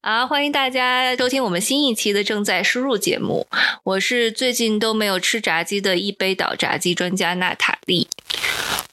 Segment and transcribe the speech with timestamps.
[0.00, 3.46] 啊，欢迎大家收听我们新一期的正在输入节目。
[3.82, 8.08] 我是最近都没有吃炸鸡的一杯倒炸鸡专家娜塔莉。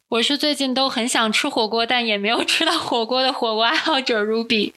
[0.10, 4.74] 我是最近都很想吃火锅，但也没有吃到火锅的火锅爱好者 Ruby。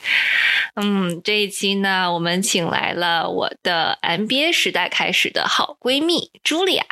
[0.75, 6.83] 嗯，这一期呢，我们请来了我的 MBA 时代开始的好闺蜜 Julia。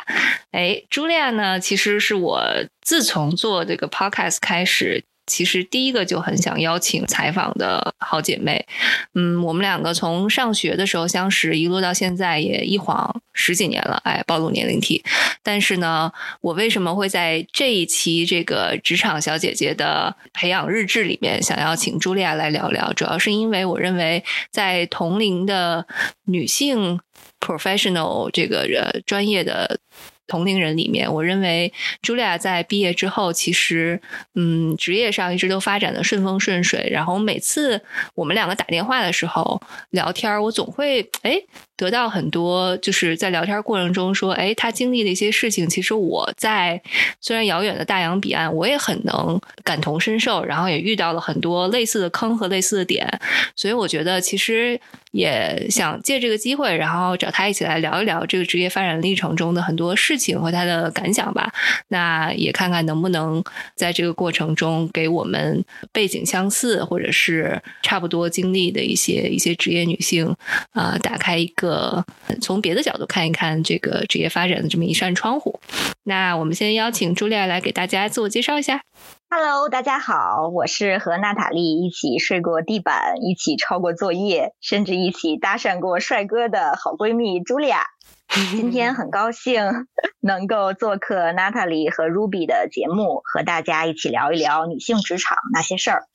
[0.51, 2.43] 哎，，Julia 呢，其实是我
[2.81, 5.03] 自从做这个 Podcast 开始。
[5.27, 8.65] 其实第一个就很想邀请采访的好姐妹，
[9.13, 15.03] 嗯，我们两个从上学的时候相识，一路到现在也一晃十几年了，哎，暴露年龄体。
[15.41, 22.93] 但是呢，我为什么会在这一期这个职场小姐姐的培养日志里面想要请茱莉亚来聊聊？
[22.93, 25.85] 主要是因为我认为在同龄的
[26.25, 26.99] 女性
[27.39, 29.79] professional 这个呃专业的。
[30.27, 31.71] 同龄人里面，我认为
[32.01, 34.01] 茱莉亚在毕业之后，其实
[34.35, 36.87] 嗯，职业上一直都发展的顺风顺水。
[36.91, 37.81] 然后每次
[38.13, 41.41] 我们两个打电话的时候聊天，我总会哎。
[41.77, 46.81] 得到很多，就是在聊天过程中说，哎，他经历的一些事情，其实我在
[47.19, 53.19] 虽然遥远的大洋彼岸，我也很能感同身受，然后也遇到了很多类似的坑和类似的点，
[53.57, 54.79] 所以我觉得其实
[55.11, 61.51] 也想借这个机会，然后找他一起来聊一聊这个职业发展历程中的很多事情和他的感想吧。
[61.89, 63.43] 那也看看能不能
[63.75, 70.33] 在这个过程中给我们背景相似或者是差不多经历的一些一些职业女性
[70.71, 71.64] 啊，打开一个。
[71.65, 72.05] 个
[72.41, 75.59] 从别的角度看一看这个职业发展的这么一扇窗户。
[76.03, 78.81] 那我们先邀请朱莉亚来给大家自我介绍一下。
[79.27, 87.87] Hello，大家好，我是和娜塔莉一起睡过地板、一起抄过作业，甚至一起搭讪过帅哥的好闺蜜朱莉亚。
[88.51, 89.87] 今天很高兴
[90.21, 96.05] 能够做客娜塔莉和 Ruby 的节目，和大家一起聊一聊女性职场那些事儿。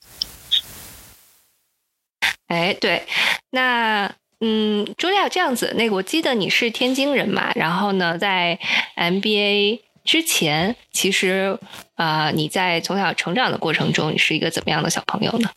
[2.47, 3.03] 哎，对，
[3.51, 4.13] 那。
[4.43, 8.59] 嗯，朱莉亚这样子，那个我记得你是天津人嘛，然后呢，在
[8.97, 11.59] MBA 之前，其实
[11.95, 15.51] 啊，你在从小成长的过程中，你是一个怎么样的小朋友呢？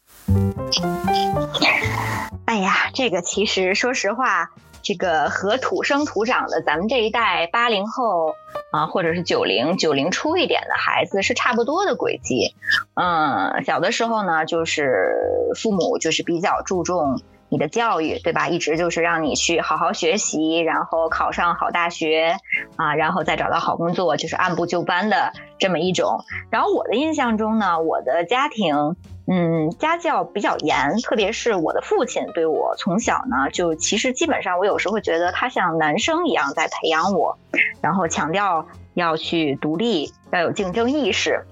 [2.45, 4.51] 哎呀，这个其实说实话，
[4.81, 8.35] 这个和土生土长的咱们这一代八零后
[8.73, 12.53] 啊，或者是九零九零初一点的孩子是差不多的轨迹。
[12.95, 15.15] 嗯，小的时候呢，就是
[15.55, 17.21] 父母就是比较注重。
[17.53, 18.47] 你的教育对吧？
[18.47, 22.35] 一直就是让你去好好学习，然后考上好大学
[22.77, 26.17] 啊，然后再找到好工作，就是按部就班的这么一种。
[26.49, 28.95] 然后我的印象中呢，我的家庭
[29.27, 37.37] 嗯家教比较严，特别是我的父亲对我从小呢就其实基本上我有时候会觉得他像男生一样在培养我，
[37.81, 38.65] 然后强调
[38.95, 41.45] 要去独立，要有竞争意识。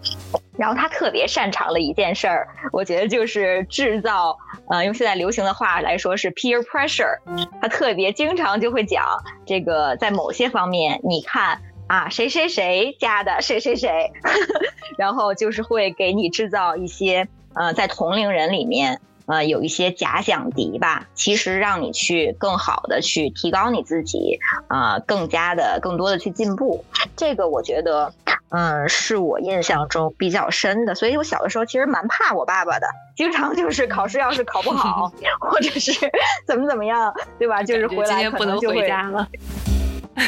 [0.57, 4.37] 然后他特别擅长的一件事儿，我觉得就是制造，
[4.69, 7.17] 呃，用现在流行的话来说是 peer pressure。
[7.61, 9.03] 他特别经常就会讲
[9.45, 14.11] 这个，在某些方面，你看啊，谁谁谁家的谁谁谁，
[14.97, 18.99] 然后就是会给你制造一些，呃，在同龄人里面。
[19.27, 26.83] 呃，有一些假想敌吧，其实让你去更好的去提高你自己，啊，更加的、更多的去进步。
[27.15, 28.11] 这个我觉得，
[28.51, 30.93] 嗯，是我印象中比较深的。
[30.93, 35.91] 所以我小的时候其实蛮怕我爸爸的，经常就是考试要是考不好， 或者是
[36.45, 37.63] 怎么怎么样，对吧？
[37.63, 38.87] 就是回来可能就会。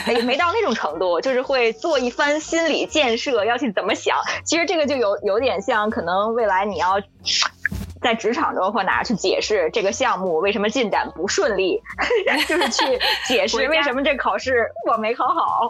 [0.07, 4.17] 也，没到那种程度，就是会做一番心理建设，要去怎么想。
[4.45, 7.01] 其实这个就有有点像，可能未来你要。
[8.03, 11.81] 在职场中或哪去解释这个项目为什么进展不顺利，
[12.47, 15.67] 就是去解释为什么这考试我没考好。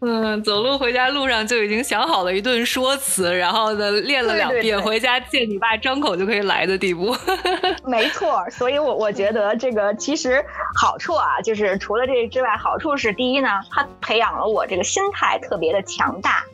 [0.00, 7.14] 嗯，走路回家路上就已经想好了一顿说辞，然后呢练了两遍，回家见你爸张口就可以来的地步。
[7.86, 10.44] 没错，所以我我觉得这个其实
[10.76, 16.44] 好处啊，就是除了这之外，好处是第一呢，他培养了我这个心态特别的强大，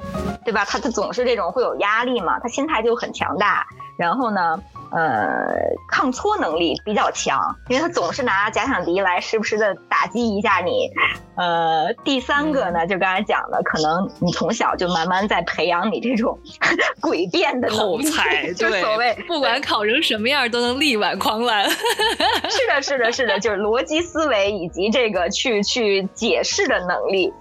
[0.44, 0.64] 对吧？
[0.64, 3.66] 他他总是这种会有压力嘛，他心态就很强大。
[3.96, 4.62] 然后呢？
[4.92, 5.46] 呃，
[5.88, 7.38] 抗挫能力比较强，
[7.68, 10.90] 因为他总是拿假想敌来时不时的打击一下你。
[11.38, 16.36] 呃，第三个呢，就刚才讲的，可能你从小就慢慢在培养你这种
[17.00, 21.70] 诡辩的口才， 就所谓不管考成什么样都能力挽狂澜。
[21.70, 27.32] 是的，是的，是的，就是逻辑思维以及这个去去解释的能力。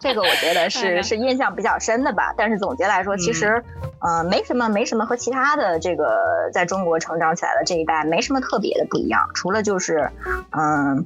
[0.00, 3.62] 这个我觉得是是印象比较深的吧，但是总结来说，其实，
[4.00, 10.10] 呃，没什么没什么和其他的这个在中国成长起来的这一代没什么特别的不一样，除了就是，
[10.56, 11.04] 嗯，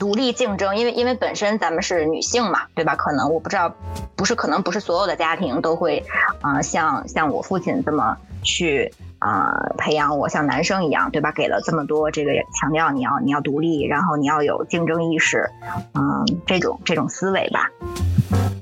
[0.00, 2.94] 独立竞争，因为因为因为本身咱们是女性嘛，对吧？
[2.94, 3.74] 可能我不知道，
[4.14, 6.04] 不是可能不是所有的家庭都会，
[6.42, 8.92] 啊，像像我父亲这么去。
[9.20, 11.32] 啊培养我像男生一样，对吧？
[11.32, 15.50] 给了这么多这个强调你要你要独立，然后你要有竞争意识，
[15.94, 17.68] 嗯，这种这种思维吧。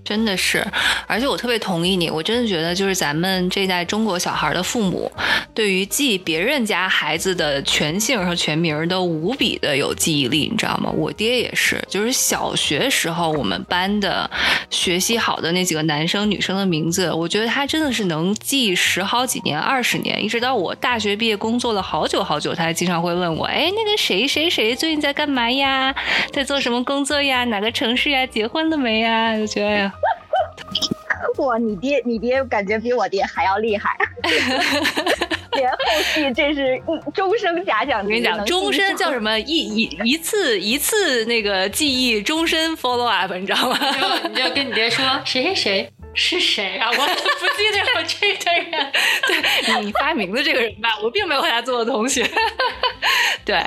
[0.06, 0.64] 真的是，
[1.08, 5.10] 而且我特别同意你，我真的觉得就是咱们这代中国小孩的父母，
[5.52, 10.88] 对于记别人家孩子的全姓和全名都无比的有记忆力，你知道吗？
[10.90, 14.30] 我爹也是，就是小学时候我们班的
[14.70, 25.92] 学习好的那几个男生女生的名字，我觉得他真的是能记十好几年、二十年，一直到我大学毕业工作了好久好久，他还经常会问我，哎，那个谁谁谁最近在干嘛呀？
[26.32, 27.42] 在做什么工作呀？
[27.44, 28.24] 哪个城市呀？
[28.26, 29.36] 结婚了没呀？
[29.36, 29.90] 就觉得。
[31.38, 33.96] 哇，你爹，你爹感觉比我爹还要厉害，
[35.52, 35.76] 连后
[36.14, 38.00] 续这是一终生假想。
[38.02, 39.38] 我跟你讲，终身叫什么？
[39.40, 43.78] 一一一次一次那个记忆，终身 follow up，你知道吗？
[44.28, 46.88] 你就跟你爹说谁谁谁是谁啊？
[46.90, 47.02] 我不
[47.56, 48.92] 记得有这个人。
[49.66, 52.26] 对你发明的这个人吧，我并没有和他做过同学。
[53.44, 53.62] 对，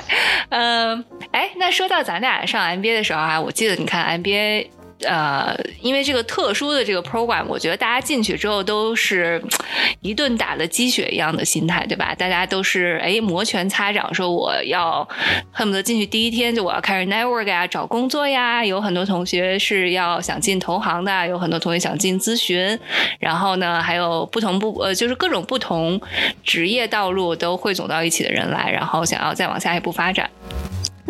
[0.48, 4.68] 嗯，哎，那说到咱俩上 MBA 的时候啊，我记得你看 MBA。
[5.02, 9.42] 呃，因为这个特殊的这个 program，我觉得大家进去之后都是
[10.02, 12.14] 一顿打了鸡血一样的心态，对吧？
[12.14, 15.06] 大家都是哎摩拳擦掌，说我要
[15.52, 18.64] 恨不得进去第一天就我要开始 network 呀，找工作呀。
[18.64, 22.78] 有很多同学是要想进投行的，有很多同学想进咨询，
[23.18, 26.00] 然后呢，还有不同不呃，就是各种不同
[26.44, 30.28] 职业道路都汇总到一起的人来，然后想要再往下一步发展。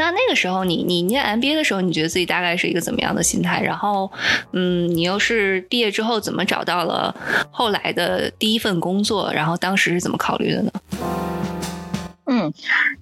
[0.01, 3.61] 那那个时候，你你念 MBA 的时候，你觉得自己大概是一个怎么样的心态？
[3.61, 4.11] 然后，
[4.53, 7.15] 嗯，你又是毕业之后怎么找到了
[7.51, 9.31] 后来的第一份工作？
[9.35, 10.71] 然后当时是怎么考虑的呢？
[12.25, 12.51] 嗯，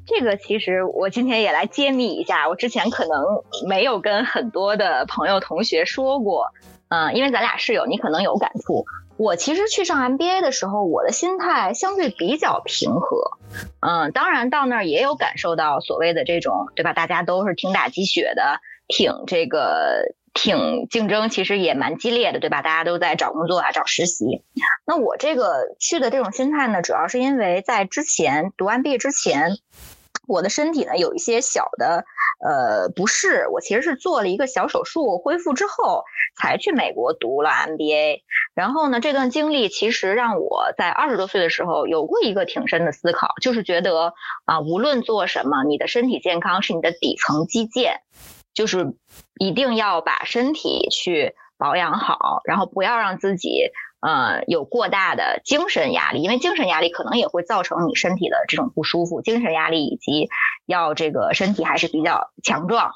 [0.06, 3.22] 这个其实我今天也来揭秘一下，我之前可能
[3.68, 6.46] 没有跟很多的朋友同学说过，
[6.88, 8.84] 嗯，因为咱俩室友，你可能有感触。
[9.18, 13.32] 我其实去上 MBA 的时候，我的心态相对比较平和，
[13.80, 16.92] 嗯，当然到那儿也有感受到所谓的这种，对吧？
[16.92, 22.62] 大家都是挺打鸡血的，挺这个，挺竞争，其实也蛮激烈的，对吧？
[22.62, 24.44] 大家都在找工作啊，找实习。
[24.86, 29.58] 那我这个去的这种心态呢，主要是因为在之前读完毕业之前。
[30.28, 32.04] 我的身体呢有一些小的
[32.44, 36.04] 呃不适，我其实是做了一个小手术，恢复之后
[36.36, 38.20] 才去美国读了 MBA。
[38.54, 44.12] 然后呢，这段经历其实让我在二十多岁的时候有过一个挺深的思考，就是觉得
[44.44, 48.02] 啊，无论做什么，你的身体健康是你的底层基建，
[48.52, 48.94] 就是
[49.40, 53.70] 一定要把身体去保养好，然后不要让自己。
[54.00, 59.22] 呃，有过大的精神压力，因为精神压力可能也会造成你身体的这种不舒服。
[59.22, 60.28] 精神压力以及
[60.66, 62.92] 要这个身体还是比较强壮，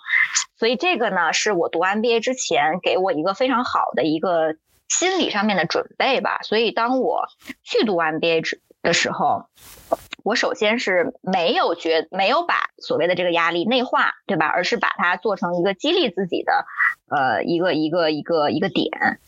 [0.59, 4.55] 所以这个呢是我读 MBA 之前给我一个非常好的一个
[4.89, 6.39] 心理上面的准备吧。
[6.43, 7.25] 所以当我
[7.65, 8.43] 去读 MBA
[8.83, 9.47] 的时候。
[10.25, 14.47] 我首先是没有觉没有把所谓的这个压力内化，对吧？
[14.47, 16.65] 而是把它做成一个激励自己的，
[17.11, 19.21] 呃，一个一个一个一个点。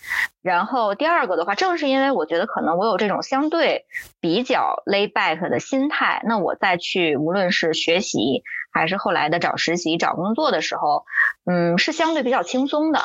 [0.42, 3.86] 然后第二个的话，正是因为我觉得可能我有这种相对
[4.20, 11.06] 比较 lay back 的心态，那我再去无论是学习还是后来的找实习、找工作的时候，
[11.44, 13.00] 嗯，是相对比较轻松的。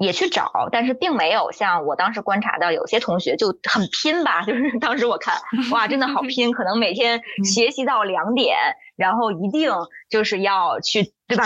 [0.00, 5.36] 也去找，但是并没有像我当时观察到有些同学就很拼吧， 就是当时我看
[5.70, 8.56] 哇，真的好拼，可能每天 学习到两点，
[8.96, 9.70] 然后一定
[10.08, 11.44] 就是要去对吧，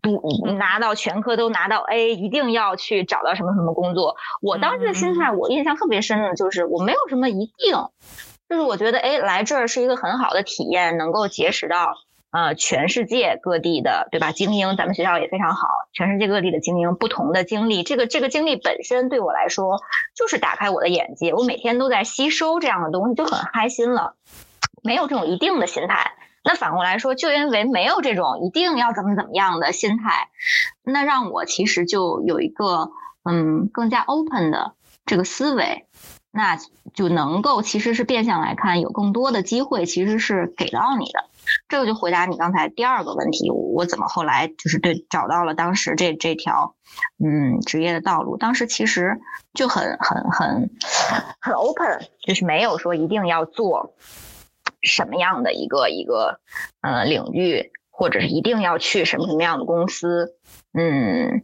[0.00, 0.22] 读
[0.56, 4.16] 拿到全科都拿到 A，一定要去找到什么什么工作。
[4.40, 7.74] 我当时的心态，我印象特别深的就是我没有什么一定，
[8.48, 11.94] 就是我觉得哎来这儿是一个很好的体验，能够结识到。
[12.30, 14.32] 呃，全世界各地的，对吧？
[14.32, 15.66] 精英，咱们学校也非常好。
[15.94, 19.80] 全世界各地的精英，不同的经历，这个这个经历本身对我来说
[20.14, 21.32] 就是打开我的眼界。
[21.32, 24.14] 我每天都在吸收这样的东西，就很开心了。
[24.82, 26.12] 没有这种一定的心态，
[26.44, 30.28] 那反过来说，就因为没有这种一定要怎么怎么样的心态，
[30.84, 32.92] 那让我其实就有一个
[33.24, 35.86] 嗯更加 open 的这个思维，
[36.38, 36.56] 那
[36.94, 41.24] 就能够其实是变相来看，有更多的机会其实是给到你的。
[41.68, 46.76] 这个就回答你刚才第二个问题，我怎么后来就是对找到了当时这这条
[47.18, 48.36] 嗯职业的道路？
[48.36, 49.18] 当时其实
[49.52, 50.70] 就很很很
[51.40, 53.94] 很 open，就是没有说一定要做
[54.80, 56.38] 什么样的一个一个
[56.82, 60.36] 呃领域，或者是一定要去什么什么样的公司，
[60.72, 61.42] 嗯。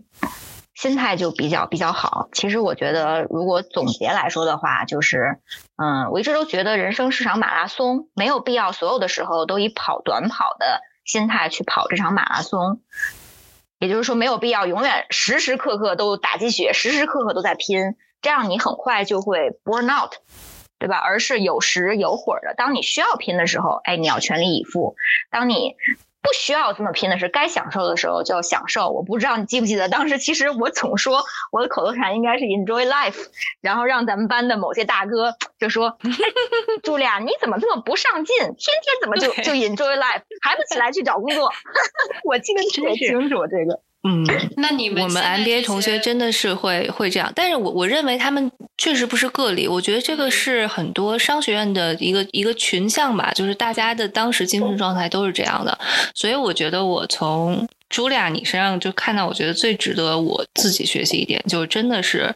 [0.74, 2.28] 心态就比较比较好。
[2.32, 5.38] 其实我觉得，如果总结来说的话，就是，
[5.76, 12.80] 嗯，我一直都觉得人生是场马拉松，没有必要所有的时候都以跑短跑的心态去跑这场马拉松。
[13.78, 20.14] 也就是说，没有必要永远时时刻刻都打鸡血，时时刻刻都在拼，这样你很快就会 burn out。
[20.76, 20.98] 对吧？
[20.98, 22.52] 而是有时有会儿的。
[22.56, 24.94] 当你需要拼的时候，哎，你要全力以赴；
[25.30, 25.76] 当你
[26.24, 28.88] 不需要这么拼的是该享受的时候就要享受。
[28.88, 33.26] 我不知道你记不记得，当时其实我总说我的口头禅应该是 enjoy life，
[33.60, 35.96] 然后让咱们班的某些大哥就说
[36.84, 38.36] ：“朱莉亚，你怎么这么不上进？
[38.36, 41.50] 天天怎么就就 enjoy life，还不起来去找工作？”
[42.24, 43.80] 我记得特别清楚这个。
[44.06, 44.22] 嗯，
[44.58, 55.78] 那你们我们 MBA 同学真的是会会这样，但是我我认为他们确实不是个例，我觉得这个是很多商学院的一个一个群像吧，就是大家的当时精神状态都是这样的，
[56.14, 62.34] 所以我觉得我从茱莉亚你身上就看到，我觉得最值得我自己学习一点，就是真的是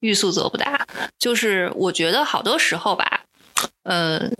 [0.00, 0.86] 欲速则不达，
[1.18, 3.24] 就是我觉得好多时候吧，
[3.82, 4.30] 呃，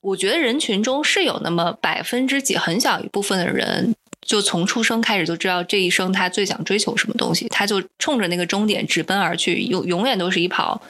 [0.00, 3.94] 我觉得人群中是有那么百分之几很小一部分的人。
[4.24, 10.80] 就从出生开始就知道这一生他最想追求什么东西，他就冲着那个终点直奔而去，永永远都是一跑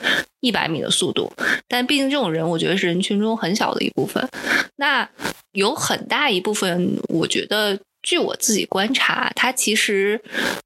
[0.40, 1.32] 一百米的速度。
[1.66, 4.28] 但毕竟这种人，我觉得是人群中很小的一部分。
[4.76, 5.08] 那
[5.52, 10.20] 有很大一部分，我觉得据我自己观察，他其实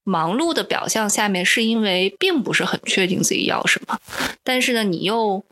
[0.05, 3.99] 忙碌的表象下面是因为并不是很确定自己要什么，
[4.43, 5.45] 但是呢，你又。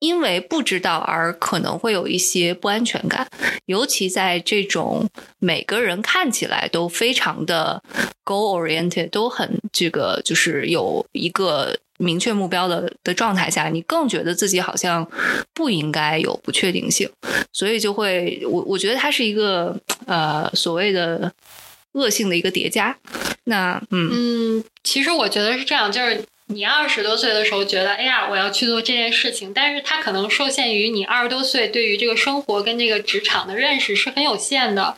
[0.00, 3.28] 因为不知道而可能会有一些不安全感，
[3.66, 5.06] 尤其在这种
[5.38, 7.82] 每个人看起来都非常的
[8.24, 15.06] goal oriented，都很这个就是有一个明确目标的的状态下，你更觉得自己好像
[15.54, 17.08] 不应该有不确定性，
[17.52, 21.32] 所以就会我我觉得它是一个呃所谓的
[21.92, 22.96] 恶性的一个叠加。
[23.44, 26.24] 那嗯嗯，其实我觉得是这样，就是。
[26.52, 34.96] 你二十多岁的时候觉得，哎呀，我要去做这件事情，但是它可能受限于你二十多岁对于这个生活跟这个职场的认识是很有限的。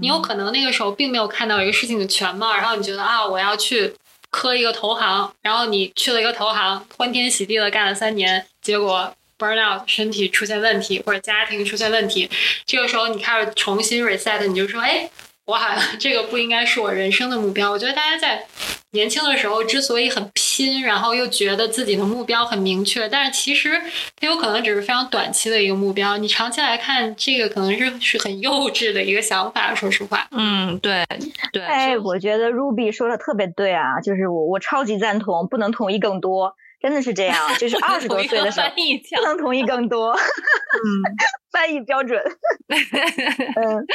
[0.00, 3.92] 你有可能那个时候并没有看到一个事情的全貌，然后你觉得啊，我要去
[4.30, 12.30] 磕一个投行，然后你去了一个投行，欢天喜地的干了三年，结果 burn out，身体出现问题或者家庭出现问题，
[12.64, 15.10] 这个时候你开始重新 reset，你就说，哎。
[15.50, 17.70] 我好像这个不应该是我人生的目标。
[17.70, 18.46] 我觉得大家在
[18.92, 23.80] 年轻的时候之所以很拼，然后又觉得自己的目标很明确，但是其实
[24.16, 26.16] 它有可能只是非常短期的一个目标。
[26.16, 29.74] 你长期来看，这个可能是是很幼稚的一个想法。
[29.74, 31.04] 说实话，嗯，对
[31.52, 31.62] 对。
[31.62, 36.54] 哎，我觉得 Ruby 说的特别对啊，就是我我超级赞同，不能同意更多。
[36.80, 40.12] 真的是这样，就是 二十多岁的时候不能同意更多。
[40.12, 40.80] 嗯，
[41.52, 42.20] 翻译标准。
[42.68, 43.86] 嗯，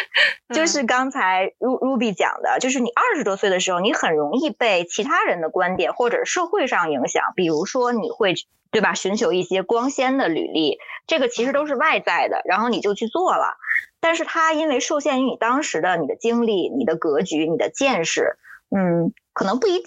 [0.53, 8.35] 就是刚才 Ruby 讲的，就是你二十多岁的时候，你很容易被其他人的观点或者社会上影响，比如说你会
[8.71, 10.77] 对吧，寻求一些光鲜的履历，
[11.07, 13.57] 这个其实都是外在的，然后你就去做了。
[13.99, 18.37] 但是它因为受限于你当时的你的经历、你的格局、你的见识，
[18.69, 19.85] 嗯，可能不一定。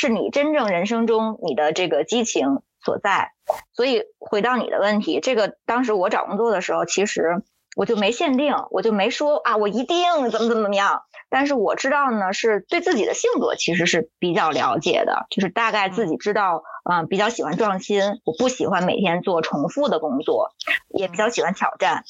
[0.00, 3.32] 是你真正人生中你的这个激情所在，
[3.72, 7.42] 所以回到你的问题，这个当时我找工作的时候，其实
[7.74, 11.02] 我就没限定，我就没说啊，我一定怎么怎么怎么样。
[11.28, 20.52] 但是我知道呢，是对自己的性格其实是比较了解的，就是大概自己知道，嗯，比较喜欢创新，我不喜欢每天做重复的工作，
[20.90, 22.04] 也比较喜欢挑战。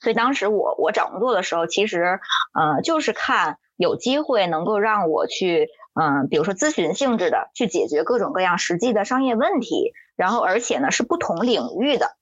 [0.00, 2.20] 所以当时我我找工作的时候，其实，
[2.54, 5.68] 呃，就是看有机会能够让我去。
[5.98, 12.16] 嗯，比如说咨询性质的，去解决各种各样实际的商业问题，然后而且呢是不同领域的，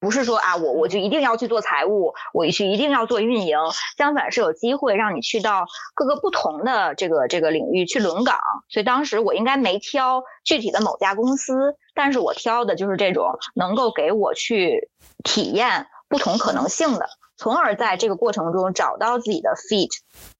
[0.00, 3.56] 不是说啊我我就一定要去做财务，我去一定要做运营，
[3.96, 8.36] 相反是有机会让你去到各个不同的这个这个领域去轮岗。
[8.68, 14.90] 所以当时我应该没挑具体的某家公司，但是我挑的就是这种能够给我去
[15.22, 17.06] 体验不同可能性的，
[17.36, 19.90] 从而在这个过程中找到自己的 fit，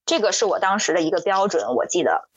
[0.07, 2.29] 这个是我当时的一个标准，我记得。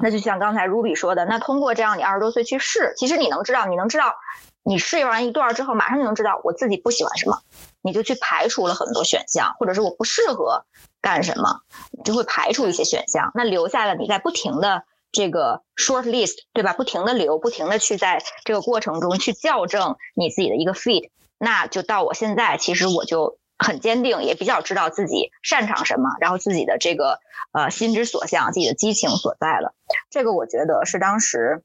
[0.00, 4.14] 那就像刚才 Ruby 说的，那通过这样你二十多岁去试，其实你能知道，你能知道，
[4.62, 7.40] 你试完一段之后，马上就能知道我自己不喜欢什么，
[7.82, 10.64] 你就去排除了很多选项，或者是我不适合
[11.00, 11.62] 干什么，
[12.04, 16.72] 就会排除一些选项，那留下了你在不停的这个 short list，对吧？
[16.72, 23.39] 不停的留，不停的去在这个过程中去校正你自己的一个 fit，那就到我现在，其实我就。
[23.62, 27.20] 很坚定，也比较知道自己擅长什么，然后自己的这个
[27.52, 29.74] 呃心之所向，自己的激情所在了。
[30.10, 31.62] 这个我觉得是当时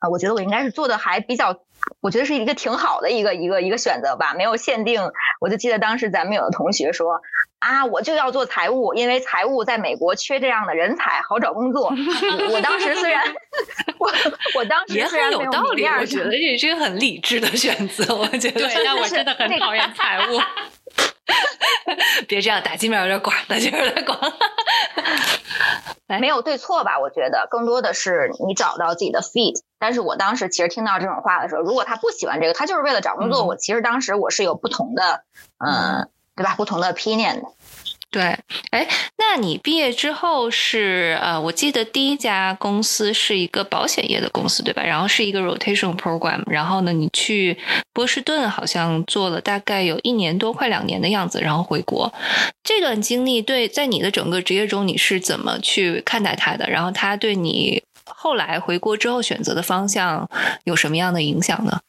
[0.00, 1.60] 啊，我觉得我应该是做的还比较，
[2.00, 5.10] 我觉得是一个挺好的一个一个一个选择吧，没有限定。
[5.40, 7.20] 我就记得当时咱们有的同学说
[7.58, 11.88] 啊，我就要做财务，因为财务在美国缺这样的人才，好找工作。
[12.52, 13.24] 我当时虽然
[13.98, 14.12] 我
[14.54, 18.14] 我当时也很有道理，我觉得这是一个很理智的选择。
[18.14, 20.38] 我觉得，对但我真的很讨厌财务。
[22.26, 24.18] 别这样，打击面有点广，打击面有点广。
[26.06, 26.98] 来没有对错吧？
[26.98, 29.60] 我觉得更多的是你找到自己的 feet。
[29.78, 35.24] 但是我当时其实听到这种话的时候，如果他不喜欢这个，他就是为了找工作，嗯我其实当时我是有不同的，
[35.58, 36.54] 嗯，对吧？
[36.56, 37.48] 不同的 opinion 的。
[38.10, 38.22] 对，
[38.70, 38.88] 哎，
[39.18, 44.82] 那你毕业之后是呃，我记得第一家公司是一个保险业的公司，对吧？
[44.82, 47.58] 然后是一个 rotation program，然后呢，你去
[47.92, 52.10] 波士顿好像做了大概有一年多，快两年的样子，然后回国。
[52.64, 56.70] 这段经历对在你的整个职业中你是怎么去看待它的？
[56.70, 60.26] 然后它对你后来回国之后选择的方向
[60.64, 61.80] 有什么样的影响呢？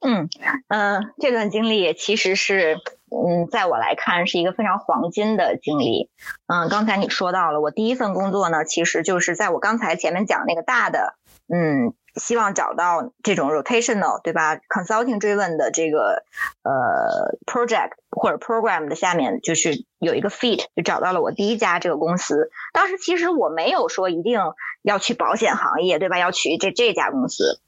[0.00, 0.26] 嗯
[0.68, 2.78] 嗯、呃这段经历也其实是，
[3.10, 6.10] 嗯，在我来看是一个非常黄金的经历。
[6.46, 11.14] 嗯，刚才你说到了，我第一份工作呢，其实就是在我刚才前面讲那个大的，
[11.52, 16.22] 嗯，希望找到这种 rotational 对吧，consulting driven 的这个
[16.62, 22.50] 呃 project 或者 program 的下面，就是有一个 fit，就找到了我第一家这个公司。
[22.72, 24.38] 当时其实我没有说一定
[24.82, 26.18] 要去保险行业，对吧？
[26.18, 27.60] 要去这这家公司。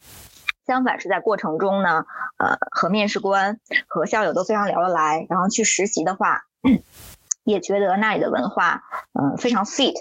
[0.67, 2.05] 相反是在过程中呢，
[2.39, 6.43] 呃，和面试官和校友都非常聊得来，然后去实习的话，
[7.45, 9.95] 也觉得那里的文化，嗯、非常 fit，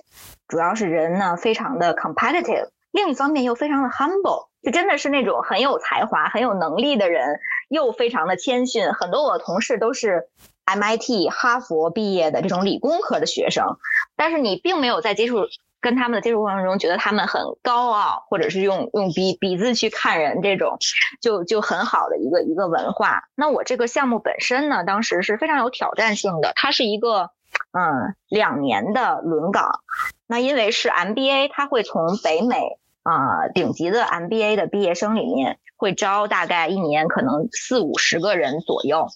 [0.47, 8.93] 主要是人呢非常的 competitive，另一方面又非常的 humble，就真的是那种很有才华、很有能力的人，又非常的谦逊。
[8.93, 10.27] 很多我的同事都是
[10.65, 13.77] MIT、哈佛毕业的这种理工科的学生，
[14.15, 15.47] 但是你并没有在接触。
[15.81, 20.77] 跟他们的接触过程中，觉得他们很高傲，或者是用用鼻鼻子去看人，这种
[21.19, 23.23] 就就很好的一个一个文化。
[23.35, 27.31] 那我这个项目本身呢，当时是非常有挑战性的，它是一个
[27.71, 29.81] 嗯两年的轮岗。
[30.27, 39.07] 那因为是 MBA，它会从北美啊、顶级的 MBA 的毕业生里面会招大概一年可能四五十个人左右。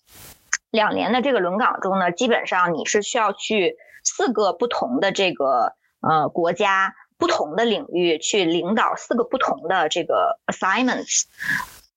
[0.71, 5.73] 两年的这个轮岗中呢，基本上你是需要去四个不同的这个
[6.07, 11.23] 呃国家不同的领域去领导四个不同的这个 assignments，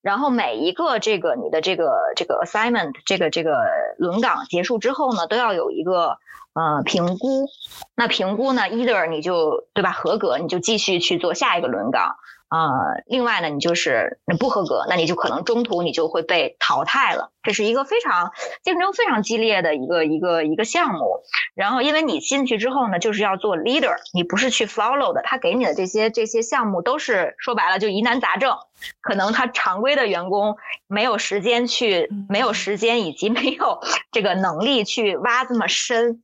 [0.01, 3.65] 然后每一个这个你的这个这个 assignment 这个这个
[3.97, 6.17] 轮岗结束之后呢，都要有一个
[6.53, 7.47] 呃评估。
[7.95, 12.15] 那评估呢，either 你就对吧合格，你就继续去做下一个轮岗。
[12.49, 17.31] 呃，另外呢，你就是你不合格，那你就可能中途你就会被淘汰了。
[17.43, 18.31] 这是一个非常
[18.63, 21.21] 竞争非常激烈的一个一个一个项目。
[21.53, 25.21] 然后，因为你进去之后呢，就是要做 leader，你不是去 follow 的。
[25.21, 28.57] 他给你的这些这些项目都是说白了就疑难杂症，
[28.99, 30.57] 可能他常规的员工
[30.87, 33.79] 没有时间去，没有时间以及没有
[34.11, 36.23] 这个能力去挖这么深。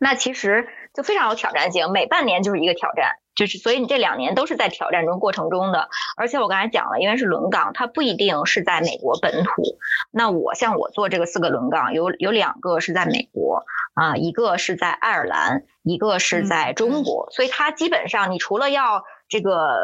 [0.00, 3.16] 那其实就非常有挑战性，每半年就是一个挑战。
[3.34, 9.62] 就是，所以你这两年都是在挑战中过程中的，而且我刚才讲了，因为是轮岗，它不一定是在美国本土。
[10.10, 19.76] 那我像我做这个四个轮岗，有有两个是在美国啊，一个是在爱尔兰，一个是在中国，所以它基本上你除了要这个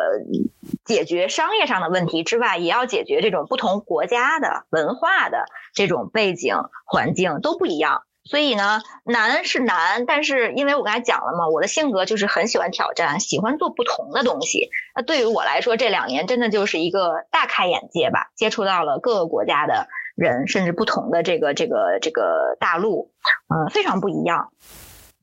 [0.84, 6.54] 解决商业上的问题之外，也要解决这种不同国家的文化的这种背景
[6.86, 8.02] 环境都不一样。
[8.30, 14.70] 所以呢，难是难，但是因为我刚才讲了嘛，我的性格就是很喜欢挑战，喜欢做不同的东西。
[14.94, 23.10] 那对于我来说，这两年真的就是一个大开眼界吧，接触到了各个国家的人，甚至不同的这个这个这个大陆，
[23.48, 24.52] 嗯、非常不一样。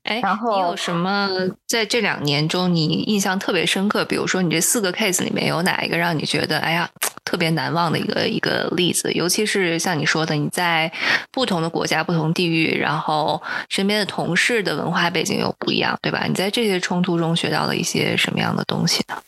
[0.07, 1.29] 哎，然后你有什么
[1.67, 4.05] 在这两年中你印象特别深刻？
[4.05, 6.89] 比如说你这四个 case 里面有哪一个让你觉得哎呀
[7.25, 9.11] 特别难忘的一个一个例子？
[9.11, 10.89] 尤其是像你说的，你在
[11.29, 16.23] 不同的国家、不同地域，然后身边的同事的文化背景又不一样，对吧？
[16.25, 19.21] 你在这些冲突中学到了一些什么样的东西呢？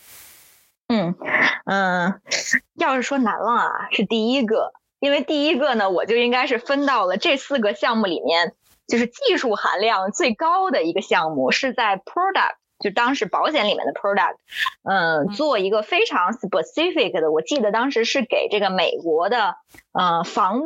[0.88, 1.14] 嗯
[1.66, 2.22] 嗯，
[2.78, 8.54] 要是说难忘啊，是第一个，因为第一个呢，我就应该是分到了这四个项目里面，
[8.90, 14.36] 就是技术含量最高的一个项目，是在 product，就当时保险里面的 product，
[14.84, 19.56] 嗯，做一个非常 specific 的，我记得当时是给这个美国的
[19.94, 20.66] 呃房屋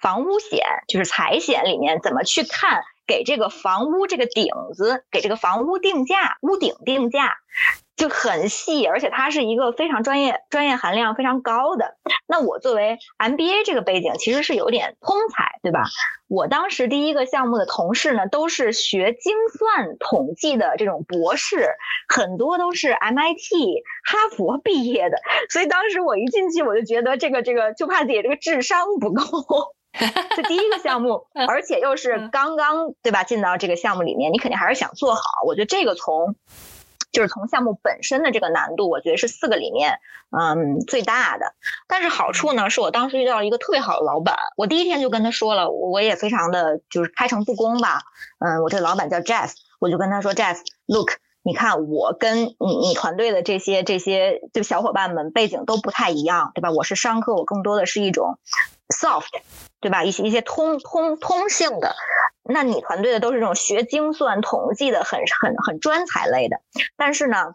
[0.00, 7.36] 房屋险，就是财险里面怎么去看给这个房屋这个顶子，给这个房屋定价，屋顶定价。
[7.96, 11.98] 就很细，而且它是一个非常专业、专业含量非常高的。
[12.26, 15.84] 那我作为 MBA 这个背景，其实是有点通才，对吧？
[16.30, 21.74] 我当时第一个项目的同事呢，都是学精算统计的这种博士，
[22.08, 25.18] 很多都是 MIT、哈佛毕业的。
[25.50, 29.24] 所以当时我一进去，我就觉得这个这个，就怕自己这个智商不够。
[30.36, 33.24] 这第一个项目， 而且又是刚刚对吧？
[33.24, 35.22] 进到这个项目里面，你肯定还是想做好。
[35.48, 36.36] 我觉得这个从
[37.12, 39.98] 就是从项目本身的这个难度，我觉得是四个里面，
[40.30, 41.54] 嗯，最大的。
[41.86, 48.02] 但是好处呢，是我当时遇到了一个特别好的老板，我第一天就跟他说了，我也非常的就是开诚布公吧，
[48.38, 51.12] 嗯，我这老板叫 Jeff，我就跟他说，Jeff，look。
[51.42, 56.70] 你看我跟你你团队的这些这些就小伙伴们背景都不太一样，对吧？
[56.70, 58.38] 我是商科，我更多的是一种
[58.94, 59.24] soft，
[59.80, 60.04] 对吧？
[60.04, 61.94] 一些一些通通通性的。
[62.42, 66.60] 那你团队的都是这种学精算统计的，很很很专才类的。
[66.96, 67.54] 但是呢，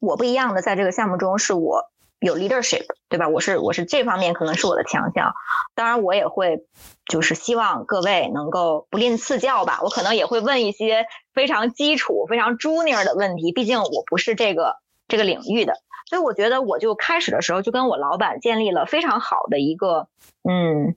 [0.00, 1.90] 我不一样的，在这个项目中是我
[2.20, 3.28] 有 leadership，对吧？
[3.28, 5.34] 我是我是这方面可能是我的强项。
[5.74, 6.64] 当然，我也会
[7.06, 9.80] 就是希望各位能够不吝赐教吧。
[9.82, 15.74] 我可能也会问一些非常基础、非常 junior 的问题，毕竟我不是这个这个领域的。
[16.08, 20.08] 所以我觉得，我就开始的时候就跟我老板建立了非常好的一个
[20.48, 20.94] 嗯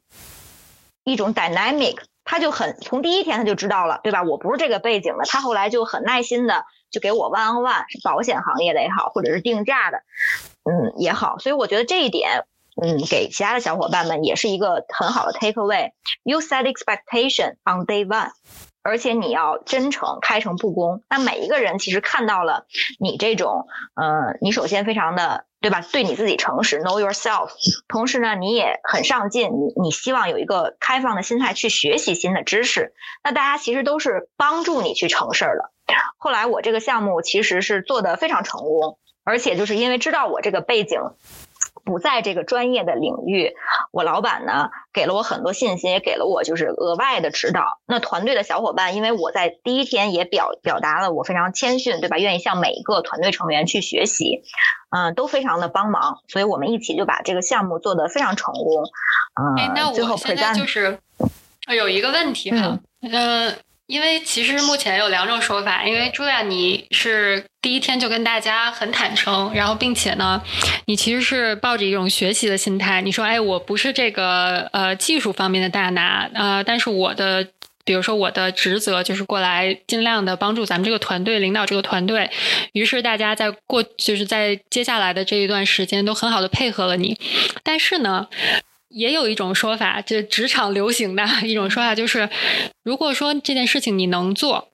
[1.11, 1.97] 一种 dynamic。
[2.29, 4.21] 他就很从第一天他就知道了，对吧？
[4.21, 5.23] 我不是这个背景的。
[5.29, 9.99] 他后来就很耐心的就给我 one on one，是保险行业的也好，或者是定价的，
[10.69, 11.37] 嗯也好。
[11.39, 12.43] 所以我觉得这一点，
[12.81, 15.91] 嗯，给其他的小伙伴们也是一个很好的 take away。
[16.23, 18.31] You set expectation on day one，
[18.87, 21.03] 而且你要真诚、开诚布公。
[21.09, 22.65] 那每一个人其实看到了
[22.99, 25.45] 你这种，呃，你首先非常的。
[25.59, 25.83] 对吧？
[25.91, 27.49] 对你自己诚实，know yourself。
[27.87, 32.93] 同时呢，你也很上进，你你希望有一个开放的心态去学习新的知识。
[33.23, 35.71] 那大家其实都是帮助你去成事儿的。
[36.17, 41.01] 后来我这个项目其实是做的非常成功，而且就是因为知道我这个背景。
[41.87, 43.53] 不在这个专业的领域，
[43.93, 47.79] 我老板呢给了我很多信心，也给了我就是额外的指导。
[47.87, 52.17] 那团队的小伙伴，因为我在第一天也表表达了我非常谦逊，对吧？
[52.17, 54.43] 愿意向每一个团队成员去学习，
[54.89, 58.83] 嗯，都非常的帮忙，所以我们一起就把这个项目做得非常成功。
[59.39, 60.99] 嗯，那我现在就是
[61.73, 63.55] 有一个问题哈，嗯。
[63.87, 70.41] 因为其实目前有两种说法，因为朱亚你是第一天就跟大家很坦诚，然后并且呢，
[70.87, 77.47] 你其实是抱着一种学习的心态，你说，哎，我不是这个呃技术方面的大拿，呃，但是我的，
[77.85, 82.29] 比如说我的职责就是过来尽量的帮助咱们这个团队领导这个团队，
[82.73, 87.17] 于是大家在过就是在接下来的这一段时间都很好的配合了你，
[87.63, 88.27] 但是呢。
[88.89, 92.29] 也有一种说法，就职场流行的一种说法，就是
[92.83, 94.69] 如果说这件事情你能做，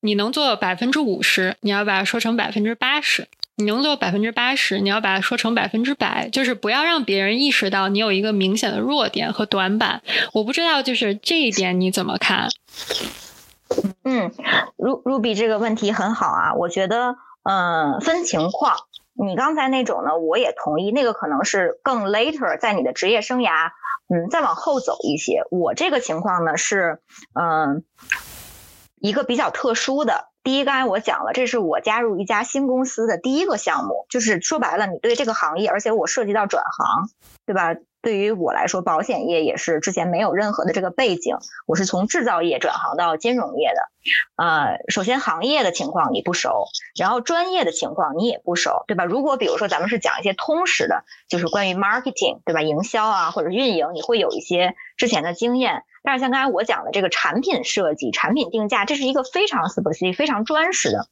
[0.00, 3.24] 你能做百分之五十，你要把它说成百分之八十；
[3.56, 10.02] 你能做百分之八十，你要把它说成百分之百，就是不要让别人意识到你有一个明显的弱点和短板。
[10.32, 12.48] 我不知道，就是这一点你怎么看？
[14.04, 14.30] 嗯
[14.76, 18.76] ，Ru Ruby 这个问题很好啊，我觉得，嗯，分情况。
[19.20, 23.70] 你刚才那种呢，我也同意，那个可能是更 later 在你的职业生涯，
[24.08, 25.42] 嗯，再往后走一些。
[25.50, 27.00] 我这个情况呢是，
[27.34, 27.82] 嗯，
[29.00, 30.26] 一个比较特殊的。
[30.44, 37.10] 第一，刚才我讲了，这是我加入一家新公司的第一个项目，就是说白了，你对这个行业，而且我涉及到转行，
[37.44, 37.74] 对吧？
[38.00, 43.88] 对于我来说，保险业也是之前没有任何的这个背景，我是从制造业转行到金融业的。
[44.36, 49.04] 呃，首先行业的情况你不熟，然后专业的情况你也不熟，对吧？
[49.04, 52.62] 如果比如说咱们是讲一些通识的，就是关于 marketing，对吧？
[52.62, 55.82] 营销啊或者运营，你会有一些之前的经验。
[56.04, 61.08] 但是像刚才我讲的这个产品设计、产品定价，这是一个非常 specific、非常专实的。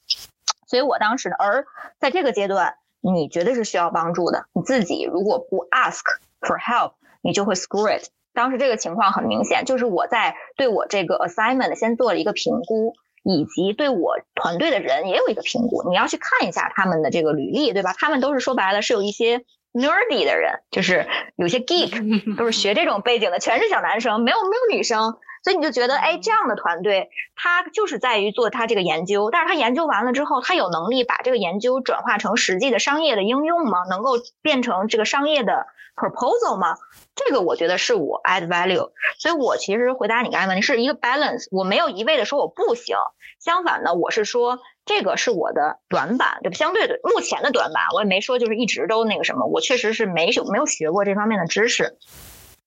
[0.69, 1.67] 所以我当时呢，而
[1.99, 4.47] 在这个阶段，你绝对是需要帮助的。
[4.53, 6.03] 你自己如果不 ask。
[6.41, 8.09] For help，你就会 screw it。
[8.35, 12.95] 当时这个情况很明显，就是我在对我这个 assignment 先做了一个评估，
[13.25, 15.89] 以及对我团队的人也有一个评估。
[15.89, 17.95] 你要去看一下他们的这个履历，对吧？
[17.99, 19.39] 他们都是说白了是有一些
[19.73, 21.91] nerdy 的人，就是有些 geek，
[22.37, 25.17] 都是学这种背景的，全是小男生，没有没有女生。
[25.47, 33.85] 所以你就觉得，哎，这样的团队，他就是在于做他这个研究，但是他研究完了之后，他有能力把这个研究转化成实际的商业的应用吗？
[33.89, 36.75] 能够变成这个商业的 proposal 吗？
[37.15, 38.91] 这个我觉得是我 add value。
[39.21, 42.97] 所以我其实回答你刚才问题是一个 balance，我没有一味的说我不行，
[43.39, 46.57] 相反呢，我是说这个是我的短板，对吧？
[46.57, 51.97] 相对的目前的短板，我也没说就是一直都那个什么，我确实是没有没有学过这方面的知识。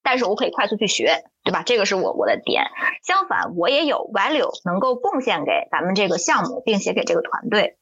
[0.03, 1.63] 但是我可以快速去学，对吧？
[1.65, 2.65] 这个是我我的点。
[3.03, 7.77] 相反，我也有 value 能够贡献给咱们这个项目，并且给这个团队。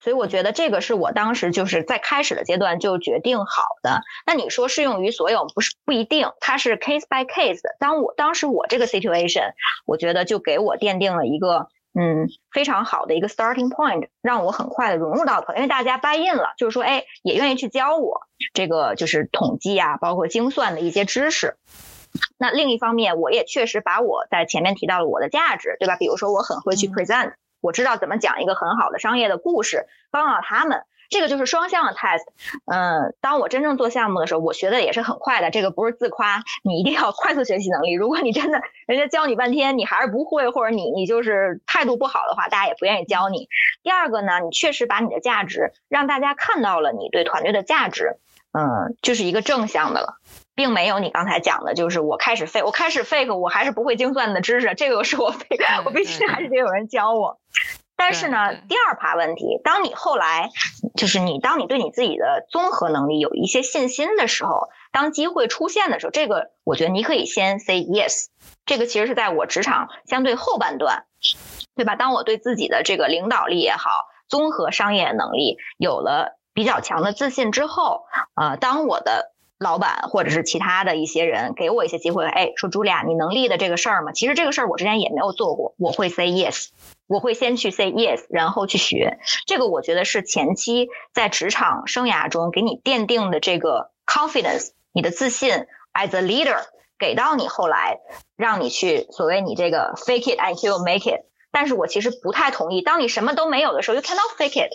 [0.00, 4.02] 所以我觉得这个是我当时就是在开始的阶段就决定好的。
[4.26, 7.60] 那你说适用于所有，不是不一定，它是 case by case。
[7.78, 9.52] 当我当时我这个 situation，
[9.86, 11.68] 我觉得就给我奠定了一个。
[11.94, 18.22] 嗯，非常好的一个 starting point，让我很快的融入到团，因为大家 buy in 了，就是说，哎，也愿意去教我
[18.54, 21.56] 这个就是统计啊，包括精算的一些知识。
[22.38, 25.96] 那另一方面，我也确实把我在前面提到了我的价值，对吧？
[25.96, 30.84] 比如说，我很会去 present，我知道怎么讲一个很好的商业的故事，帮到他们。
[31.12, 32.24] 这个就是双向的 test。
[32.66, 35.50] 嗯，当我真正做项目的时候，我学的也是很快的。
[35.50, 37.92] 这个不是自夸，你一定要快速学习能力。
[37.92, 43.48] 如果你真的人家教你半天，你还是不会，或者你你就是态度不好的话，大家也不愿意教你。
[43.82, 48.16] 第二个呢，你确实把你的价值让大家看到了，你对团队的价值，
[48.52, 50.18] 嗯，就是一个正向的了。
[50.54, 57.38] 并没有你刚才讲的，就是我开始 fake，我开始 fake，我还是不会精算的知识，这个是我 fake，我必须还是得有人教我。
[57.96, 60.50] 但是呢，第二趴问题，当你后来
[60.96, 68.26] 就是你，当你对你自己的综合能力有一些信心的时候，当机会出现的时候，这个我觉得你可以先 say yes。
[68.66, 71.04] 这个其实是在我职场相对后半段，
[71.76, 71.94] 对吧？
[71.94, 73.90] 当我对自己的这个领导力也好，
[74.28, 78.02] 综合商业能力有了比较强的自信之后，
[78.34, 84.12] 呃，当我的老板或者是其他的一些人给我一些机会，哎，说茱莉亚，你能力的这个事儿吗？
[84.12, 86.68] 其实这个事儿我之前也没有做过，我会 say yes，
[87.12, 89.18] 我会先去 say yes，然后去学。
[89.46, 96.62] 这个我觉得是前期在职场生涯中给你奠定的这个 confidence，你的自信 as a leader，
[96.98, 97.98] 给到你后来
[98.34, 101.26] 让你去所谓你这个 fake it until make it。
[101.50, 104.70] 但是我其实不太同意，当你什么都没有的时候，you cannot fake it，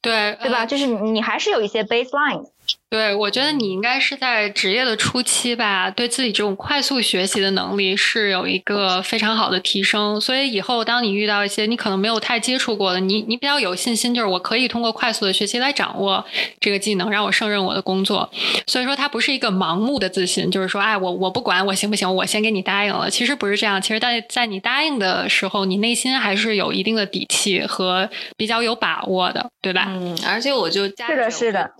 [0.00, 0.64] 对对吧？
[0.64, 2.46] 就是你还是有一些 baseline。
[2.88, 10.20] 对，我觉得你应该是在职业的初期吧，对自己这种快速学习的能力是有一个非常好的提升。
[10.20, 16.24] 所以以后当你遇到一些你可能没有太接触过的，你你比较有信心，就是我可以通过快速的学习来掌握
[16.60, 18.30] 这个技能，让我胜任我的工作。
[18.68, 23.10] 所以说，它不是一个盲目的自信，就是说，哎，我我不管我行不行，我先给你答应了。
[23.10, 29.86] 其实不是这样，其实在在你答应的时候，你内心还是有一定的底气和比较有把握的，对吧？
[29.88, 31.70] 嗯，而且我就加是的，是的，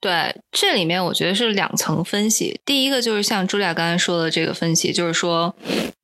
[0.00, 0.11] 对。
[0.12, 2.60] 对这里面我觉得是两层分析。
[2.66, 5.54] 第一个就是像朱莉亚刚才说的这个分析，就是说，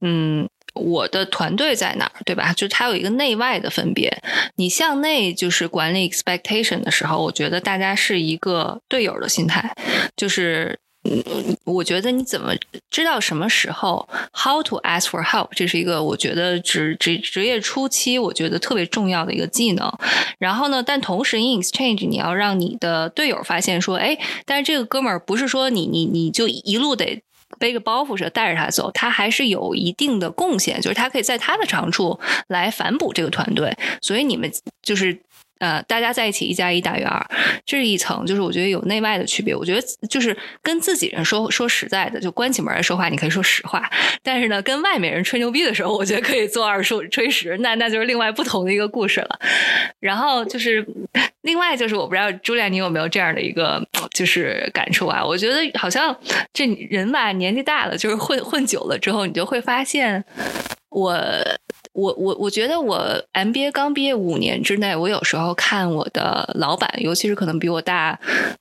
[0.00, 2.52] 嗯，我的团队在哪儿，对吧？
[2.54, 4.22] 就它有一个内外的分别。
[4.56, 9.74] 你向内就是管理 expectation 的时候，我觉得大家是一个队友的心态，
[10.16, 10.78] 就是。
[11.64, 12.52] 我觉得你怎么
[12.90, 19.92] 知道什么时候 how to ask for help，这是一个我觉得职职职业初期我觉得特别重要的一个技能。
[20.38, 27.22] 然后呢，但同时 in exchange，你要让你的队友发现说，哎，但是这个哥们儿不是说你你你就一路得
[27.58, 32.18] 背个包袱似的带着他走，他还是有一定的贡献，就是他可以在他的长处
[32.48, 33.76] 来反哺这个团队。
[34.00, 34.50] 所以你们
[34.82, 35.18] 就是。
[35.58, 37.24] 呃，大家在一起一加一大于二，
[37.66, 39.54] 这是一层，就是我觉得有内外的区别。
[39.54, 43.80] 我觉得就是跟自己人说说实在的，就关起门来说话，你可以说实话；
[44.22, 49.38] 但是呢，跟外面人吹牛逼的时候，我觉得可以做二说吹十，那那就是另外不同的一个故事了。
[49.98, 50.86] 然后就是
[51.42, 55.24] 另外就是，我不知道朱莉，你有没有这样的一个就是感触啊？
[55.24, 56.16] 我觉得好像
[56.52, 60.24] 这人吧，年纪大了，就是混混久了之后，你就会发现
[60.90, 61.20] 我。
[61.98, 62.96] 我我我觉得我
[63.32, 68.16] MBA 刚毕业五年之内，我有时候看我的老板，尤其是可能比我大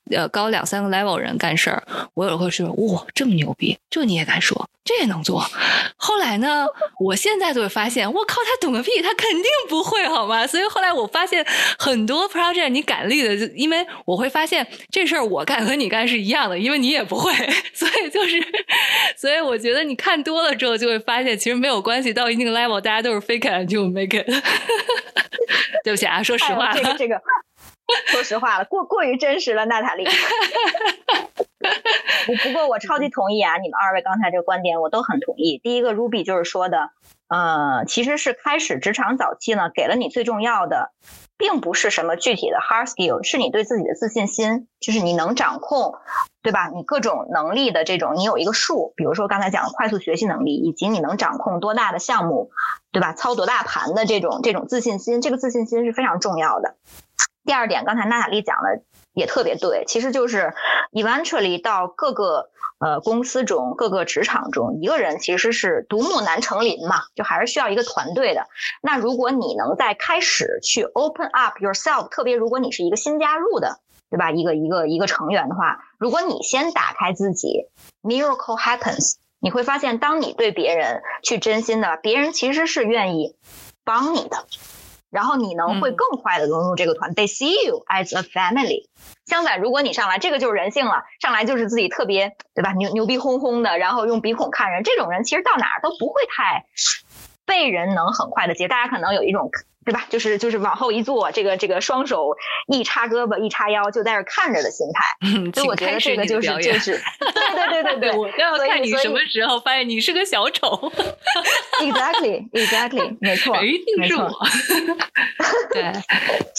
[0.09, 1.83] 呃高两三个 level 人干事儿，
[2.15, 5.45] 我有时候会说哇这么牛逼，这你也敢说，这也能做。
[5.97, 6.65] 后来呢，
[6.99, 10.47] 我现在就会发现，我靠，他懂个屁，他肯定不会好吗？
[10.47, 11.45] 所以后来我发现
[11.77, 17.31] 很多 project 你敢立的，就因为我会发现这事儿我干和你干是一样的，因为你也不会，
[17.75, 18.41] 所以就是，
[19.15, 23.17] 所以我觉得你看多了之后就会发现，其实没有关系，到一定 level 大家都是。
[23.27, 24.25] fake it 就 make it，
[25.83, 27.21] 对不起啊，说实话，这个这个，
[28.07, 30.05] 说实话了，过过于真实了，娜塔莉。
[32.25, 35.57] 不不过我超级同意啊，你们二位刚才这个观点我都很同意。
[35.63, 36.89] 第一个，Ruby 就是说的，
[37.29, 40.91] 呃，其实是开始职场早期呢，给了你最重要的。
[41.39, 45.93] 并不是什么具体的 hard skill，是你对自己的自信心，就是你能掌控，
[46.41, 46.71] 对吧？
[46.73, 52.49] 你各种能力的这种，你有一个数，比如说刚才讲的快速学习能力，以及你能掌控多大的项目，
[52.91, 53.13] 对吧？
[53.13, 56.75] 操多大盘的这种这种自信心，这个自信心是非常重要的。
[57.47, 58.83] 第二点，刚才娜塔莉讲的
[59.13, 60.53] 也特别对，其实就是
[60.91, 62.51] eventually 到各个。
[62.79, 68.45] 呃，公司中各个职场中，一个人其实是独木难成林嘛，就还是需要一个团队的。
[68.83, 73.79] 那如果你能在开始去 open up yourself，特别如果你是一个新加入的，
[74.11, 74.29] 对吧？
[74.29, 77.65] 一个一个一个成员的话，如果你先打开自己
[78.03, 83.35] ，miracle happens，你会发现，当你对别人去真心的，别人其实是愿意
[83.83, 84.45] 帮你的。
[85.09, 88.87] 然后你能会更快的融入这个团队，see you as a family。
[89.25, 92.73] 相反，如果你上来，这个就是人性了，上来就是自己特别，对吧？
[92.73, 96.65] 牛牛逼哄哄的，然后用鼻孔看人，这种人其实到哪儿都不会太
[97.45, 98.67] 被人能很快的接。
[98.67, 99.49] 大家可能有一种
[99.87, 100.05] 对吧？
[100.09, 102.35] 就是就是往后一坐，这个这个双手
[102.67, 105.15] 一插胳膊一插腰，就在这看着的心态。
[105.53, 107.31] 所以我觉得这个就是就是对
[107.71, 110.91] 对对对对，我要看你什么时候发现你是个小丑。
[111.79, 114.29] Exactly, exactly，没错，一定是我。
[115.71, 115.93] 对，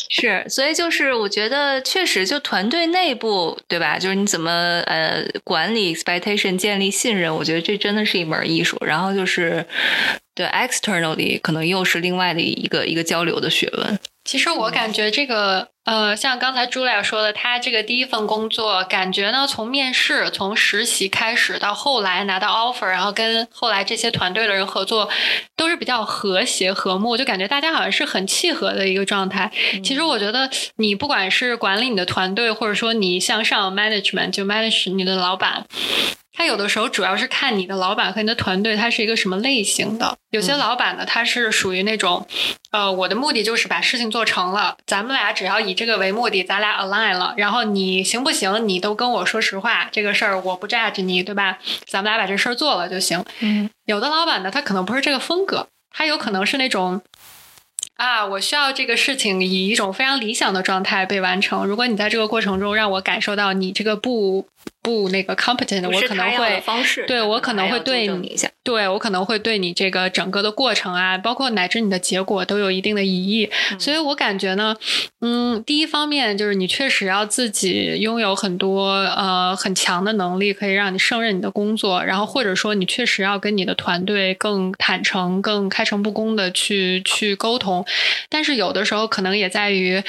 [0.09, 3.99] 是，所以就是我觉得确实就团队内部，对吧？
[3.99, 4.51] 就是你怎么
[4.87, 8.79] 呃管理 expectation，建立信任，我觉得这真的是一门艺术。
[8.81, 9.67] 然后就是
[10.35, 13.99] 对 externally，可能又是另外的一个一个交流的学问。
[14.25, 25.09] 其实我感觉这个，呃，像刚才朱莉亚说的，他这个第一份工作，感觉呢，从面试、从实习开始，到后来拿到 offer，然后跟后来这些团队的人合作，
[25.57, 29.51] 都是比较和谐和睦，就感觉大家好像是很契合的一个状态。
[29.83, 35.65] 其实我觉得，你不管是管理你的团队，或者说你向上 management，就 manage 你的老板。
[36.39, 40.17] 他有的时候主要是看你的老板和你的团队，他是一个什么类型的。
[40.31, 42.25] 有些老板呢，他是属于那种，
[42.71, 51.59] 呃，我的目的就是把事情做成了，咱们俩只要以这个为目的，咱俩 align 了，然后你行不行，你都跟我说实话，这个事儿我不 judge 你，对吧？
[51.89, 53.25] 咱们俩把这事儿做了就行。
[53.41, 57.03] 嗯，有的老板呢，他可能不是这个风格，他有可能是那种。
[57.97, 61.67] 啊，我需要这个事情以一种非常理想的状态被完成。
[61.67, 64.47] 如果你在这个过程中让我感受到你这个不
[64.89, 66.63] 不那个 competent，我可能会
[67.07, 73.51] 对我可能会对你，对我可能会对你这个整个的过程啊，包括乃至你的结果都有一定的疑义。
[73.79, 74.75] 所以我感觉呢，
[75.21, 82.03] 嗯，第一方面就是你确实要自己拥有很多呃很强的能力，可以让你胜任你的工作。
[82.03, 87.85] 然后或者说你确实要跟你的团队更坦诚、更开诚布公的去去沟通。
[88.31, 90.03] 但是有的时候可能也在于，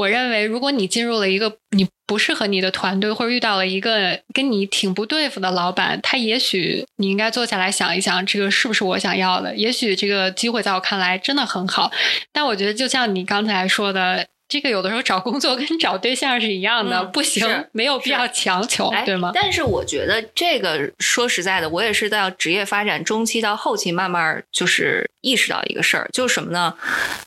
[0.00, 9.54] 我认为如果你进入了一个你不适合你的团队，或者遇到了一个跟你挺不对付的老板，他也许你应该坐下来想一想，这个是不是我想要的？
[9.54, 11.90] 也许这个机会在我看来真的很好，
[12.32, 14.26] 但我觉得就像你刚才说的。
[14.50, 19.30] 这个有的时候找工作跟找对象是一样的，不行，没有必要强求，对吗？
[19.32, 26.74] 但是我觉得这个说实在的，我也是到职业发展中期到后期，慢慢就是意识到一个事儿，就是什么呢？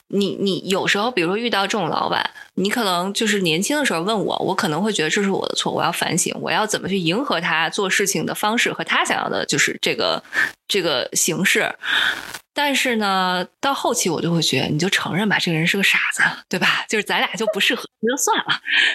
[0.10, 10.22] 你你有时候，比如说遇到这种老板，你可能就是年轻的时候问我，我可能会觉得这是我的错，我要反省，我要怎么去迎合他做事情的方式和他想要的，就是这个
[10.68, 11.74] 这个形式。
[12.54, 16.86] 但是呢，到后期我就会觉得，你就承认吧，这个人是个傻子，对吧？
[16.88, 18.46] 就是咱俩就不适合，那就算了。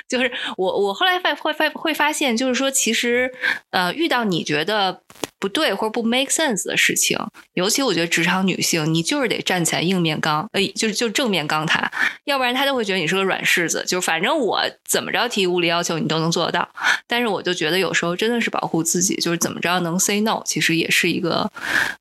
[0.08, 3.32] 就是我，我后来发会发会发现，就是说，其实
[3.70, 5.02] 呃，遇到你觉得
[5.40, 7.18] 不对或者不 make sense 的事情，
[7.54, 11.90] 尤其我觉得职场女性，你就是得站起来硬面刚，呃，就是就正面刚他，
[12.24, 13.84] 要不然他就会觉得你是个软柿子。
[13.86, 16.68] 就反正我怎么着提无理要求，你都能做得到。
[17.08, 21.50] 但是我就觉得有时候真的是保护自己，就是怎么着能 say no，其实也是一个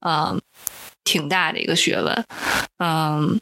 [0.02, 0.40] 呃。
[1.08, 2.26] 挺大的一个学问，
[2.80, 3.40] 嗯，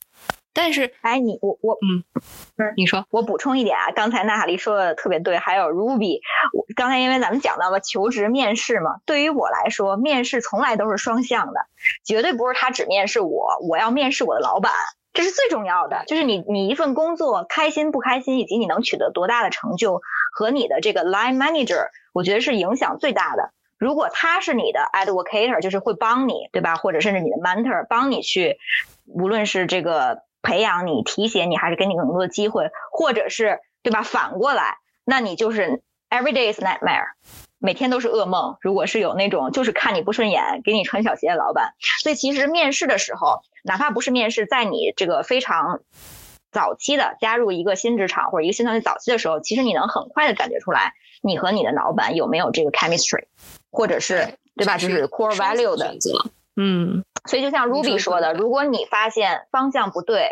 [0.53, 2.03] 但是，哎，你我我，嗯，
[2.77, 6.19] 你说，我补充一点啊，刚才娜塔莉说的特别对，还有 Ruby，
[6.75, 11.61] 刚才因为咱们讲到了求职面试嘛，对于我来说，面试从来都是双向的，
[12.05, 14.71] 绝对不是他只面试我，我要面试我的老板，
[15.11, 20.01] 这是最重要的，就是你你一份工作开心不开心，以及你能取得多大的成就，
[20.31, 23.49] 和你的这个 line manager，我觉得是影响最大的。
[23.77, 26.75] 如果他是你的 advocate，就是会帮你，对吧？
[26.75, 28.57] 或者甚至你的 mentor，帮你去，
[29.05, 34.01] 无论是这个培养你、提携你，还是给你更多的机会，或者是对吧？
[34.01, 37.07] 反过来，那你就是 every day is nightmare，
[37.59, 38.57] 每天都是噩梦。
[38.61, 45.81] 如果是有那种就是看你不顺眼、给你穿小鞋的老板，所以其实面试的时候，哪怕不是面试，在你这个非常
[46.51, 53.25] 早期的加入一个新职场或者一个新团队早期的时候，其实你能很快的感觉出来，你和你的老板有没有这个 chemistry。
[53.75, 54.77] 或者是对吧？
[54.77, 55.93] 就是 core value 的，
[56.55, 60.29] 嗯，所以就像 Ruby 说的，如果你发现方向不对，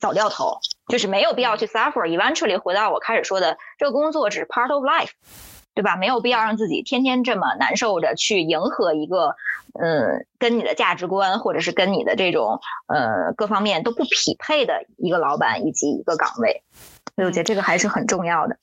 [0.00, 2.06] 早掉头，就是没有必要去 suffer。
[2.08, 5.10] Eventually 回到我开始说的，这个工作只是 part of life，
[5.74, 5.96] 对吧？
[5.96, 9.36] 没有必要让自己天天这么难受着去迎合一个，
[9.78, 16.62] 嗯，跟你的价值观或者是跟你的这种呃各方面都不匹配的一个老板以及一个岗位。
[17.14, 18.56] 所以我觉得这个还是很重要的。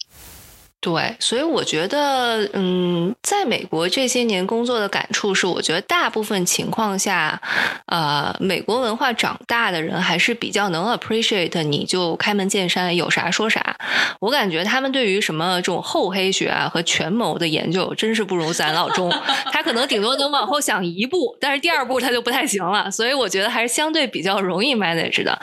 [0.83, 7.41] 对，所以我觉得，嗯，在美国这些年工作的感触是，我觉得大部分情况下，
[7.85, 13.77] 呃，美国文化长大的人还是比较能 appreciate，你就开门见山，有啥说啥。
[14.19, 19.09] 我感觉他们对于什么这种厚黑学啊和权谋的研究，真是不如咱老钟。
[19.53, 22.91] 他可能顶多能往后想一步，但是第二步他就不太行了。
[22.91, 25.39] 所以我觉得还是相对比较容易 manage 的。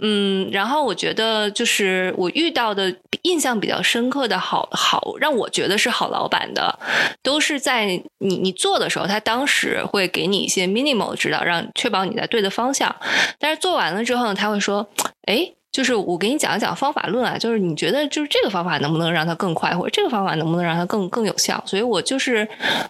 [0.00, 4.68] 嗯，然后我觉得就是我遇到的印象比较深刻的好。
[4.82, 6.76] 好，让我觉得是好老板的，
[7.22, 7.86] 都是在
[8.18, 12.94] 你你做的时候，他当时会给你一些 minimal 指导，让确保你在对的方向。
[13.38, 14.88] 但是做完了之后呢，他会说
[15.30, 21.62] ：“哎。”就是我给你讲一讲方法论啊，就是你觉得就是这个方法能不能让它更快，或者这个方法能不能让它更更有效？
[21.64, 22.46] 所以我就是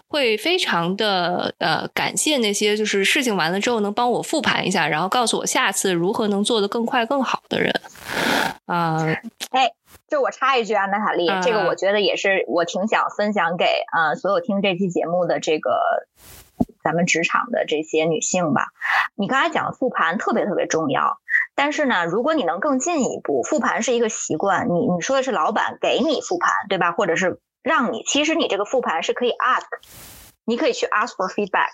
[0.09, 7.73] 会非常的呃感谢那些就是事情完了之后能帮我复盘一下，然后告诉我下次如何能做得更快更好的人
[8.65, 9.01] 啊。
[9.51, 9.71] 哎，
[10.13, 15.71] 就我插一句啊，娜塔莉，这个我觉得也是我挺想分享给啊所有听这期节目的这个
[16.83, 18.67] 咱们职场的这些女性吧。
[19.15, 21.17] 你刚才讲的复盘特别特别重要。
[21.55, 24.67] 但是呢，如果你能更进一步，复盘是一个习惯。
[24.69, 26.91] 你你说的是老板给你复盘，对吧？
[26.91, 29.65] 或者是让你，其实你这个复盘是可以 ask，
[30.45, 31.71] 你可以去 ask for feedback。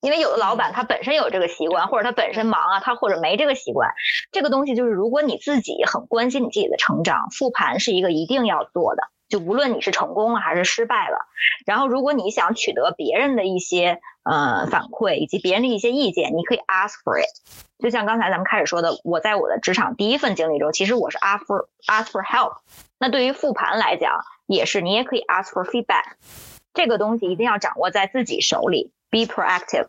[0.00, 3.90] 因为有的老板他本身有这个习惯，或者他本身忙啊，他或者没这个习惯。
[4.30, 9.04] 这个东西就是，如果你自己很关心你自己的成长，复盘是一个一定要做的。
[9.28, 11.18] 就无论你是成功了还是失败了，
[11.66, 17.82] 然后如果你想取得别人的一些呃反馈以及别人的一些意见，你可以 ask for it。
[17.82, 22.58] 就像刚才咱们开始说的，我在我的职场第一份经历中，其实我是 ask for ask for help。
[23.00, 26.04] 那对于复盘来讲，也是你也可以 ask for feedback。
[26.72, 28.92] 这个东西一定要掌握在自己手里
[29.24, 29.86] ，be proactive。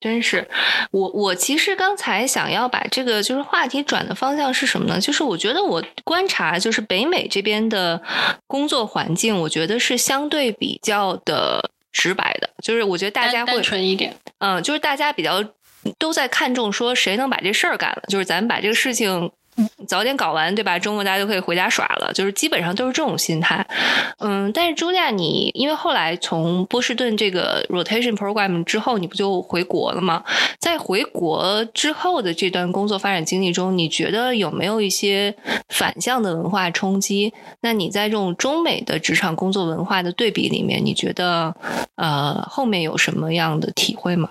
[0.00, 0.48] 真是，
[0.90, 5.00] 我我其实刚才想要把这个就是话题转的方向是什么呢？
[5.00, 8.02] 就是我觉得我观察就是北美这边的
[8.48, 15.44] 工作环境，我觉得是相对比较的直白的，就是我觉得大家会纯一点，嗯，就是大家比较
[15.98, 19.30] 都在看重说谁能把这事儿干了，就是咱们把这个事情。
[19.86, 20.78] 早点搞完，对吧？
[20.78, 23.66] 周末大家就可以回家耍了，就是基本上都是这种心态。
[24.18, 30.22] 嗯，但是朱莉亚，你因为后来从波士顿这个 rotation program 之后，你不就回国了吗？
[30.58, 35.34] 在回国之后的这段工作发展经历中，你觉得有没有一些
[35.68, 37.32] 反向的文化冲击？
[37.60, 41.54] 那你在这种中美的职场工作文化的对比里面，你觉得
[41.96, 44.28] 呃后面有什么样的体会吗？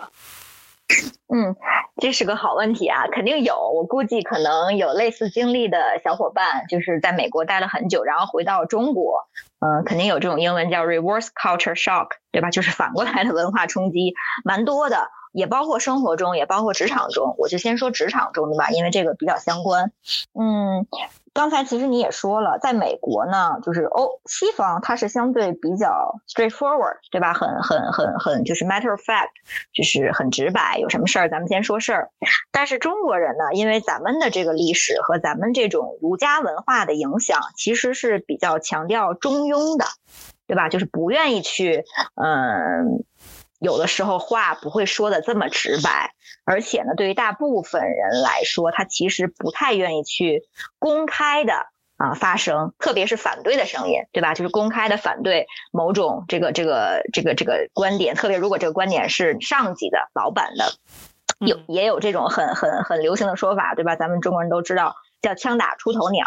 [1.33, 1.55] 嗯，
[2.01, 3.71] 这是个好问题啊，肯定有。
[3.73, 9.27] 我估计可能有类似经历的小伙伴，就是在美国待了很久，然后回到中国，
[9.59, 12.49] 嗯，肯定有这种英文叫 reverse culture shock，对吧？
[12.51, 14.13] 就是反过来的文化冲击，
[14.43, 17.35] 蛮多的，也包括生活中，也包括职场中。
[17.37, 19.91] 我就先说职场中的吧，因为这个比较相关。
[20.33, 20.85] 嗯。
[21.33, 27.33] 刚才其实你也说了，在美国呢，就是欧西方它是相对比较 straightforward，对吧？
[27.33, 29.29] 很很很很就是 matter of fact，
[29.73, 32.09] 就是很直白，有什么事儿咱们先说事儿。
[32.51, 39.85] 但是中国人呢，因为咱们的这个历史和咱们这种儒家文化的影响，其实是比较强调中庸的，
[40.47, 40.67] 对吧？
[40.67, 43.05] 就是不愿意去嗯。
[43.61, 50.41] 有的时候话不会说的这么直白，而且呢，对于大部分人来说，他其实不太愿意去
[50.79, 51.53] 公开的
[51.97, 54.33] 啊发声，特别是反对的声音，对吧？
[54.33, 60.73] 就是公开的反对某种这个这个这个这个观点，特别如果这个观点是上级的老板的，
[61.45, 63.95] 有也有这种很很很流行的说法，对吧？
[63.95, 66.25] 咱们中国人都知道叫枪打出头鸟，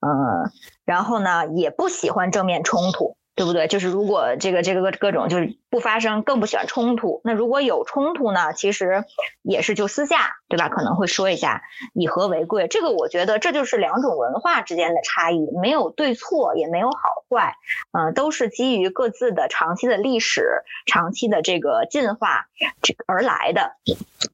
[0.00, 0.50] 嗯，
[0.84, 3.16] 然后呢，也不喜欢正面冲突。
[3.36, 3.66] 对不对？
[3.66, 7.20] 就是如果这个这个各各种就是不发生，更不喜欢冲突。
[7.24, 8.52] 那如果有冲突呢？
[8.52, 9.04] 其实
[9.42, 10.68] 也是就私下，对吧？
[10.68, 11.64] 可能会说一下
[11.94, 12.68] 以和为贵。
[12.68, 17.56] 这个我觉得这就是两种文化之间的差异，没有对错，也没有好坏，
[17.90, 22.46] 嗯，都是基于各自的长期的历史、长期的这个进化
[22.80, 23.72] 这而来的。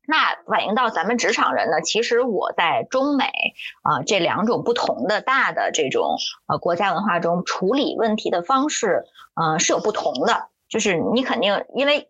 [0.06, 1.80] 那反映到咱们职场人呢？
[1.80, 3.24] 其实我在中美
[3.80, 6.18] 啊这两种不同的大的这种
[6.48, 9.06] 呃国家文化中处理问题的方式。
[9.40, 10.48] 嗯，是有不同的。
[10.70, 12.08] 就是你肯定，因为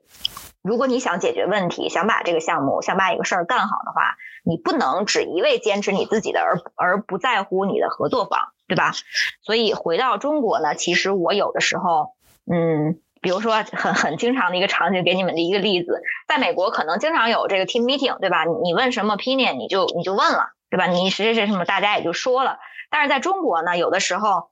[0.63, 8.93] 如果你想解决问题，想把这个项目，想把一个事儿干好的话，你不能只一味坚持你自己的，而而不在乎你的合作方，对吧？
[9.41, 12.11] 所以回到中国呢，其实我有的时候，
[12.53, 18.45] 嗯，比如说很很经常的一个场景，给你们的一个例子，在美国可能经常有这个 team meeting，对吧？
[18.63, 20.87] 你问什么 opinion，你就你就问了，对吧？
[20.87, 22.59] 你谁谁谁什么，大家也就说了。
[22.91, 24.51] 但是在中国呢，有的时候。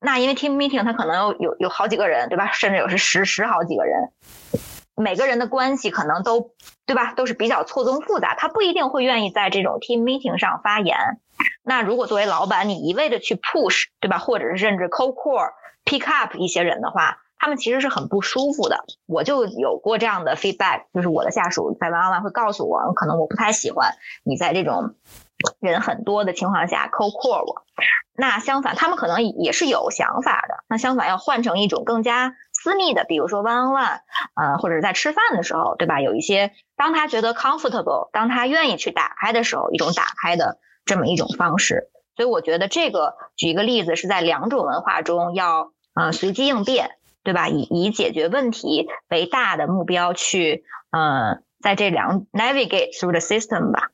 [0.00, 2.52] 那因为 team meeting 它可能有有有好几个人，对吧？
[2.52, 4.12] 甚至有是十十好几个人，
[4.94, 6.52] 每个人的关系可能都
[6.86, 7.14] 对吧？
[7.14, 10.96] 都是比较错综复杂，他不一定会愿意在这种 team meeting 上发言。
[11.62, 14.18] 那如果作为老板，你一味的去 push，对吧？
[14.18, 15.50] 或者是甚至 co core
[15.84, 18.84] pick up 一些人的话，他们其实是很不舒服的。
[19.06, 23.94] 我就有过这样的 feedback，就是我的下属在 one on one 会告诉我，可能我不太喜欢
[24.24, 24.94] 你在这种。
[25.60, 27.62] 人很多的情况下，co core 我，
[28.14, 30.64] 那相反，他们可能也是有想法的。
[30.68, 34.00] 那相反，要换成一种更加私密的，比如说 one on one，
[34.34, 36.00] 呃，或者是在吃饭的时候，对吧？
[36.00, 41.88] 有一些当他觉得 comfortable，当他愿意去打开的时候，一种打开的这么一种方式。
[42.16, 46.90] 所以我觉得这个举一个例子，是在两种文化中要呃随机应变，
[47.22, 47.48] 对吧？
[47.48, 53.90] 以以解决问题为大的目标去，呃，在这两 navigate through the system 吧。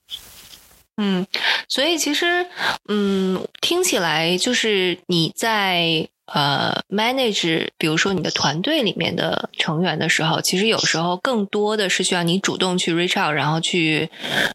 [0.96, 1.26] 嗯，
[1.68, 2.46] 所以其实，
[2.88, 14.08] 嗯，听起来就是你在呃 manage，比如说你的团队里面的成员的时候，其实有时候更多的是需要你主动去 reach out，然后去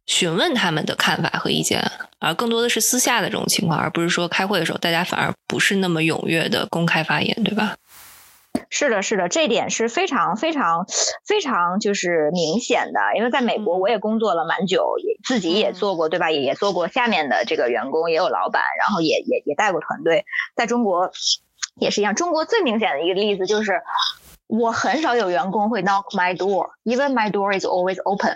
[0.08, 1.84] 询问他们的看法和意见，
[2.20, 7.76] 而更多的是私下的这种情况，而不是说开会的时候大家反而不是那么踊跃的公开发言，对吧？
[8.70, 10.86] 是的，是的，这点是非常非常
[11.26, 16.32] 非常就是明显的，因为在美国我也工作了蛮久，也自己也做过，对吧？
[16.32, 20.26] 也也做过下面的这个员工，也有老板，然后也也也带过团队。
[20.56, 21.12] 在中国
[21.76, 23.82] 也是一样，中国最明显的一个例子就是，
[24.48, 28.36] 我很少有员工会 knock my door，even my door is always open。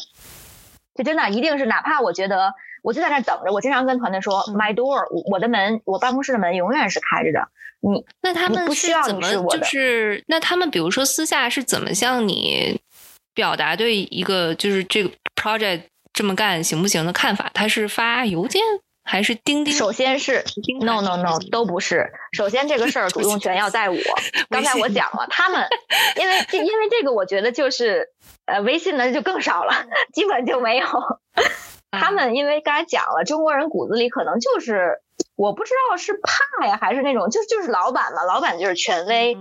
[0.96, 2.54] 就真的一定是，哪怕我觉得。
[2.84, 3.54] 我就在那等着。
[3.54, 7.48] 我经常跟团队说，My door，我的门，我办公室的门永远是开着的。
[7.84, 12.80] 你那他们不需要怎么就是那他们比如说私下是怎么向你
[13.34, 17.52] 表达对一个就是这个 project 这么干行不行的看法？
[17.54, 18.62] 他是发邮件
[19.04, 19.74] 还是钉钉？
[19.74, 20.44] 首先是
[20.80, 22.10] No No No 都不是。
[22.32, 23.98] 首先这个事儿主动权要在我。
[24.50, 25.68] 刚才我讲了，他们
[26.22, 28.08] 因为这因为这个，我觉得就是
[28.46, 30.88] 呃微信呢就更少了，基本就没有。
[31.92, 35.02] 他们因为刚才讲了，中国人骨子里可能就是，
[35.36, 39.38] 我不知道是怕呀，还是那种就就是老板嘛，老板就是权威，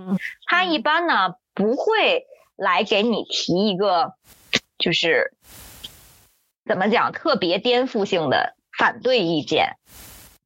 [0.47, 2.25] 他一般呢不会
[2.55, 4.13] 来给你提一个，
[4.77, 5.33] 就是
[6.65, 9.77] 怎么讲特别颠覆性的反对意见，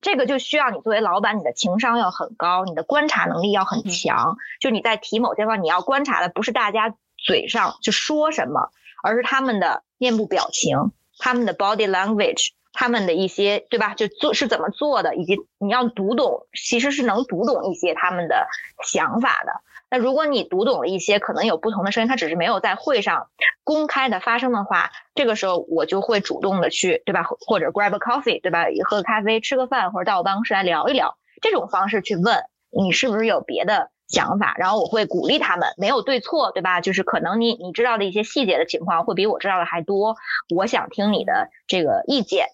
[0.02, 8.72] 这个就需要你作为老板，你的情商要很高，你的观察能力要很强，就你在提某些方，你要观察的不是大家嘴上就说什么，
[9.02, 10.92] 而是他们的面部表情。
[11.20, 12.50] 他们的 body language，
[12.80, 13.96] 他们的一些对吧？
[13.96, 18.48] 就做是怎么做的，以及你要读懂，其实是能读懂一些他们的
[18.84, 19.52] 想法的。
[19.90, 23.30] 那如果你读懂了一些，可能有不同的声音，他只是没有在会上
[23.64, 27.24] 公开的发生的话，这个时候我就会主动的去对吧？
[27.24, 28.68] 或者 grab a coffee 对吧？
[28.88, 33.90] 喝个咖啡，吃个饭，或者到我办公室来聊一聊，这种方式去问你是不是有别的。
[34.08, 36.80] 想法，然后我会鼓励他们，没有对错，对吧？
[36.82, 40.16] 就是可能你你知道的一些细节的情况会比我知道的还多，
[40.56, 42.48] 我想听你的这个意见，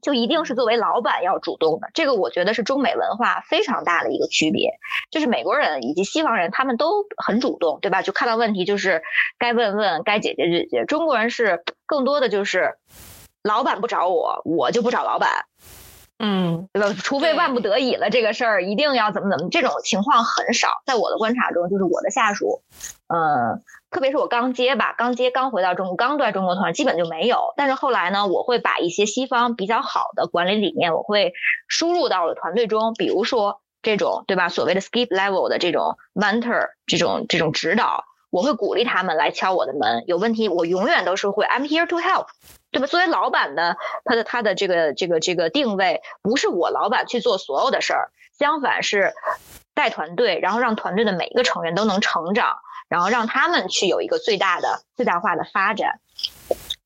[0.00, 1.88] 就一定是作为老板要主动的。
[1.92, 4.78] 这个我觉得是中美文化非常大的一个区别，
[5.10, 8.02] 就是美国人以及西方人他们都很主动，对吧？
[8.02, 9.02] 就看到问题就是
[9.38, 10.84] 该问问，该解决解决。
[10.84, 12.74] 中国人是更多的就是
[13.42, 15.46] 老板不找我，我就不找老板。
[16.18, 16.94] 嗯，对吧？
[17.02, 20.68] 除非万不得已了，这个事儿一定要怎么怎么，这种情况很少。
[20.86, 22.62] 在我的观察中，就是我的下属，
[23.08, 23.60] 呃，
[23.90, 27.52] 特别是我刚接吧，刚接刚回到中国，刚在中国团，基本就没有。
[27.56, 31.34] 但是后来呢，我会把一些西方比较好的管理理念，我会
[31.68, 34.48] 输入到了团队中，比如说这种，对吧？
[34.48, 42.28] 所谓的 skip level 的这种 mentor，这种这种指导，我会鼓励他们来敲我的门，有问题我永远都是会 I'm here to help。
[42.76, 42.86] 对吧？
[42.86, 43.74] 作为老板呢，
[44.04, 49.14] 他的他的这个这个这个定位，不是我老板去做所有的事儿，相反是
[49.74, 52.58] 带团队，然后让团队的每一个成员都能成长，
[52.90, 56.00] 然后让他们去有一个最大的最大化的发展。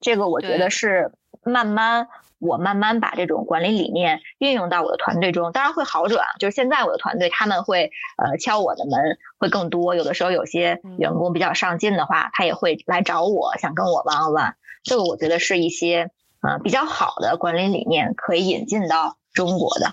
[0.01, 1.13] 这个我觉得是
[1.43, 2.07] 慢慢
[2.39, 6.25] 我慢慢把这种管理理念运用到我的团队中，当然会好转。
[6.39, 14.57] 就是现在我的团队他们会呃敲我的门会更多，有的时候有些员工比较上进的话，他也会来找我，想跟我玩玩。
[14.83, 16.11] 这个我觉得是一些
[16.43, 19.93] 呃比较好的管理理念，可以引进到中国的。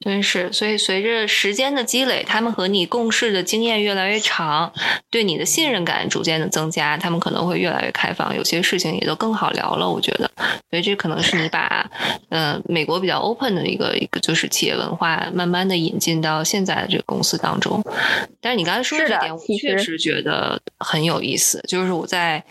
[0.00, 4.72] 真是，所以随着时间的积累，他们和你共事的经验越来越长，
[5.10, 9.88] 对你的信任感逐渐的增加，他们可能会越来越开放，有些事情也都更好聊了。
[9.88, 10.30] 我觉得，
[10.70, 11.90] 所以这可能是你把
[12.28, 17.82] 呃美国比较 open 的一个一个就是企业文化，慢慢的引进到现在的这个公司当中。
[18.40, 22.44] 但是你刚才说的这点，我确实觉得很有意思，就是我在。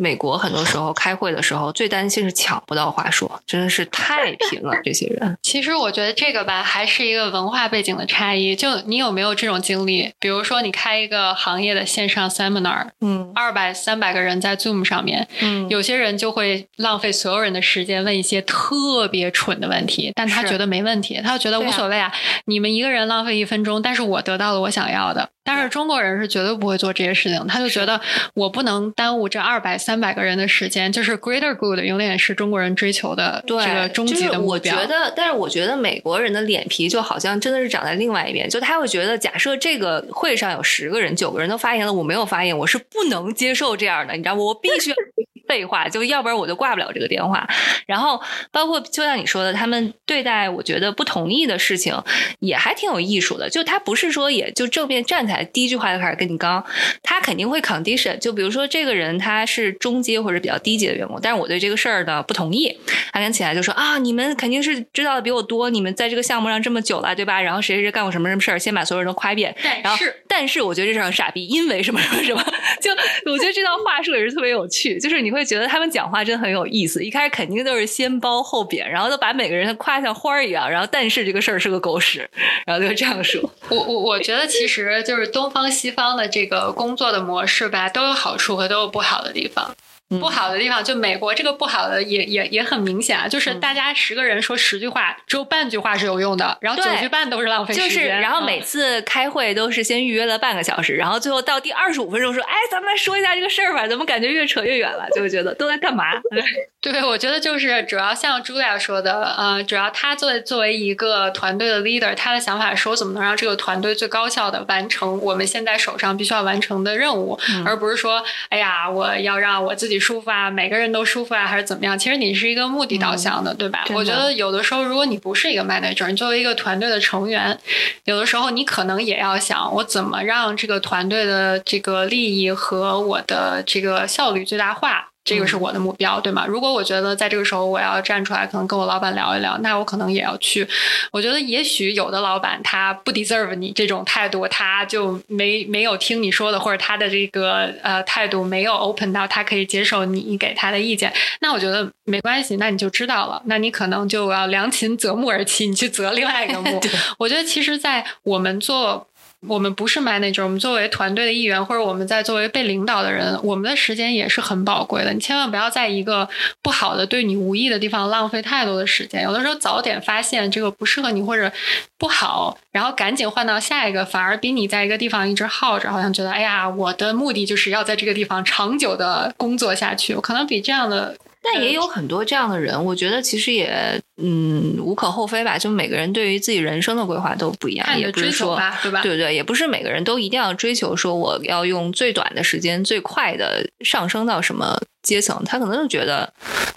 [0.00, 4.74] 美国很多时候开会的时候，最担心是抢不到话说，真的是太拼了。
[4.82, 8.56] 这些人， 其实我觉得这个吧，还是一个文化背景的差异。
[8.56, 10.10] 就你有没有这种经历？
[10.18, 22.10] 比如说，你开一个行业的线上 seminar，嗯，二百、三百个人在 Zoom 上面，嗯，有些人就会浪费所有人的时间，问一些特别蠢的问题，但他觉得没问题，他就觉得无所谓啊。
[22.46, 25.28] 你们一个人浪费一分钟，但是我得到了我想要的。
[25.42, 28.00] 但是中国人是绝对不会做这些事情，他就觉得
[28.34, 34.76] 我不能耽误这二百三百个人的时间，就是 greater good 永远是中国人追求的这个终极的目标。
[34.76, 44.42] 我觉得，但是我觉得美国人的脸皮就好像真的是长在另外一边，就他会觉得，假设这个会上有十个人，九个人都发言了，我没有发言，我是不能接受这样的，你知道吗？
[44.42, 44.92] 我必须。
[45.50, 47.44] 废话，就要不然我就挂不了这个电话。
[47.86, 48.22] 然后
[48.52, 51.92] 包括就像你说的，他们对待我觉得不同意的事情
[52.38, 53.50] 也还挺有艺术的。
[53.50, 56.64] 就他不是说也就正面站起来，第一句话就开始跟你刚，
[57.02, 58.16] 他肯定会 condition。
[58.18, 62.78] 就比如说这个人他是中阶或者比较低级的员工，但是我对这个事儿呢不同意，
[63.12, 67.42] 他跟起来就说啊，你们肯定是知道的比我多，你们在这个项目上这么久了，对吧？
[67.42, 69.52] 然后谁谁谁干过什么什么事儿，先把所有人都夸一遍。
[69.82, 72.44] 然后是，但是我觉得这事儿很傻逼，因为什么什么什么，
[72.80, 72.92] 就
[73.32, 77.02] 我觉得这套话术也是特别有趣，就是你会就觉得他们讲话真的很有意思。
[77.02, 82.28] 一开始肯定都是先褒后贬，然后都把每个人夸像花儿一样，然后但是这个事儿是个狗屎，
[82.66, 83.40] 然后就这样说。
[83.70, 89.74] 我我我觉得其实就是东方西方的这个工作的模式吧，都有好处和都有不好的地方。
[90.18, 97.88] 不好的地方，就美国这个不好的也也也很明显啊，就是大家十个人说十句话，只有半句话是有用的，然后九句半都是浪费时间。
[97.88, 105.06] 就是，然后每次开会都是先预约了半个小时，然后最后到第二十五分钟说：“哎，咱们来说一下这个事儿吧。”怎么感觉越扯越远了？
[105.14, 106.04] 就会觉得都在干嘛？
[106.80, 121.98] 对，我觉得就是主要像朱莉亚说的，呃，主要他作为作为一个团队的 leader，他的想法是我怎么能让这个团队最高效的完成我们现在手上必须要完成的任务，而不是说，哎呀，我要让我自己舒服啊，每个人都舒服啊，还是怎么样？
[121.98, 123.84] 其实你是一个目的导向的，对吧？
[123.90, 127.56] 我觉得有的时候，如果你不是一个 manager，你作为一个团队的成员，
[128.04, 135.09] 有的时候你可能也要想，我怎么让这个团队的这个利益和我的这个效率最大化。
[135.30, 136.44] 这个是我的目标，对吗？
[136.44, 140.66] 如果我觉得在这个时候我要站出来，可能跟我老板聊一聊，那我可能也要去。
[141.12, 151.12] 我觉得也许有的老板他不 deserve 你这种态度，他就没没有听你说的，或者他的这个呃态度没有 open 到他可以接受你给他的意见。
[151.40, 153.40] 那我觉得没关系，那你就知道了。
[153.44, 156.80] 那你可能就要良禽择木而栖，你去择另外一个木。
[157.18, 159.06] 我觉得其实，在我们做。
[159.48, 165.12] 我们不是 manager，我们作为团队的一员，或者我们在作为被领导的人，我们的时间也是很宝贵的。
[165.14, 166.28] 你千万不要在一个
[166.62, 169.22] 不好的、对你无益的地方浪费太多的时间。
[169.22, 171.50] 有的时候早点发现这个不适合你或者
[171.96, 181.16] 不好，然后赶紧换到下一个，反而比你在一个地方一直耗着，好像觉得哎呀，我的目的就是要在这个地方长久的工作下去，可能比这样的。
[181.42, 185.56] 但也有很多这样的人，我觉得其实也嗯无可厚非吧。
[185.56, 189.00] 就每个人对于自己人生的规划都不一样，也不是说对吧？
[189.02, 195.42] 对对，也不是每个人都一定要追求说我要用最短的时间最快的上升到什么阶层。
[195.46, 196.30] 他可能就觉得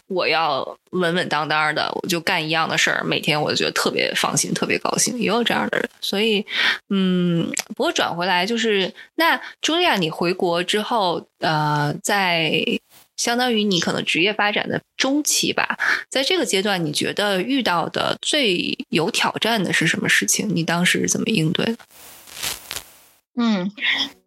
[0.07, 5.18] 我要稳稳当当的，我就干一样的事儿，每天我就觉得特别放心，特别高兴。
[5.20, 6.45] 也有这样的人，所以
[6.89, 12.64] 嗯，不过转回来就是那茱莉亚，你回国之后呃，在。
[13.18, 15.78] 相当于你可能职业发展的中期吧，
[16.09, 20.49] 在这个阶段，你觉得遇到的最有挑战的是什么事情？
[20.53, 21.76] 你当时怎么应对的？
[23.36, 23.72] 嗯，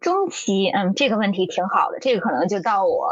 [0.01, 1.99] 中期，嗯，这个问题挺好的。
[1.99, 3.09] 这个可能就到我，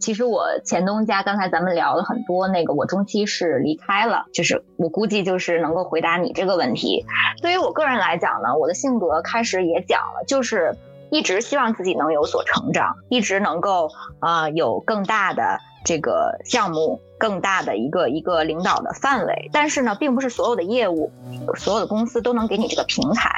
[0.00, 7.04] 其实我前东家刚才咱们聊了很多，那个我中期是离开了，就是我估计就是能够回答你这个问题。
[7.42, 10.76] 对于我个人来讲呢，我的性格开始也讲了，就是。
[11.10, 13.90] 一直希望自己能有所成长，一直能够
[14.20, 19.48] 啊有更大的这个项目，更大的一个一个领导的范围。
[19.52, 21.12] 但是呢，并不是所有的业务，
[21.56, 23.30] 所有的公司都能给你这个平台。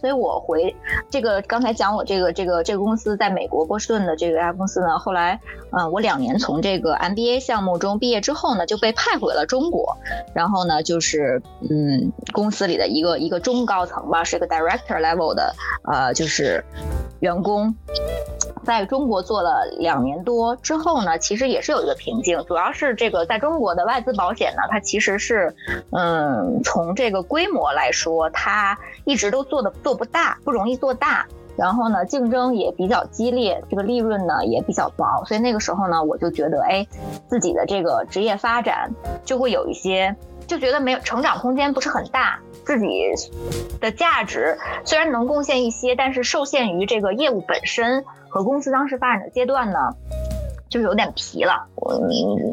[0.00, 0.76] 所以我回
[1.08, 5.40] 这个刚才讲我这个这个这个公司在美国波士顿的这个家公司呢，后来
[5.70, 9.96] 呃我两年从这个 MBA 项目中毕业之后呢，就被派回了中国，
[10.34, 15.54] 然后呢就是嗯公司里的一个一个中高层吧，是一个 director level 的
[15.90, 16.62] 呃就是
[17.20, 17.74] 员工。
[18.62, 25.54] 在中国做了两年多之后呢，其实也是有一个瓶颈，主要是是这个在中国的外资保险呢，它其实是，
[25.90, 31.26] 嗯，从这个规模来说，它一直都做的做不大，不容易做大，
[31.56, 36.86] 然后呢，竞争也比较激烈，这个利润呢也比较薄，所以那个时候呢，我就觉得，哎，
[37.28, 38.90] 自己的这个职业发展
[39.24, 40.14] 就会有一些，
[40.46, 42.38] 就觉得没有成长空间不是很大。
[42.64, 42.88] 自己
[43.78, 44.56] 的价值
[44.86, 49.78] 虽然能贡献一些，但是受限于这个业务本身和公司当时发展的阶段呢，
[50.74, 51.64] 就是有点疲了。
[51.76, 51.92] 我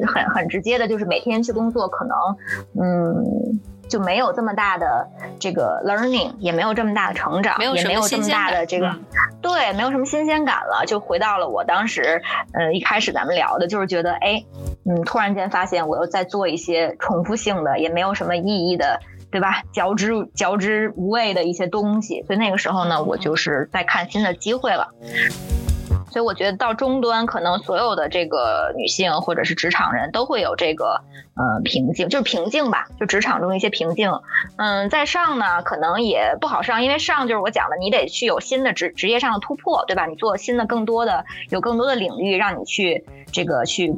[0.05, 2.15] 很很直接的，就是每天去工作，可能
[2.79, 3.59] 嗯
[3.89, 5.09] 就没有这么大的
[5.39, 8.95] 这个 learning，也没有这么大的成长，也没有这么大的这个
[9.41, 12.21] 对，没有什么新鲜感了，就回到了我当时
[12.53, 14.45] 呃一开始咱们聊的，就是觉得哎
[14.85, 18.99] 嗯突然间发现我又在做一些重复性的，也没有什么意义的。
[19.31, 19.63] 对吧？
[19.71, 24.89] 嚼之嚼之无味的一些东西，所以那个时候呢，我就是在看新的机会了。
[26.11, 31.01] 所以我觉得到终端，可能所有的这个女性或者是职场人都会有这个
[31.35, 34.11] 呃瓶颈，就是瓶颈吧，就职场中一些瓶颈。
[34.57, 40.05] 嗯，在上呢，可能也不好上，因为上就是我讲的，你得去有新的职职业上的突破，对吧？
[40.05, 43.95] 你做新的更多的有更多的领域让你去这个去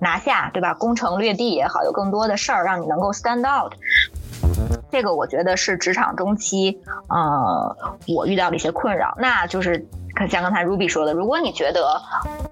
[0.00, 0.74] 拿下，对吧？
[0.74, 3.72] 攻城略地也好，有更多的事儿让你能够 stand out。
[4.90, 9.84] 这个我觉得是职场中期，呃，我遇到的一些困扰，那就是
[10.26, 12.00] 像刚才 Ruby 说的，如果你觉得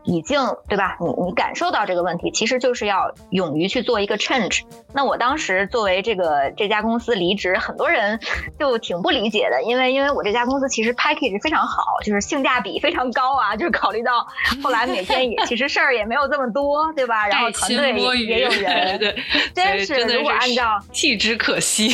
[0.04, 4.62] 已经对吧，你你感受到这个问题，其实就是要勇于去做一个 change。
[4.92, 8.18] 那我当时作为这个这家公司离职，很多人
[8.58, 14.26] 就挺不理解的，因为因为我这家公司其实 package 非常好，就是性价比非常高啊，就是考虑到
[14.62, 17.26] 后来每天也 其实事儿也没有这么多，对吧？
[17.28, 17.92] 然后团队
[18.24, 19.14] 也有人，对，
[19.54, 21.90] 真是如果按照 弃之可惜。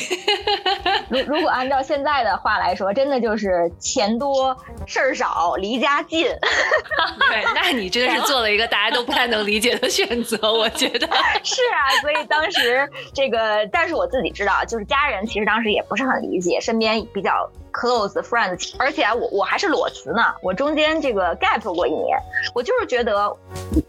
[1.08, 4.56] 如如果按照现在的话来说，真的就是钱多
[4.86, 6.26] 事儿少，离家近。
[7.30, 11.06] 对，那你真的是做了一个大家都不太能理解的选择， 我觉得
[11.42, 11.88] 是啊。
[12.02, 17.50] 所以当时这个，但是我自己知道，就是家人其实当时也不是很理解，身边比较。
[17.72, 22.18] Close friends，而且我我还是裸辞呢，我中间这个 gap 过一年，
[22.54, 23.34] 我就是觉得，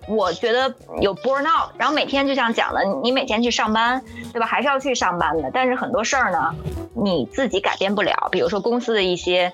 [0.07, 4.45] 我觉得有 burn out，然后每天就像讲的，你每天去上班，对吧？
[4.45, 6.55] 还是要去上班的，但是很多事儿呢，
[6.95, 9.53] 你自己改变不了，比如说公司的一些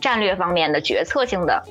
[0.00, 1.64] 战略方面的决策性的。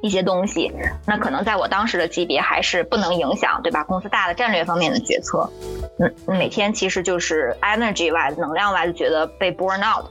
[0.00, 0.72] 一些东西，
[1.04, 3.82] 那可能在我当时的级别还是不能影响，对吧？
[3.82, 5.50] 公司大的战略方面的决策，
[5.98, 10.06] 嗯，每天其实就是 energy wise 能量 wise 觉得被 burn out，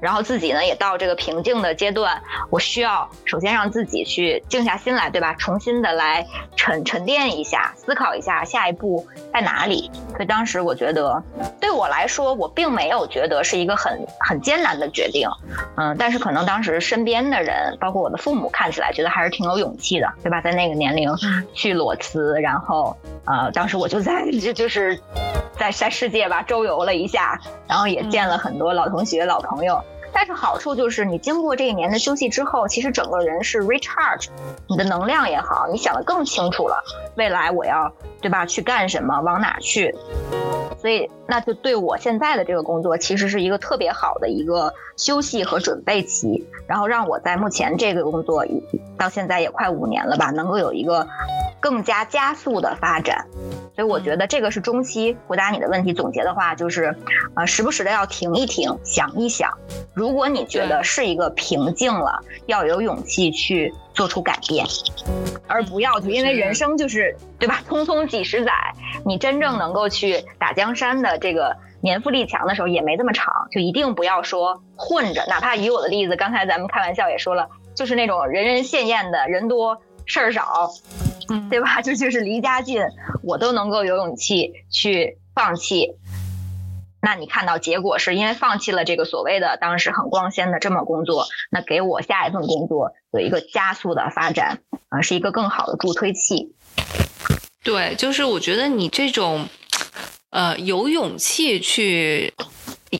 [0.00, 2.20] 然后自己呢也到这个平静的阶段，
[2.50, 5.32] 我需要首先让自己去静下心来，对吧？
[5.34, 6.26] 重新的来
[6.56, 9.88] 沉沉淀一下，思考一下下一步在哪里。
[10.10, 11.22] 所以当时我觉得，
[11.60, 15.28] 对我来说，我并没有觉得是一个很很艰难的决定，
[15.76, 19.20] 嗯，但是可能当时身边的人，包括我的父母，看起来觉得还。
[19.20, 20.40] 还是挺有勇气的，对吧？
[20.40, 21.10] 在那个年龄
[21.52, 22.96] 去裸辞，然后
[23.26, 24.98] 呃，当时我就在就就是
[25.58, 27.38] 在在世界吧周游了一下，
[27.68, 29.78] 然后也见了很多老同学、老朋友。
[30.12, 34.28] 但是好处就是，你经过这一年的休息之后，其实整个人是 recharge，
[34.68, 36.82] 你的能量也好，你想的更清楚了。
[37.16, 38.44] 未来我要对吧？
[38.44, 39.20] 去干什么？
[39.20, 39.94] 往哪去？
[40.80, 48.46] 所以，那就对我现在的这个工作，其实是一个特别好的一个休息和准备期，然后让我在目前这个工作
[48.96, 51.06] 到现在也快五年了吧，能够有一个
[51.60, 53.26] 更加加速的发展。
[53.76, 55.92] 所以，我觉得这个是中期回答你的问题。
[55.92, 56.96] 总结的话就是，
[57.34, 59.52] 呃，时不时的要停一停，想一想，
[60.00, 64.64] 如果你觉得是一个瓶颈了，要有勇气去做出改变，
[65.46, 68.50] 而不要去因为人生就是对吧， 匆匆几十载。
[69.04, 75.22] 你真正能够去打江山的这个年富力强的时候也没这么长，就一定不要说混着。
[75.28, 80.70] 哪怕以我的例子，刚才咱们开玩笑也说了，就是那种人人羡艳的人多事儿少，
[81.28, 81.80] 嗯，对吧？
[81.84, 82.80] 就就是离家近，
[83.22, 85.94] 我都能够有勇气去放弃。
[87.02, 96.54] 那你看到结果是因为放弃了这个所谓的当时很光鲜的这么工作，那给我下一份工作有一个加速的发展，啊，是一个更好的助推器。
[97.62, 99.46] 对，就是我觉得你这种，
[100.30, 102.32] 呃，有勇气去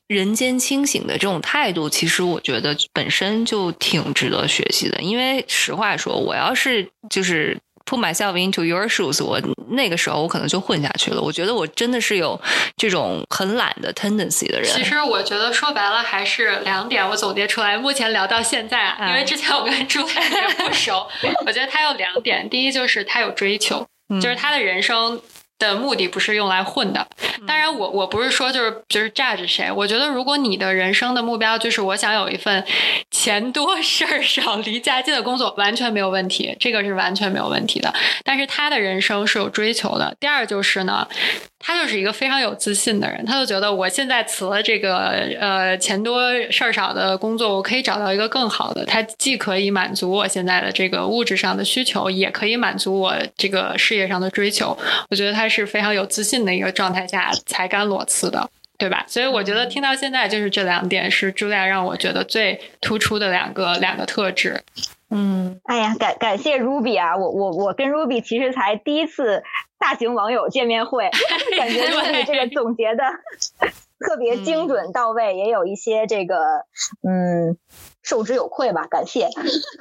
[0.06, 5.00] 人间清醒的这种态度，其实我觉得本身就挺值得学习的。
[5.00, 7.58] 因为实话说，我要是就是
[7.90, 11.20] put myself into your shoes，我那个时候我可能就混下去了。
[11.20, 12.40] 我觉得我真的是有
[12.76, 14.70] 这种很懒的 tendency 的人。
[14.70, 17.76] 其实我觉得说白了还是两点，我总结出来。
[17.76, 21.08] 目前聊到现在，因为之前我跟朱太也不熟，
[21.44, 22.48] 我觉得他有两点。
[22.48, 23.86] 第一就是他有追求。
[24.20, 25.20] 就是他的人生
[25.60, 27.06] 的目的不是用来混的。
[27.46, 29.70] 当然，我我不是说就是就是 judge 谁。
[29.70, 32.64] 我觉得如果你的人生的目标就是我想有一份
[33.12, 37.94] 钱多事儿 少、离家近的工作，完全没有问题，这个是完全没有问题的。
[38.24, 40.16] 但是他的人生是有追求的。
[40.18, 41.06] 第二就是呢。
[41.62, 45.08] 他就是一个非常有自信的人，他就觉得我现在辞了这个
[45.38, 48.82] 呃钱多事儿少的工作，我可以找到一个更好的。
[48.86, 54.76] 他既可以满足我现在的这个物质上的需求，也可以满足我这个事业上的追求。
[55.10, 58.48] 我觉得他是非常有自信的一个状态下才敢裸辞的，
[58.78, 59.04] 对吧？
[59.06, 64.58] 所以我觉得听到现在就是这两点是朱莉亚让我觉得最突出的两个两个特质。
[65.10, 69.42] 嗯，哎呀，感感谢 Ruby 啊，我我我跟 Ruby 其实才第一次。
[69.80, 71.10] 大型网友见面会，
[71.58, 71.82] 感觉
[72.18, 73.02] 你这个总结的
[73.98, 76.36] 特别精准到位，也有一些这个
[77.02, 77.56] 嗯，
[78.02, 79.28] 受之有愧吧，感谢。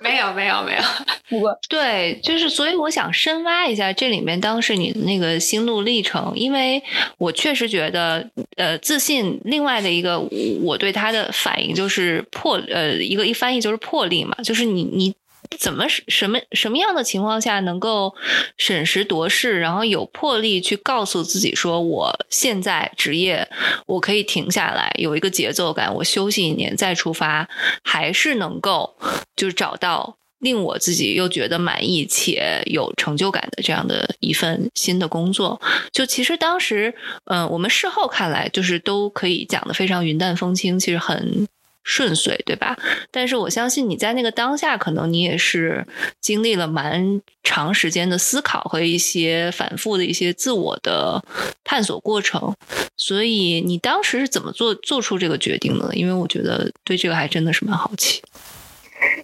[0.02, 0.82] 没有没有没有，
[1.30, 6.82] 不过对，就是所以我想深挖一下这里面当时你的那个心路历程，因为
[7.18, 10.20] 我确实觉得呃自信，另外的一个
[10.64, 15.14] 我对他的反应就是魄呃一个一翻译就是魄力嘛，就是你你。
[15.58, 18.14] 怎么什么什么样的情况下能够
[18.58, 23.47] 审时度势，然后有魄力去告诉自己说，我现在职业
[23.86, 27.50] 我可以停下来，有一个节奏感，我休息一年再出发，
[27.84, 28.97] 还是能够
[29.36, 30.16] 就是找到。
[30.39, 35.60] 令我自己又觉得满意且有成就感的这样的一份新的工作，
[35.91, 36.95] 就其实当时，
[37.26, 41.45] 嗯，我们事后看来，就是都可以讲的非常云淡风轻，其实很
[41.84, 42.78] 顺遂，对吧？
[43.12, 45.86] 但是我相信你在那个当下，可能你也是
[46.20, 51.24] 经历了蛮长时间的思考和一些反复的一些自我的
[51.64, 52.54] 探索过程。
[52.98, 55.96] 所以你当时是怎么做做出这个决定的？
[55.96, 58.22] 因为我觉得对这个还真的是蛮好奇。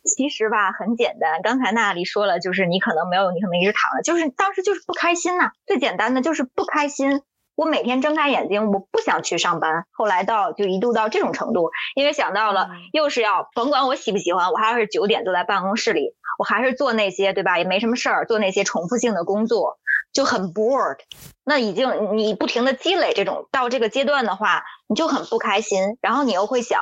[0.06, 1.42] 其实吧，很简单。
[1.44, 5.52] 刚才那里说了，就是你可能没有，你可能一直躺着，就是当时就是不开心呐。
[5.68, 7.22] 最简单的就是不开心。
[7.56, 9.86] 我每天睁开眼睛，我不想去上班。
[9.92, 17.58] 后来到就一度到这种程度，因为想到了又是要甭管我喜不喜欢，我还是九点坐在办公室里，我还是做那些对吧？
[17.58, 19.78] 也没什么事儿，做那些重复性的工作，
[20.12, 20.98] 就很 bored。
[21.46, 25.98] 那已经你不停的积累这种到这个阶段的话，你就很不开心。
[26.02, 26.82] 然后你又会想，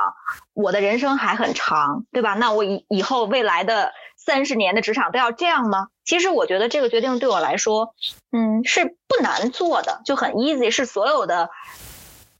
[0.54, 2.34] 我的人生还很长，对吧？
[2.34, 3.92] 那我以以后未来的
[4.26, 5.88] 三十年的职场都要这样吗？
[6.06, 7.94] 其实我觉得这个决定对我来说，
[8.32, 11.50] 嗯，是不难做的，就很 easy，是所有的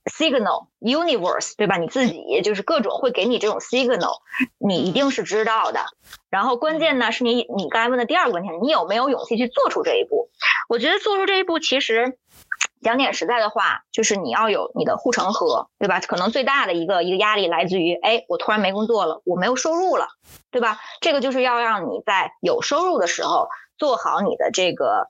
[0.04, 1.76] signal universe，对吧？
[1.76, 4.18] 你自己就是各种会给你这种 signal，
[4.58, 5.84] 你一定是知道的。
[6.30, 10.30] 然后关键呢是你你刚才问的第二个问题，你有没有勇气去做出这一步？
[10.68, 12.18] 我觉得做出这一步，其实
[12.84, 15.98] 讲点实在的话，就是你要有你的护城河，对吧？
[15.98, 20.06] 可能最大的一个一个压力来自于，哎，我突然没工作了，我没有收入了。
[20.50, 20.78] 对吧？
[21.00, 25.08] 这个就是要让你在有收入的时候做好你的这个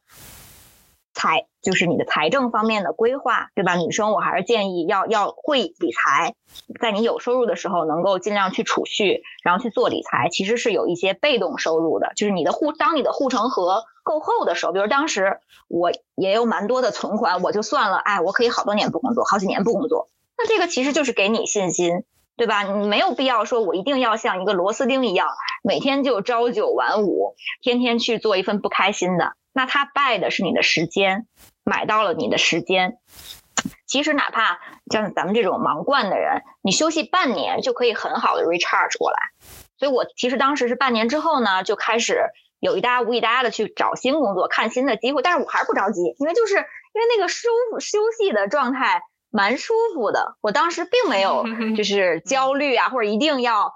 [1.14, 3.76] 财，就是你的财政方面的规划，对吧？
[3.76, 6.34] 女生我还是建议要要会理财，
[6.80, 15.38] 在你有收入的时候能够尽量去储蓄，然后去做理财，其实是有一些被动收入的，就是你的护，当你的护城河够厚的时候，比如当时
[15.68, 22.04] 我也有蛮多的存款，我就算了，哎，我可以好多年不工作，好几年不工作，那这个其实就是给你信心。
[22.36, 22.62] 对吧？
[22.64, 25.28] 你没有必要说，我一定要像一个螺丝钉一样，
[25.62, 29.34] 每天就朝九晚五，天天去做一份不开心的。
[29.52, 31.28] 那他拜的是你的时间，
[31.62, 32.98] 买到了你的时间。
[33.86, 34.58] 其实哪怕
[34.90, 39.16] 像咱们这种忙惯的人，你休息半年就可以很好的 recharge 过来。
[39.78, 42.20] 所以我其实当时是半年之后呢，就开始
[42.58, 45.22] 有一搭无一搭的去找新工作，看新的机会。
[45.22, 49.02] 但是我还是不着急，因为就是因为那个舒服休息的状态。
[49.36, 51.44] 蛮舒服的，我当时并没有
[51.76, 53.74] 就 是焦虑啊，或者一定要，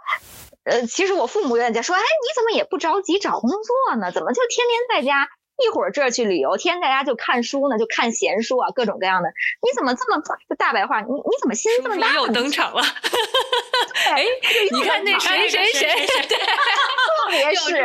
[0.62, 4.12] 呃，其实我父母有点在说，哎，你怎么也不着急找工作呢？
[4.12, 5.28] 怎么就天天在家，
[5.66, 9.30] 一会儿这儿去旅游，天天在家就看书呢，就看闲书啊，各种各样的。
[9.60, 11.00] 你怎么这么就大白话？
[11.00, 12.14] 你你怎么心这么大？
[12.14, 12.80] 又登场了，
[14.14, 14.24] 哎，
[14.70, 17.76] 你看那谁谁谁， 特别是说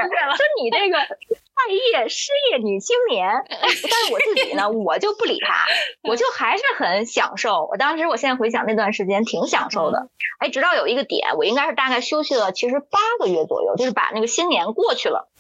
[0.62, 0.98] 你这个。
[1.56, 5.66] 待业失业女青年， 但是我自己呢，我就不理他，
[6.04, 7.68] 我就还是很享受。
[7.72, 10.10] 我当时，我现在回想那段时间挺享受的。
[10.40, 15.32] 哎，直到有一个点，我应该是大概休息了，其实八个月左右，就是把那个新年过去了。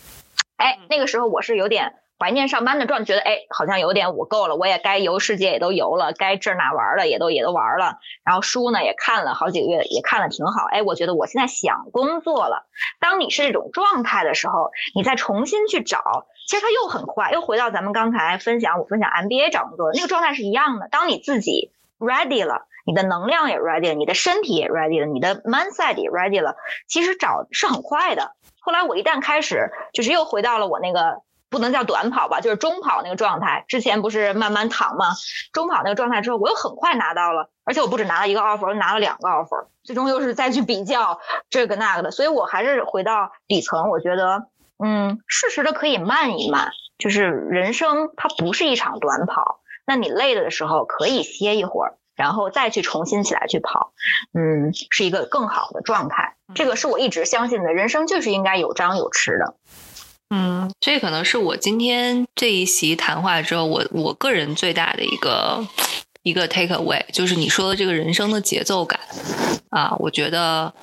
[0.58, 1.96] 哎，那个时候我是有点。
[2.24, 10.64] 怀念上班的状态，觉得哎，好像有点我够了，我也该游世界也都游了，该这哪玩了也都也都玩了，然后书呢也看了好几个月，也看了挺好。
[10.72, 12.66] 哎，我觉得我现在想工作了。
[13.02, 20.88] 当你是这种状态的时候，你再重新去找，其实它又很快，又回到咱们刚才分享我分享 MBA 找工作那个状态是一样的。
[20.90, 26.56] 当你自己 ready 了，你的能量也 ready 了，你的身体也 ready 了，你的 mindset 也 ready 了，
[26.88, 28.32] 其实找是很快的。
[28.62, 31.22] 后来我一旦开始，就是又回到了我那个。
[31.54, 33.64] 不能叫短跑吧，就是中跑那个状态。
[33.70, 35.14] 之前不是慢慢躺吗？
[35.54, 42.12] 中跑那个状态之后，我又很快拿到了，而且我不止拿了一个 offer，我拿了两个 offer，最终又是再去比较这个那个的。
[42.12, 44.48] 所以我还是回到底层，我觉得，
[44.84, 46.72] 嗯，适时的可以慢一慢。
[46.98, 53.94] 就是人生它不是一场短跑，那你累了的时候可以歇一会儿，然后再去重新起来去跑，
[54.34, 56.36] 嗯，是一个更好的状态。
[56.56, 59.56] 这个是我一直相信的，人生就是应该有张有弛的。
[60.36, 65.64] 嗯，这可能是我今天这一席谈话之后，我我个人最大的一个
[66.24, 69.00] 一个 take away，就是你说的这个人生的节奏感。
[69.70, 70.74] 啊，我觉得，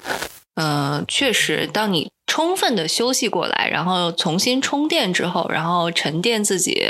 [0.54, 6.88] 嗯，确实，当你充分的休息过来，然后重新充电之后，然后沉淀自己，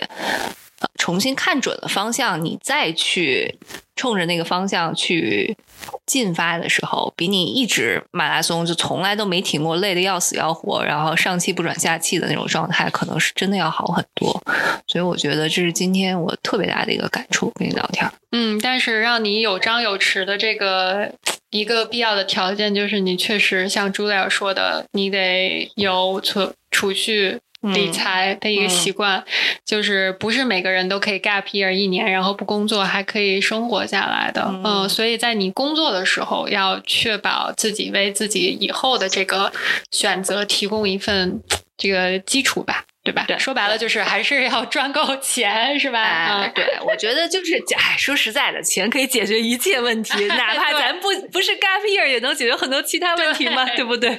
[0.98, 3.58] 重新看准了方向，你再去
[3.96, 5.56] 冲着那个方向去。
[6.04, 14.42] 进发的时候，比你一直马拉松就从来都没停过，累得要死要活，然后上气不转下气的那种状态，可能是真的要好很多。
[14.88, 17.50] 所以我觉得这是今天我特别大的一个感触。
[17.54, 21.10] 跟你聊天，嗯，但是让你有张有弛的这个
[21.50, 27.38] 一个必要的条件，就是你确实像朱莉尔说的，你得有存储蓄。
[27.60, 29.22] 理财的一个习惯，
[29.64, 34.42] 就是不是每个人都可以 gap year 一年，然后不工作还可以生活下来的。
[34.64, 39.52] 嗯，所以在你工作的时候，要确保自己为自己以后的这个
[39.90, 41.40] 选择提供一份
[41.76, 42.84] 这个基础吧。
[43.02, 43.24] 对吧？
[43.26, 46.00] 对，说白了就是还是要 赚够钱，是吧？
[46.00, 54.18] 啊，对，我觉得就是，哎，说实在的，钱可以解决一切问题， 哪怕咱不不是 gap year，也能解决很多其他问题嘛，对不对？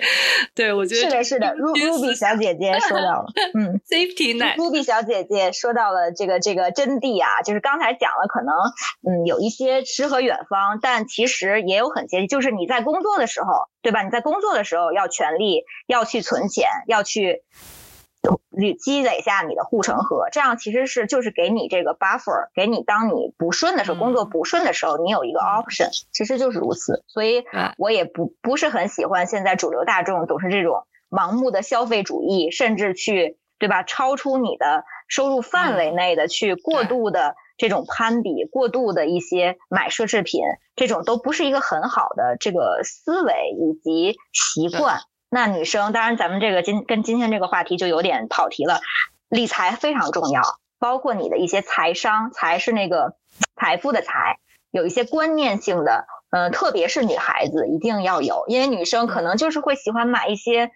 [0.55, 1.55] 对，我觉得是的，是的。
[1.55, 4.55] Ruby 小姐姐说到了，嗯，safety net。
[4.55, 8.55] Ruby 小姐姐说到了这个这个真谛啊，就是刚才讲了，可能
[9.07, 14.01] 嗯有一些诗和远方，但其实也有很接近，就是你在工作的时候，对吧？
[14.01, 17.43] 你在工作的时候要全力要去存钱，要去。
[18.51, 27.03] 积积累下你的护城河，这样其实是就是给你这个 buffer，给你当你不顺的时候，工作不顺的时候，你有一个 option，其实就是如此。
[27.07, 27.43] 所以
[27.77, 40.41] 我也不不是很喜欢现在主流大众总是这种盲目的消费主义，甚至去对吧，超出你的收入范围内的去过度的这种攀比，过度的一些买奢侈品，
[40.75, 44.99] 这种都不是一个很好的这个思维以及习惯。
[45.33, 48.81] 那女生，当然咱们这个今跟今天这个话题就有点跑题了。
[49.29, 50.41] 理财非常重要，
[50.77, 53.15] 包括你的一些财商，财是那个
[53.55, 54.39] 财富的财，
[54.71, 60.71] 有一些观念性的，嗯，特别是女孩子一定要有，因为女生可能就是会喜欢买一些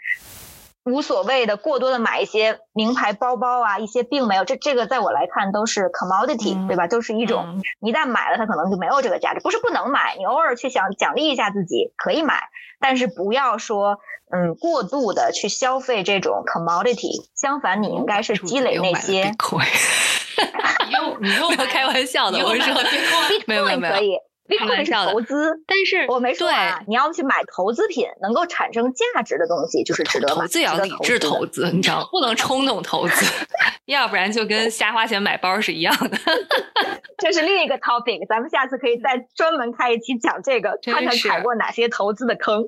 [0.85, 6.87] 无所谓的，过多的买一些名牌包包啊，一些并没有，这这个在我来看都是 commodity，对吧？
[6.87, 12.43] 都是一种，一旦买了它可能就没有这个价值，不是不能买，你偶尔去想奖励一下自己可以买，
[12.79, 13.99] 但是不要说。
[14.31, 19.35] 嗯，过度的去消费这种 commodity，相反，你应该是积累那些。
[20.87, 22.73] 你又你又 开玩笑的，我说
[23.45, 24.17] 没有没有没有，可以
[24.47, 33.25] ，Bitcoin 是投资，但是我没说啊，你要去买投资品，能够产生价值的东西，就是值得投资要理智投资，你知道，不能冲动投资，
[33.85, 36.17] 要不然就跟瞎花钱买包是一样的。
[37.17, 42.65] 这是另一个 topic，咱们下次可以再专门开一期讲这个，看看踩过哪些投资的坑。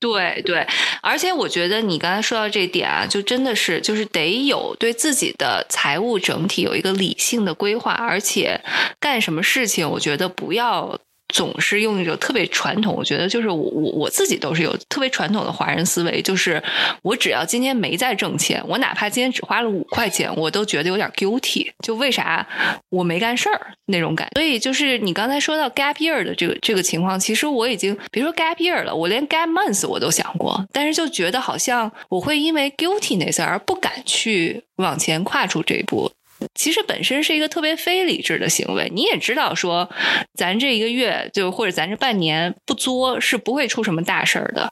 [0.00, 0.66] 对对，
[1.02, 8.60] 而且我觉得你刚才说到这点啊，就真的是就是得有对自己的财务整体有一个理性的规划，而且
[8.98, 10.98] 干什么事情，我觉得不要。
[11.32, 16.62] 总是用一种特别传统，我觉得就是我我我自己都是有特别传统的华人思维，就是
[17.02, 22.46] 我只要今天没在挣钱，我哪怕今天只花了五块钱，我都觉得有点 guilty，就为啥
[22.90, 24.28] 我没干事儿那种感。
[24.34, 36.10] 所以就是你刚才说到 gap year 的这个这个情况，其实我已经别说 gap year 了，我连 gap month 我都想过，但是就觉得好像我会因为 guilty 那些而不敢去往前跨出这一步。
[36.54, 38.90] 其实本身是一个特别非理智的行为。
[38.94, 39.88] 你也知道，说
[40.34, 44.70] 咱这一个月就或者咱这半年不作是不会出什么大事儿的。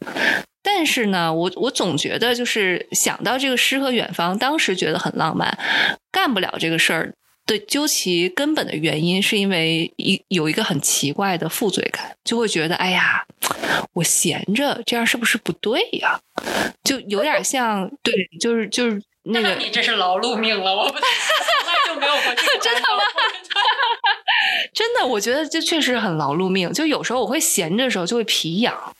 [0.62, 5.56] 但是呢，我我总觉得就是想到这个诗和远方，当时觉得很浪漫，
[6.12, 7.14] 干不了这个事儿
[7.46, 13.24] 的究其根本的原因，是因为一有一个很奇怪的负罪感，就会觉得哎呀，
[13.94, 16.20] 我闲着这样是不是不对呀？
[16.84, 19.00] 就有点像对，就是就是。
[19.28, 23.02] 那个你这是劳碌命了，我不从来就没有过这个，真的吗？
[24.72, 26.72] 真的，我觉得这确实很劳碌命。
[26.72, 28.94] 就有时候我会闲着的时候就会皮痒，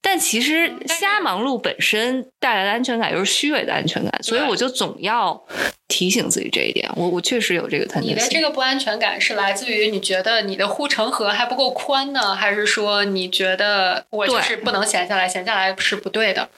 [0.00, 5.42] 但其实瞎忙碌本身带来的安全感又是虚伪的安全感，所以我就总要
[5.88, 6.88] 提醒自己这一点。
[6.94, 16.48] 我我确实有这个特你的这个不安全感是来自于你觉得你的护城河还不够宽呢，还是说你觉得我就是不能闲下来，闲下来是不对的？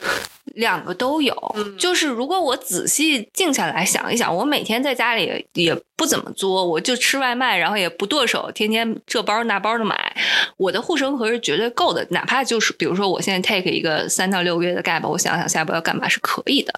[0.55, 10.15] 两个都有，就是如果我仔细静下来想一想，我每天在家里也不怎么作，我就吃外卖，然后也不剁手，天天这包那包的买，
[10.57, 12.07] 我的护城河是绝对够的。
[12.11, 16.73] 哪怕就是比如说我现在 take 一个三到六个月的 gap，我想想下一步要干嘛是可以的。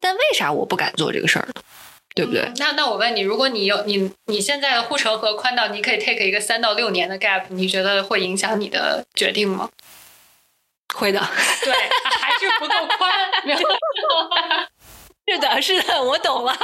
[0.00, 1.62] 但为啥我不敢做这个事儿呢？
[2.14, 2.50] 对不对？
[2.56, 9.68] 那那我问你，如果你有你你现在的护城河宽到你可以 take 一个三到六年的 gap，你觉得会影响你的决定吗？
[10.94, 11.20] 会的，
[11.64, 13.12] 对，还是不够宽。
[15.30, 16.56] 是的，是的，我懂了，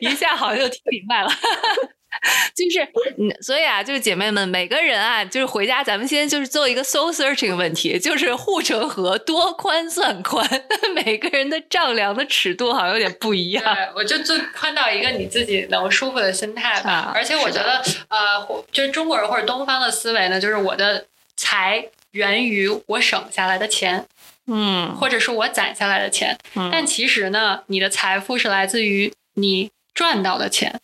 [0.00, 1.30] 一下好像就听明白了。
[2.54, 2.80] 就是，
[3.18, 10.46] 嗯，所以啊，就是姐妹们，每个人啊，就是回家，咱们先就是做一个 soul searching 问题，就是护城河多宽算宽？
[10.94, 13.64] 每个人的丈量的尺度好像有点不一样。
[13.74, 17.10] 对，我就最宽到一个你自己能舒服的心态吧。
[17.14, 21.06] 而且我觉得，呃，就是中国人或者东方的思维呢，就是我的
[21.36, 21.88] 财。
[22.14, 24.06] 源于我省下来的钱，
[24.46, 30.80] 嗯，或者是我攒下来的钱，嗯，但其实呢，你的财富是来自于你赚到的钱，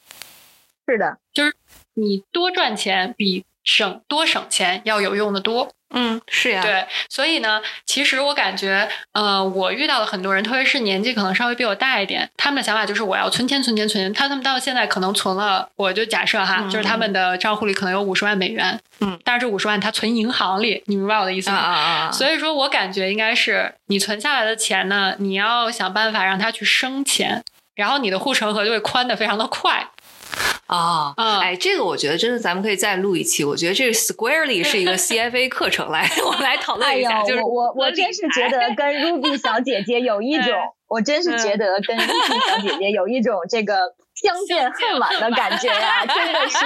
[0.86, 1.54] 是的，就是
[1.94, 14.12] 你多赚钱比省多省钱要有用的多，嗯，是呀，对，所以呢，其实我感觉，呃，我遇到的很多人，特别是年纪可能稍微比我大一点，他们的想法就是我要存钱、存钱、存钱。
[14.12, 21.56] 他他们到现在可能存了，我就假设哈，就是他们的账户里可能有五十万美元，嗯，但是这五十万他存银行里，你明白我的意思吗？
[21.56, 22.12] 啊啊啊！
[22.12, 27.42] 所以说我感觉应该是你存下来的钱呢，你要想办法让它去生钱，
[27.74, 29.88] 然后你的护城河就会宽的非常的快。
[30.66, 33.42] 啊，嗯哎，这个我觉得真的，咱们可以再录一期。
[33.44, 37.22] 我觉得这个 Squarely 是一个 CFA 课程，来， 我们来讨论一下。
[37.24, 40.54] 就是，我我我真是觉得 跟 Ruby 小姐姐有一种，
[40.86, 43.74] 我真是觉得跟 Ruby 小姐姐有一种这个
[44.14, 46.56] 相见恨晚的感觉呀、真的是。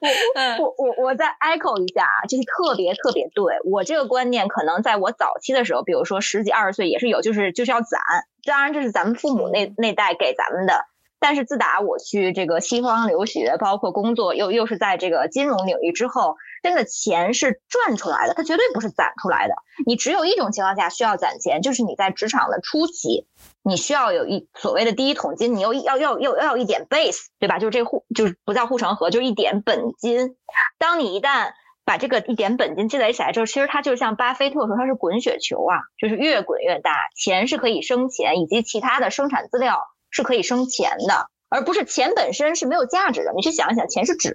[0.60, 3.56] 我我我我再 echo 一下啊，就是特别特别对。
[3.64, 8.00] 我这个观念可能在我早期的时候，比如说十几二十岁也是有，就是就是要攒。
[8.44, 10.89] 当然这是咱们父母那那代给咱们的。
[11.20, 19.54] 但是自打我去这个西方留学，包括工作，又又是在这个金融领域之后，真的钱是赚出来的，它绝对不是攒出来的。
[19.86, 23.26] 你只有一种情况下需要攒钱，就是你在职场的初期，
[23.62, 27.58] 你需要有一所谓的第一桶金，你又要要要要一点 base，对吧？
[27.58, 30.36] 就是这护就是不叫护城河，就是一点本金。
[30.78, 31.52] 当你一旦
[31.84, 43.32] 把这个一点本金积累起来之后，其实它就像巴菲特说，它是滚雪球啊，就是越滚越大，钱是可以生钱，以及其他的生产资料是可以生钱的，而不是钱本身是没有价值的。
[43.34, 44.34] 你去想一想，钱是纸。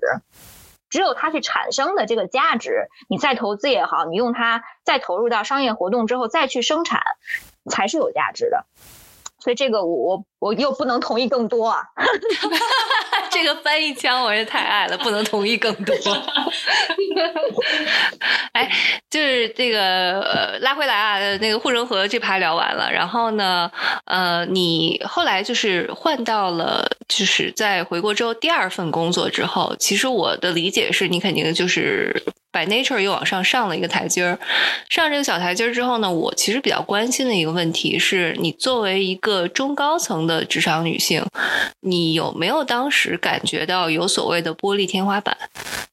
[0.90, 7.02] 只有它去产生的这个价值，你再投资也好，你用它再投入到商业活动之后再去生产，
[7.70, 8.66] 才是有价值的。
[9.40, 11.82] 所以这个我我我又不能同意更多啊。
[13.32, 15.96] 这个翻译腔我也太爱了，不能同意更多。
[18.54, 18.70] 哎，
[19.10, 23.70] 就是这个呃，拉回来啊，那个护城河这趴聊完了，然后呢，
[24.06, 32.24] 呃，你后来就是换到了，就是在回国之后第二份工作之后，其实我的理解是你肯定就是
[32.54, 34.40] by nature 又往上上了一个台阶儿。
[34.90, 41.24] 上这个小台阶儿之后呢，我其实比较关心的一个问题是你作为一个中高层的职场女性，
[41.80, 45.38] 你有没有当时感觉到有所谓的玻璃天花板？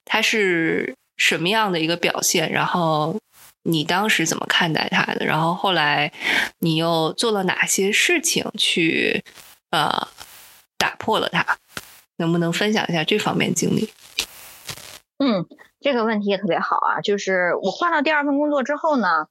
[0.05, 2.51] 它是什么样的一个表现？
[2.51, 3.15] 然后
[3.63, 5.25] 你当时怎么看待它的？
[5.25, 6.13] 然后后来
[6.59, 9.23] 你又做了哪些事情去
[9.71, 10.09] 呃
[10.77, 11.47] 打破了它？
[12.17, 13.91] 能不能分享一下这方面经历？
[15.19, 15.47] 嗯，
[15.81, 17.01] 这个问题也特别好啊。
[17.01, 19.27] 就是我换到第二份工作之后呢，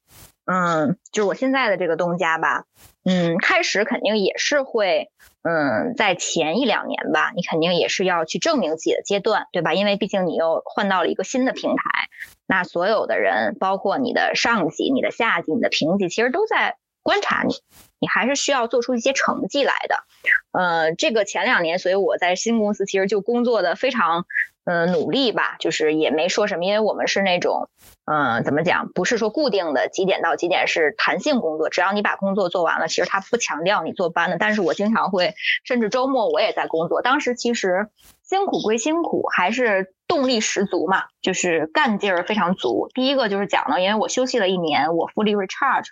[0.45, 2.65] 嗯，就是我现在的这个东家吧，
[3.03, 5.09] 嗯，开始肯定也是会，
[5.41, 9.73] 嗯，在前一两年吧，你肯定也是要去证明自己的阶段，对吧？
[9.73, 12.09] 因为毕竟你又换到了一个新的平台，
[12.47, 17.55] 那所有的人，包括你的上级、你的下级、你的平级，其实都在观察你，
[17.99, 20.03] 你还是需要做出一些成绩来的。
[20.51, 24.25] 呃，这个前两年，所以我在新公司其实就工作的非常。
[24.63, 27.67] 呃，努力吧，就是也没说什么，因为我们是那种，
[28.11, 34.37] 呃，怎么讲，不是说固定的几点到几点是弹性工作，只要你把工作做完了，其实他不强调你坐班的。
[34.37, 35.33] 但是我经常会，
[35.63, 37.01] 甚至周末我也在工作。
[37.01, 37.87] 当时其实
[38.21, 42.89] 辛苦归辛苦，还是动力十足嘛，就是干劲儿非常足。
[42.93, 45.87] 第一个就是讲了，因为我休息了一年，我 fully recharge。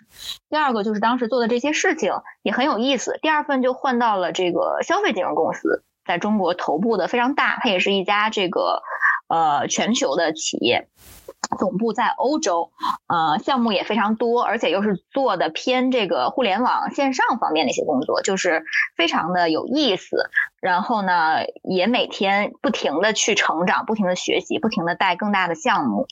[0.50, 2.12] 第二个就是当时做的这些事情
[2.42, 3.18] 也很有意思。
[3.22, 5.84] 第二份就换到了这个消费金融公司。
[6.06, 8.82] 在中国头部的非常大，它也是一家这个
[9.28, 10.88] 呃全球的企业，
[11.58, 12.70] 总部在欧洲，
[13.08, 18.62] 呃项目也非常多，而且又是做的偏这个互联网线上方面的一些工作，就是
[18.96, 20.30] 非常的有意思。
[20.60, 26.06] 然后呢，也每天不停的去成长，不停的学习，不停的带更大的项目，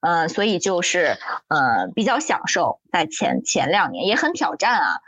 [0.00, 1.16] 呃，所以就是
[1.48, 2.80] 呃比较享受。
[2.92, 5.00] 在前前两年也很挑战啊。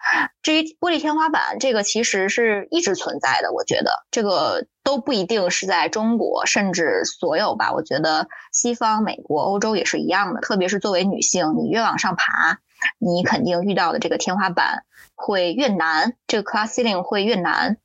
[0.42, 3.52] 至于玻璃天花板，这个其实是一直存在的。
[3.52, 7.72] 我觉得这个都不一定是在中国，甚至所有吧。
[7.72, 10.40] 我觉得西方、美国、欧洲也是一样的。
[10.40, 12.60] 特别是作为女性，你越往上爬，
[13.00, 14.84] 你肯定遇到的这个天花板
[15.16, 17.78] 会越难，这个 class ceiling 会越难。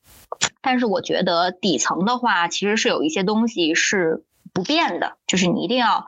[0.61, 4.23] 但是我觉得底层的话，其实是有一些东西是
[4.53, 6.05] 不变的，就是你一定要。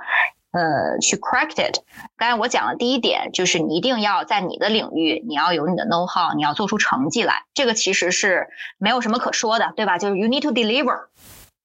[0.54, 1.80] 呃，去 correct it。
[2.16, 7.46] 刚才我讲的第一点就是你一定要在你的领域，你要有你的 know how，你要做出成绩来。
[7.56, 8.48] 这个其实是
[8.78, 9.98] 没有什么可说的，对吧？
[9.98, 11.08] 就是 you need to deliver。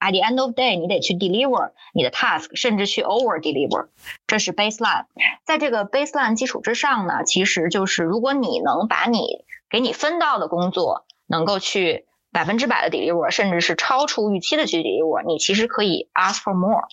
[0.01, 3.89] At the end of day，你得去 deliver 你的 task，甚至去 over deliver。
[4.27, 5.05] 这是 baseline。
[5.45, 16.87] 在这个 baseline 基础之上呢，其实就是如果你能把你给你分到的工作能够去百分之百的 deliver，甚至是超出预期的去 deliver，你其实可以 ask for more。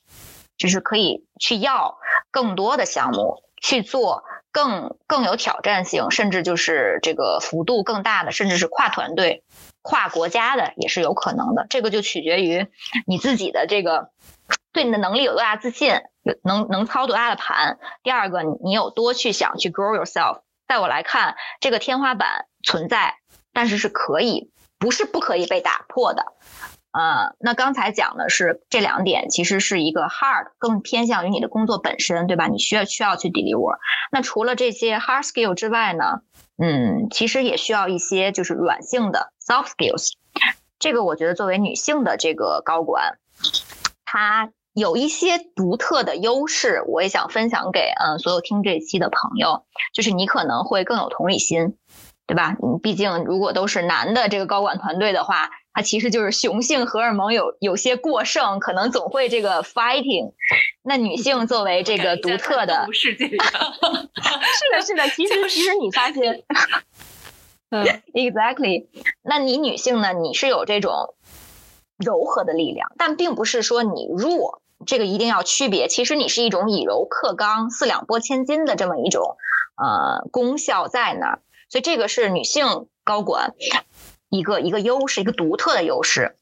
[0.58, 1.98] 就是可以去要
[2.32, 9.44] 更多的项目，去做更更有挑战性，甚至就是这个幅度更大的，甚至是跨团队、
[9.82, 11.68] 跨国家的也是有可能的。
[11.70, 12.68] 这个就取决于
[13.06, 14.12] 你自己的这个
[14.72, 16.02] 对你的能力有多大自信，
[16.44, 17.80] 能能操多大的盘。
[18.04, 20.42] 第二个，你有多去想去 grow yourself。
[20.68, 23.18] 在我来看，这个天花板存在，
[23.54, 26.26] 但是是可以，不是不可以被打破的。
[26.98, 32.48] 呃，那刚才讲的是这两点，其实是一个 hard，更偏向于你的工作本身，对吧？
[32.48, 33.78] 你需要需要去 deliver。
[34.14, 36.22] 那除了这些 hard skill 之外呢？
[36.58, 40.12] 嗯，其实也需要一些就是软性的 soft skills。
[40.80, 43.18] 这个我觉得作为女性的这个高管，
[44.06, 51.76] 她有一些独特的优势，我也想分享给嗯所有听这期的朋友，就是你可能会更有同理心，
[52.26, 52.56] 对吧？
[52.62, 55.50] 你毕竟如果都是男的这个高管团队的话。
[55.76, 60.32] 它其实就是雄性荷尔蒙有有些过剩，可能总会这个 fighting。
[60.82, 63.28] 那女性作为这个独特的， 是的，
[64.82, 65.10] 是的。
[65.10, 66.44] 其实其实你发现，
[67.72, 67.84] 嗯
[68.14, 68.88] ，exactly。
[69.22, 70.14] 那你女性呢？
[70.14, 71.16] 你是有这种
[71.98, 75.90] 柔和的力量，但并不是说你弱，这个一定要区别。
[75.90, 79.36] 其实你是一种以柔克刚、四两拨千斤的这么一种
[79.76, 83.54] 呃功效在那儿，所以这个是女性高管。
[84.36, 86.36] 一个一个优势，一个独特的优势。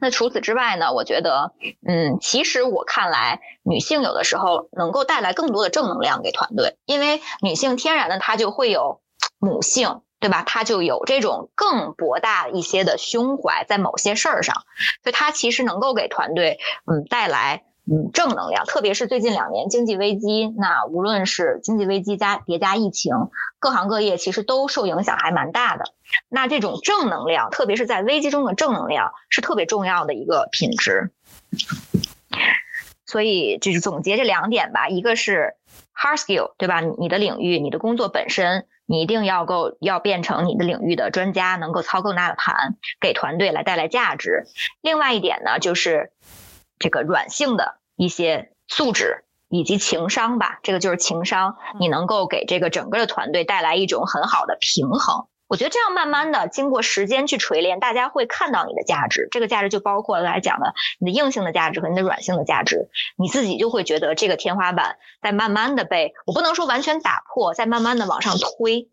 [0.00, 0.92] 那除此之外呢？
[0.92, 1.52] 我觉得，
[1.86, 9.00] 嗯，其实我看来，女性有的时候能够带来更多的正能量给团队，因为女性天然的她就会有
[9.38, 10.42] 母性，对吧？
[10.42, 14.56] 她就有这种更博大一些的胸怀，在某些事儿上，
[15.02, 17.64] 所以她其实能够给团队，嗯，带来。
[17.90, 23.12] 嗯，正能量，特别是最近两年经济危机，那无论是经济危机加叠加疫情，
[23.58, 25.86] 各行各业其实都受影响还蛮大的。
[26.28, 31.10] 那这种正能量，特别是在危机中的正能量，是特别重要的一个品质。
[33.04, 35.54] 所以就是总结这两点吧，一个是
[35.92, 36.80] hard skill，对吧？
[36.80, 44.44] 你的领域，你的工作本身，你一定要够要变成你的领域的专家，能够操更大的盘，给团队来带来价值。
[44.82, 46.12] 另外一点呢，就是。
[46.82, 55.26] 这个软性的一些素质以及情商吧，这个就是情商，你能够给这个整个的团队带来一种很好的平衡。
[55.48, 59.28] 我觉得这样慢慢的经过时间去锤炼，大家会看到你的价值。
[59.30, 62.88] 这个价值就包括刚才讲的你的硬性的价值和你的软性的价值，
[63.18, 68.88] 你自己就会觉得这个天花板在慢慢的被我不能说完全打破，在慢慢的往上推。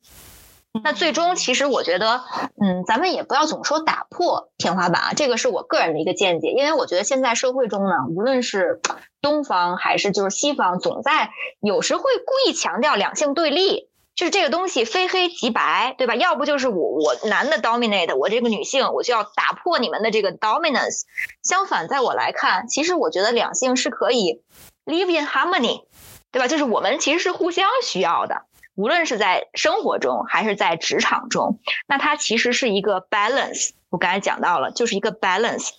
[0.83, 2.21] 那最终，其实我觉得，
[2.61, 6.49] 嗯，咱们也不要总说打破天花板啊，这个是我个人的一个见解。
[6.49, 8.79] 因为我觉得现在社会中呢，无论是
[9.19, 16.15] 东方还是就是西方，总在有时会故意强调两性对立，就是这个东西非黑即白，对吧？
[16.15, 21.01] 要不就是我我男的 dominate，我这个女性我就要打破你们的这个 dominance。
[21.43, 24.43] 相反，在我来看，其实我觉得两性是可以
[24.85, 25.85] live in harmony，
[26.31, 26.47] 对吧？
[26.47, 28.43] 就是我们其实是互相需要的。
[28.75, 33.71] 无论是在生活中还是在职场中，那它其实是一个 balance。
[33.89, 35.69] 我刚才讲到了，就是一个 balance。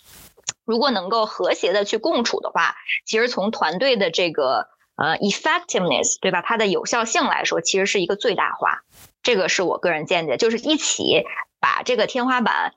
[0.64, 2.76] 如果能够和谐的去共处的话，
[3.06, 6.42] 其实从团队的这个呃 effectiveness，对吧？
[6.42, 8.82] 它的有效性来说，其实是一个最大化。
[9.22, 11.24] 这个是我个人见解，就是一起
[11.60, 12.74] 把这个天花板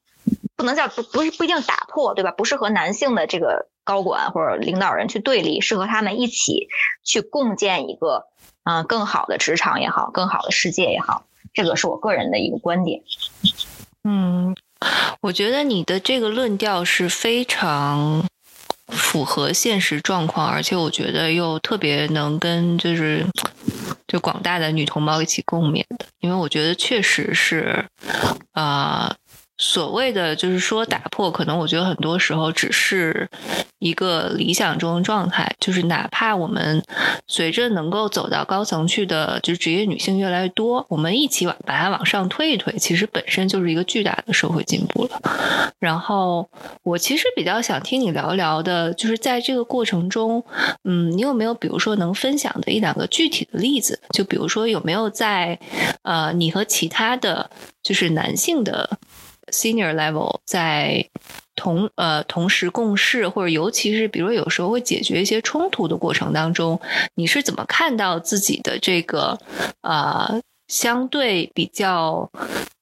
[0.56, 2.32] 不能叫不不是不一定打破，对吧？
[2.32, 6.68] 不适合男性的这个高管或者领导人去对立，是和他们一起
[7.04, 8.28] 去共建一个。
[8.64, 13.02] 啊，更好的职场也好，更好的世界也好，这个是我个人的一个观点。
[14.06, 14.56] 嗯，
[15.20, 18.26] 我觉得你的这个论调是非常
[18.88, 23.26] 符合现实状况，而且我觉得又特别能跟就是
[24.08, 27.86] 就广大的女同胞一起共勉的，因为我觉得确实是
[28.54, 29.14] 啊。
[29.64, 33.30] 所谓的就是说打破，可能我觉得很多时候只是
[33.80, 35.56] 一个理想中的状态。
[35.58, 36.84] 就是哪怕我们
[37.28, 45.22] 随着能够走到高层去的，就是职业女性越来越多，我们一起往把它往上推一推，其实本身就是一个巨大的社会进步了。
[45.80, 46.50] 然后
[46.84, 50.44] 我其实比较想听你聊一聊的，就是在这个过程中，
[50.84, 54.02] 嗯，你有没有比如说能分享的一两个具体的例子？
[54.14, 55.58] 就比如说有没有在
[56.02, 57.50] 呃你和其他的
[57.82, 59.00] 就是男性的。
[59.54, 61.08] Senior level 在
[61.56, 66.82] 同呃同时共事，或者尤其是比如有时候会解决一些冲突的过程当中，
[67.14, 69.38] 你是怎么看到自己的这个
[69.82, 72.32] 呃相对比较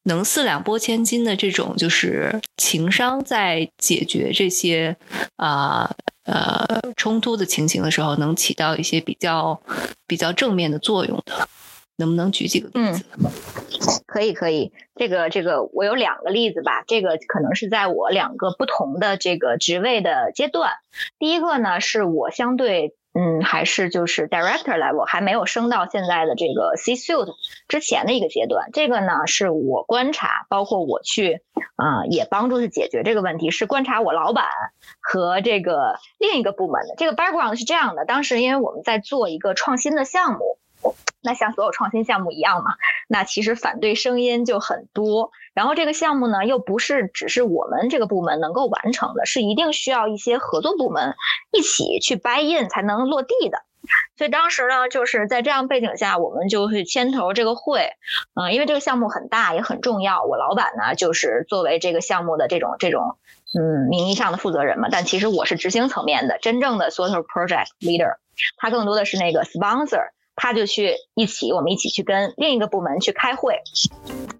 [0.03, 4.95] 能四两拨千斤的这种就是情商，在解决这些
[5.35, 5.93] 啊
[6.23, 6.65] 呃
[6.95, 9.61] 冲突的情形的时候，能起到一些比较
[10.07, 11.47] 比较正面的作用的？
[12.01, 13.05] 能不能举几个例子？
[14.05, 14.73] 可以，可以。
[14.95, 16.83] 这个，这个，我有两个例子吧。
[16.85, 20.71] 这个可能是在我两个不同的这个职位的阶段。
[21.17, 27.33] 第一个呢，是我相对嗯，还是就是 director level，还没有升到现在的这个 C suite
[27.67, 28.69] 之前的一个阶段。
[28.73, 31.41] 这个呢，是我观察，包括我去
[31.77, 34.45] 啊，也帮助去解决这个问题，是观察我老板
[34.99, 36.95] 和这个另一个部门的。
[36.97, 40.57] 这个 background 是这样的，当时因为我们在做一个创新的项目。
[41.23, 42.71] 那像所有创新项目一样嘛，
[43.07, 45.31] 那其实反对声音就很多。
[45.53, 51.13] 然后这个项目呢，又不是只是我们这个部门能够完成的，是一定需要一些合作部门
[51.51, 53.59] 一起去 buy in 才能落地的。
[54.17, 57.89] 所以当时呢，就是在这样背景下，我们就会牵头这个会。
[58.33, 63.17] 嗯，因为这个项目很大也很重要，我老板呢就是作为这个项目的这种这种
[63.59, 68.15] 嗯名义上的负责人嘛，但其实我是执行层面的真正的 sort of project leader，
[68.57, 70.09] 他更多的是那个 sponsor。
[70.41, 73.59] 他就去一起，我们一起去跟另一个部门去开会，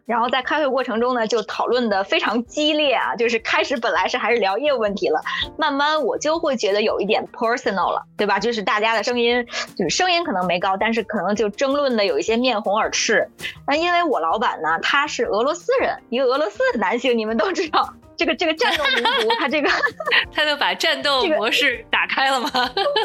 [0.08, 3.16] 然后在开会过程中呢，就讨论的非常激烈啊。
[3.16, 5.22] 就是开始本来是还是聊业务问题了，
[5.60, 8.40] 慢慢我就会觉得有一点 personal 了，对吧？
[8.40, 9.46] 就是大家的声音，
[9.78, 13.30] 就是声音可能没高，但是可能就争论的有一些面红耳赤。
[13.68, 17.94] 那因为我老板呢，他是俄罗斯人，一个俄罗斯的男性，你们都知道。
[18.22, 19.70] 这个这个战斗民族，他这个
[20.32, 22.50] 他就把战斗模式打开了吗？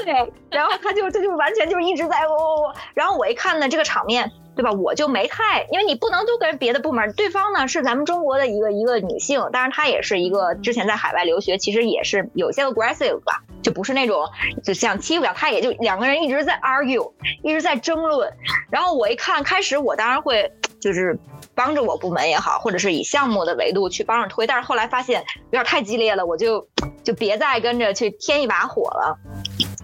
[0.05, 0.12] 对，
[0.51, 4.73] 然后他就他就完全就一直在哦哦哦，然后我一看呢，这个场面，对吧？
[4.73, 14.28] 我就没太，因为你不能都跟别的部门，对方呢是咱们中国的一个一个女性，当然她也是一个之前在海外留学，其实也是有些 aggressive 吧，就不是那种
[14.65, 17.12] 就像欺负了他，也就两个人一直在 argue，
[17.43, 18.33] 一直在争论，
[18.70, 20.51] 然后我一看，开始我当然会
[20.81, 21.16] 就是。
[21.55, 26.69] 帮着我部门也好，或者是以项目的维度去帮着推，但是后来发现有点太激烈了，我就
[27.03, 29.16] 就别再跟着去添一把火了，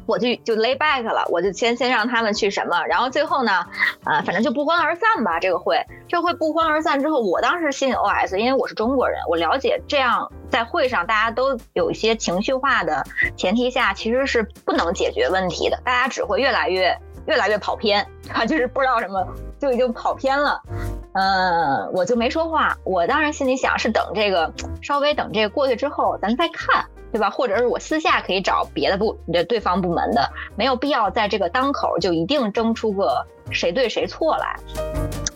[0.06, 3.52] 我就就 lay back 了，我就先先让他们去什么，然后最后呢，
[4.04, 5.38] 啊，反正就不欢而散吧。
[5.40, 13.04] 这个会，这会不欢而散之后，我当时心里 OS，因为我是中国人，我了解这样在会上大家都有一些情绪化的
[13.36, 16.96] 前提下，其实是不能解决问题的，大家只会越来越
[17.26, 19.26] 越来越跑偏， 啊，就是不知道什么
[19.58, 20.60] 就已经跑偏了。
[21.14, 22.74] 嗯，我就没说话。
[22.84, 24.50] 我当时心里想是等这个
[24.80, 27.28] 稍微等这个过去之后，咱再看，对吧？
[27.30, 34.56] 或者是我私下可以找别的部的对方部门的，没有必要在这个当口就一定争出个谁对谁错来。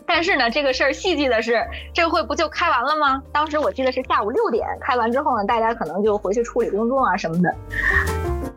[0.07, 1.63] 但是呢，这个事儿戏剧的是，
[1.93, 3.23] 这个会不就开完了吗？
[3.33, 7.55] 当时我记得是下午六点开完之后呢，大家可能就回去处理工作啊什么的。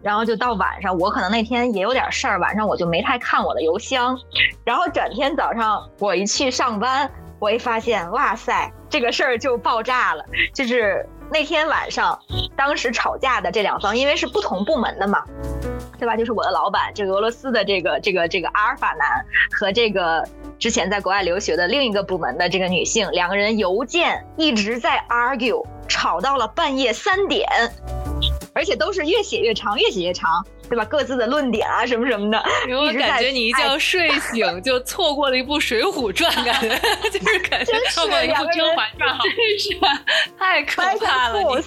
[0.01, 4.17] 然后就到晚上，我可能那天也有点事儿，晚上我就没太看我的邮箱。
[4.63, 10.23] 然后转天早上我一去上班，我一发现，哇塞，这个事儿就爆炸了。
[10.53, 12.19] 就是那天晚上，
[12.55, 15.23] 当时吵架的这两方，因为是不同部门的嘛，
[15.99, 16.15] 对吧？
[16.17, 20.27] 就是我的老板，这个俄罗斯的这个这个这个阿尔法男和这个
[20.57, 27.47] 之前在国外留学的另一个部门的这个女性，两个人邮件一直在 argue，吵到了半夜三点。
[28.59, 30.83] 而且都是越写越长，越写越长，对吧？
[30.83, 32.37] 各自的论点啊，什么什么的。
[32.77, 36.67] 我感觉你一觉睡醒 就错过了一部《水浒传》，感觉
[37.09, 39.79] 就是感觉错过了一部《甄嬛传》，真是
[40.37, 41.63] 太可怕了。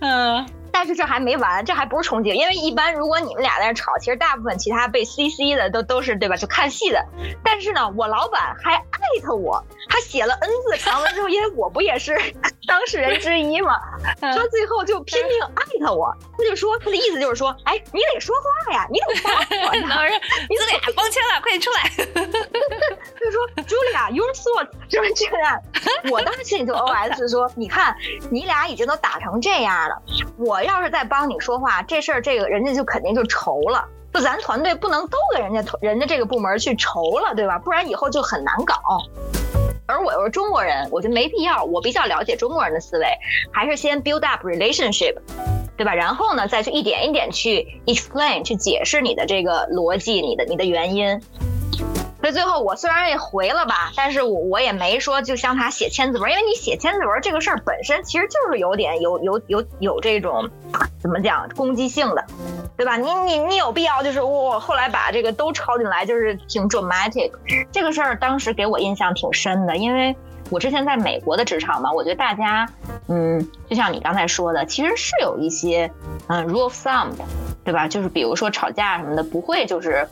[0.00, 0.46] 嗯。
[0.72, 6.36] 但是这还没完，这还不是重结，因为一般如果你们俩在那吵，其实大部分其他被 CC 的都都是对吧？
[6.36, 7.04] 就看戏的。
[7.44, 12.16] 但是呢，我老板还艾特我，他写了 N 字长文之后，因为我不也是
[12.66, 13.78] 当事人之一嘛，
[14.20, 21.90] 他最后就拼命艾特我，他就说他的意思就是说，哎，你得说话呀，你得帮我呀， 你俩帮腔了，快点出来。
[23.20, 25.60] 他就说，Julia，your thoughts 就是这样。
[26.10, 27.94] 我当时心里就 OS 说，你看
[28.30, 30.00] 你俩已经都打成这样了，
[30.38, 30.59] 我。
[30.60, 33.82] 我要是再帮你说话，这事儿这个人家就肯定就愁了。
[34.12, 37.58] 就咱团队不能都给人家人家这个部门去愁了，对吧？
[37.58, 38.74] 不然以后就很难搞。
[39.86, 41.64] 而我又是中国人，我就没必要。
[41.64, 43.06] 我比较了解中国人的思维，
[43.50, 45.16] 还是先 build up relationship，
[45.78, 45.94] 对吧？
[45.94, 51.18] 然后呢，再去一点一点去 explain，去解释你的这个逻辑，你的你的原因。
[52.20, 60.48] 所以最后我虽然也回了吧，但是我我也没说就向他写千字文，因为你写千字文这个事儿本身其实就是有点有有有有这种
[61.00, 62.22] 怎么讲攻击性的，
[62.76, 62.98] 对吧？
[62.98, 67.32] 你你你有必要就是我后来把这个都抄进来，就是挺 dramatic，
[67.72, 70.14] 这个事儿当时给我印象挺深的，因为
[70.50, 72.68] 我之前在美国的职场嘛，我觉得大家
[73.08, 75.90] 嗯，就像你刚才说的，其实是有一些
[76.28, 77.24] 嗯 rule of thumb 的。
[77.62, 77.86] 对吧？
[77.86, 80.08] 就是比如说吵架什么的，不会就是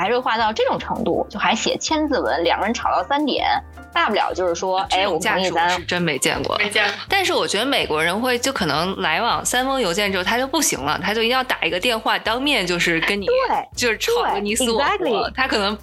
[0.00, 3.62] 白热化到这种程度，就还写千字文，两个人吵到三点。
[3.92, 6.94] 大不了就是说，哎，我家属是真没见过，没见过。
[7.08, 15.30] 但是我觉得美国人会就可能来往三封邮件之后，他就不行了，他就一定要打一个电话，当面就是跟你，对，就是吵个你死我活。
[15.34, 15.76] 他可能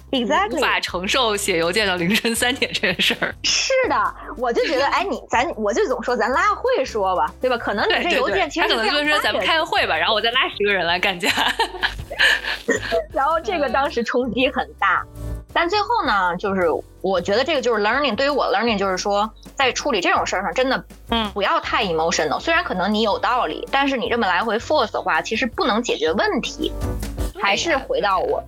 [0.52, 3.34] 无法承受写邮件到凌晨三点这件事儿。
[3.44, 7.56] 是的，我就觉得，哎，你咱我就总说咱拉会说吧，对吧？
[7.58, 11.28] 可能你这邮件其实他可能就是说咱们开个会吧，然后我再拉十个人来干架。
[13.12, 15.04] 然后这个当时冲击很大。
[15.60, 16.68] 但最后呢，就是
[17.00, 22.38] 我觉得这个就是 learning，对于我 learning 就是说，在处理这种事儿上，真的，嗯，不要太 emotional。
[22.38, 26.72] 虽然可能你有道理，但是你这么来回 force 的话，其实不能解决问题。
[27.42, 28.40] 还是回到我，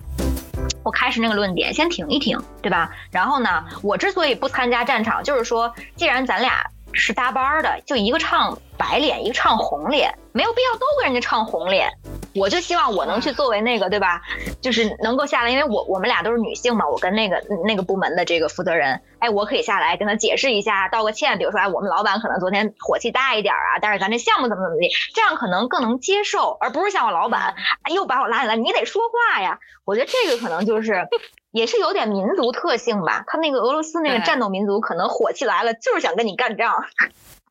[0.85, 2.89] 我开始那个论点，先停一停，对吧？
[3.11, 11.89] 然后呢，我之所以不参加战场，就是说，既然咱俩是搭班的，就一个唱白脸，一个唱红脸，没有必要都跟人家唱红脸。
[12.33, 14.21] 我就希望我能去作为那个，对吧？
[14.61, 21.37] 就是能够下来，因为我我们俩都是女性嘛，我跟那个那个部门的这个负责人，哎，我可以下来跟他解释一下，道个歉。
[21.37, 27.55] 比如说，哎，我们老板可能昨天火气大一点啊，但是咱这项目怎么怎么地，这样可能更能接受，而不是像我老板
[27.93, 29.59] 又把我拉进来，你得说话呀。
[29.83, 31.05] 我觉得这个可能就是
[31.51, 36.83] 也是有点民族特性吧，他那个俄罗斯那个战斗民族可能火气来了就是想跟你干仗。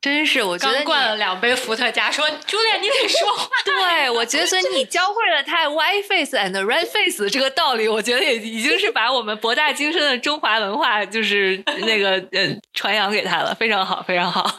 [0.01, 3.47] 真是，我觉得刚灌了两杯伏特加，说朱莉，你得说话。
[3.63, 14.49] 对，我觉得所以你教会了他 white face and red face 这个道理，我觉得也已经是把我们博大精深的中华文化，就是那个呃传扬给他了，非常好，非常好。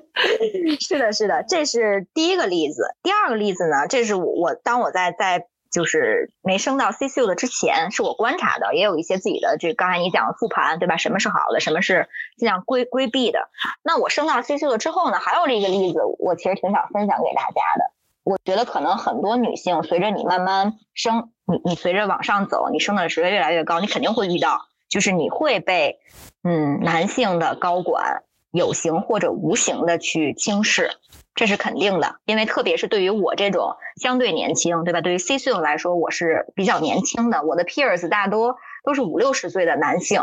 [0.78, 2.94] 是的，是的，这是第一个例子。
[3.02, 5.46] 第二个例子呢，这是我我当我在在。
[5.70, 10.96] 就是没升到 CCU 的之前，是我观察的，也有一些自己的，这刚才你讲的复盘，对吧？
[10.96, 13.48] 什么是好的，什么是尽量规规避的？
[13.82, 17.92] 那我升到 CCU 了之后呢，还有这个例子，我其实挺想分享给大家的。
[18.24, 26.00] 我觉得可能很多女性，随着你慢慢升，你你随着往上走，你升的职位越来越高，你肯定会遇到，就是你会被
[26.42, 30.90] 嗯男性的高管有形或者无形的去轻视。
[31.36, 35.02] 这是肯定的，因为特别是对于我这种相对年轻，对吧？
[35.02, 37.42] 对于 C 岁来说，我是比较年轻的。
[37.42, 40.22] 我的 peers 大多都是五六十岁的男性，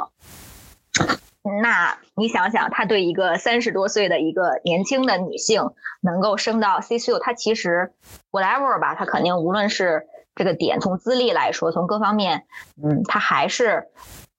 [1.61, 5.69] 那你想想，他对一个三十多岁的一个年轻的女性
[6.01, 7.93] 能够升到 C 岁，他其实
[8.31, 12.47] whatever 吧，他肯定无论是这个点，从资历来说，从各方面，
[12.83, 13.87] 嗯，他还是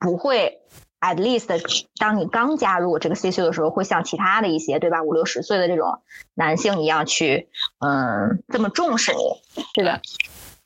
[0.01, 0.60] 不会。
[1.05, 6.01] At least，当你刚加入这个 CC 的时候，会像其他的一些对吧五六十岁的这种
[6.32, 7.51] 男性一样去，
[7.81, 10.01] 嗯，这么重视你，对吧？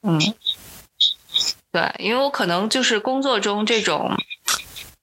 [0.03, 0.21] 嗯，
[1.73, 4.13] 对，因为我可能就是工作中这种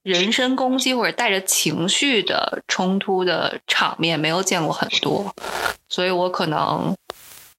[0.04, 5.36] 人身攻击或者带着情绪的冲突的场面没有见过很多，
[5.90, 6.96] 所以我可能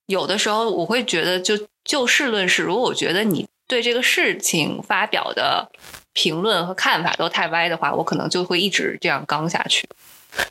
[0.07, 5.71] 有的时候我会觉得，就就事论事，如果我觉得你对这个事情发表的。
[6.17, 9.87] 评论和看法都太歪的话，我可能就会一直这样刚下去，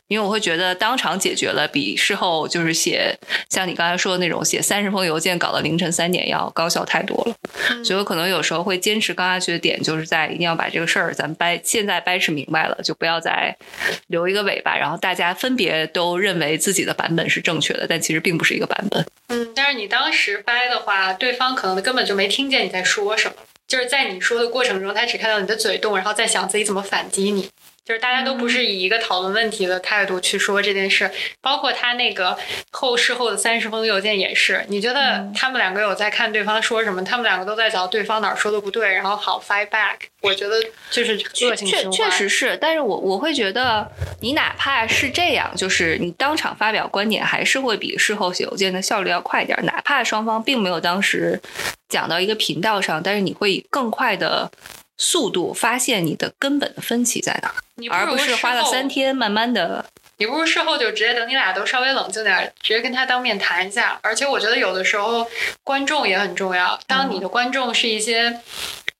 [0.07, 3.17] 因为我会觉得当场解决了比事后就是写
[3.49, 7.35] 像你刚才说的那种写三十封邮件搞到凌晨三点要高效太多了。
[7.83, 13.55] 所以我可能有时候会坚持刚下去的点，就是在一定要把这个事儿咱掰现在掰扯明白了，就不要再
[14.05, 19.03] 留一个尾巴，然后大家分别都认为自己的版本是正确的，但其实并不是一个版本。
[19.29, 23.35] 嗯，但是你当时掰的话，对方可能根本就没听见你在说什么。
[23.67, 27.49] 就是在你说的过程中，他只看到你的嘴动，然后在想自己怎么反击你。
[27.85, 32.35] 就是大家都不是以一个讨论问题的态度去说这件事，包括他那个
[32.71, 34.65] 后事后的三十封邮件也是。
[34.69, 37.03] 你觉得他们两个有在看对方说什么？
[37.03, 39.97] 他们两个都在找对方哪儿说的不对，然后好 fight back。
[40.21, 40.55] 我觉得
[40.89, 41.13] 就是
[41.45, 43.87] 恶性确确实是，但是我我会觉得，
[44.19, 49.55] 你哪怕是这样，就是你当场发表观点，还是会比事后写邮件的效率要快一点。
[49.63, 51.39] 哪怕双方并没有当时
[51.87, 54.49] 讲到一个频道上，但是你会更快的。
[54.97, 57.53] 速度发现你的根本的分歧在哪，
[57.89, 59.85] 而不是花了三天慢慢的。
[60.17, 63.99] 你不如事后就直接等你俩都稍微冷静点，直接跟他当面谈一下。
[64.01, 65.27] 而且我觉得有的时候
[65.63, 66.79] 观众也很重要。
[66.87, 68.39] 当你的观众是一些，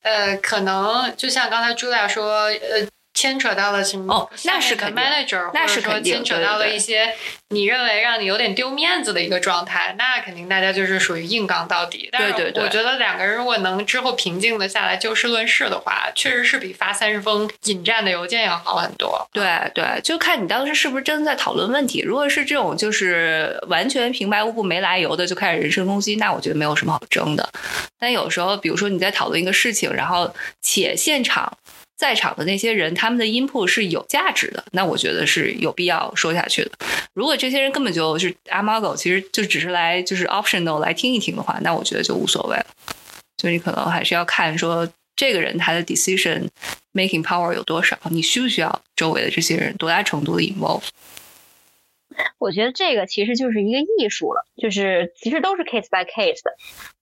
[0.01, 2.87] 呃，可能就像刚才朱大说，呃。
[3.15, 4.13] 牵扯到了什么？
[4.13, 5.03] 哦，那是肯定。
[5.03, 7.15] manager，那是说牵扯到了一些
[7.49, 12.09] 你认为让你有点丢面子的一个状态，那肯定大家就是属于硬刚到底。
[12.11, 12.63] 对对对。
[12.63, 19.25] 我觉得两个人如果能之后平静的下来就事论事的话，确实是比发三十封引战的邮件要好很多。
[19.31, 22.01] 对对，就看你当时是不是真的在讨论问题。
[22.01, 27.49] 如果是这种就是完全平白无故没来由的就开始人身攻击，那我觉得没有什么好争的。
[27.97, 31.57] 但有时候，比如说你在讨论一个事情，然后且现场。
[31.97, 36.71] 在场的那些人，他们的 input 是有价值的，那我觉得是有必要说下去的。
[37.13, 42.65] 如果这些人根本就是阿猫狗，其实就只是来就是 optional 来听一听的话，那我觉得就无所谓了。
[43.37, 46.47] 所以你可能还是要看说这个人他的 decision
[46.93, 50.83] making power 有多少，你需不需要周围的这些人多大程度的 involve。
[52.37, 56.51] 我觉得这个其实就是一个艺术了，就是其实都是 case by case 的，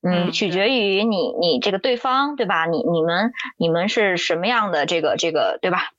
[0.02, 2.66] 嗯，取决于你你这个对方对吧？
[2.66, 5.90] 你你们你们是什么样的这个这个对吧？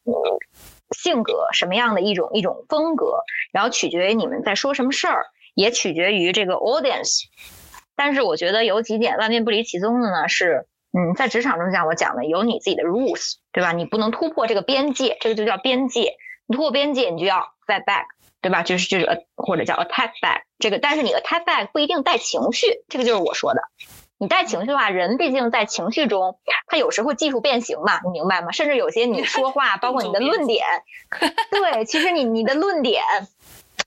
[0.97, 3.19] 性格什么样的一种一种风格，
[3.53, 7.25] 然后取决于你们在说什么事儿，也取决于这个 audience
[7.97, 10.67] 但是我觉得有几点万变不离其宗的呢，是
[10.97, 13.73] 嗯，在职场中像我讲的，有你自己的 rules，对吧？
[13.73, 16.15] 你不能突破这个边界，这个就叫边界。
[16.47, 18.05] 你突破边界，你就要 fight back，
[18.45, 18.63] 对吧？
[18.63, 20.43] 就是就是呃，或者叫 attack back。
[20.59, 23.63] 这个，但是你 attack back 不一定带情绪，这个就是我说的。
[24.17, 26.39] 你带情绪的话，人毕竟在情绪中，
[26.69, 28.53] 他有时候技术变形嘛，你明白吗？
[28.53, 30.65] 甚至有些你说话， 包括你的论点，
[31.51, 33.03] 对，其实你你的论点，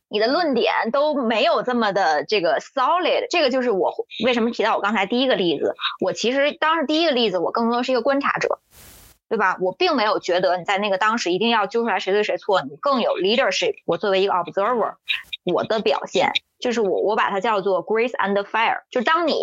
[0.10, 3.28] 你的论点都没有这么的这个 solid。
[3.30, 3.94] 这个就是我
[4.26, 5.76] 为什么提到我刚才第一个例子。
[6.02, 8.60] 我其实当时第一个例子，我更多是一个观察者，
[9.30, 9.58] 对吧？
[9.62, 13.76] 我并没有觉得你在那个当时一定要揪出来谁对谁错，你更有 leadership。
[13.86, 14.96] 我作为一个 observer，
[15.44, 16.32] 我的表现。
[16.60, 18.80] 就是我，我把它叫做 grace and fire。
[18.90, 19.36] 就当你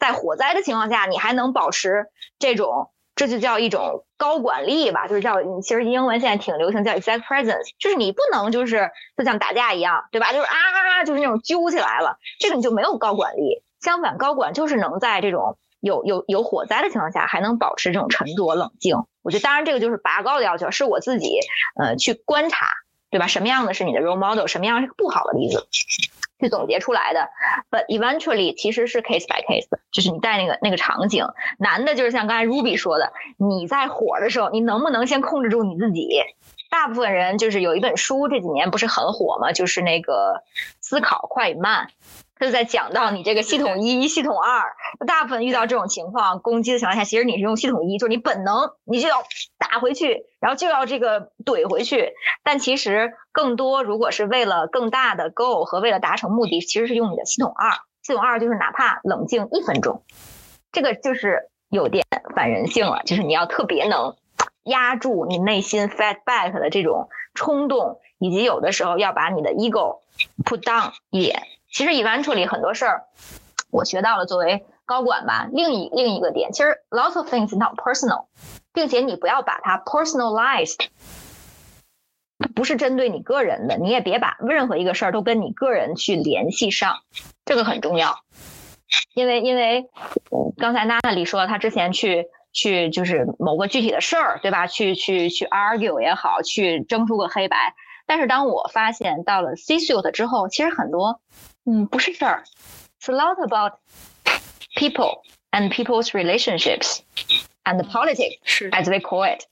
[0.00, 2.06] 在火灾的情况下，你还能保持
[2.38, 5.06] 这种，这就叫一种高管力吧。
[5.06, 7.68] 就是叫，其实英文现在挺流行叫 exact presence。
[7.78, 10.32] 就是你不能就是就像打架一样，对吧？
[10.32, 13.62] 就是啊啊啊，就是那种揪起来了，这个你就没有高管力。
[13.82, 18.96] 相反，高管就是能在这种有有有火灾的情况下，还能保持这种沉着冷静。
[19.22, 21.38] 我觉得，当然这个就是拔高的要求，是我自己
[21.78, 22.68] 呃去观察，
[23.10, 23.26] 对吧？
[23.26, 25.66] 什么样的是你的 role model，什么样是不好的例子。
[26.40, 27.28] 去总结出来的
[27.70, 31.24] ，but eventually 其实是 case by case，就是你带那个那个场景，
[31.58, 36.08] 难的就是像刚才 Ruby 说的，你在火的时候，你能不能先控制住你自己？
[36.68, 39.52] 大部分人就是有一本书这几年不是很火吗？
[39.52, 40.42] 就是那个
[40.80, 41.88] 思考快与慢。
[42.42, 44.74] 就在讲到你这个系统一、系统二，
[45.06, 49.22] 大部分遇到这种情况攻击的情况下，其实你是用系统一，就是你本能，你就要
[49.58, 52.14] 打回去，然后就要这个怼回去。
[52.42, 57.70] 但其实更多，如果是为了更大的 goal 和为了达成目的，其实是用你的系统二。
[58.02, 60.02] 系统二就是哪怕冷静一分钟，
[60.72, 62.04] 这个就是有点
[62.34, 64.16] 反人性了，就是你要特别能
[64.64, 70.00] 压住你内心 fight back 的这种冲动，以及有的时候要把你的 ego
[70.44, 71.40] put down 一点。
[71.72, 73.04] 其实 event 里很多事儿，
[73.70, 74.26] 我学到了。
[74.26, 78.26] 作为高管吧，另一另一个点，其实 lots of things not personal，
[78.74, 80.88] 并且你不要把它 personalized，
[82.54, 86.98] 不是针对你个人的，你也别把任何一个事儿都跟你个人去联系上，
[87.46, 88.18] 这个很重要。
[89.14, 89.88] 因为因为
[90.58, 94.66] 刚才娜娜里说，她之前去去就是某个具体的事儿，对吧？
[94.66, 97.74] 去去去 argue 也好，去争出个黑白。
[98.04, 101.22] 但是当我发现到了 C suite 之后，其实很多。
[101.64, 102.44] 嗯，不是事儿
[103.00, 103.78] ，It's a lot about
[104.76, 107.00] people and people's relationships
[107.64, 108.38] and politics,
[108.72, 109.44] as we call it，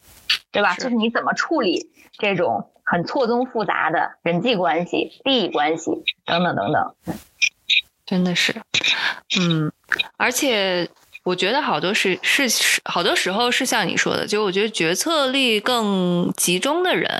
[0.51, 0.74] 对吧？
[0.74, 5.91] 就是你怎么处理这种很错综复杂的人际关系、利益关系
[6.24, 6.95] 等等等等。
[8.05, 8.61] 真的是，
[9.41, 9.73] 嗯，
[10.16, 10.89] 而且。
[11.22, 17.10] 我觉得好多是是是好多时候是像你说的，就我觉得决策力更集中的人，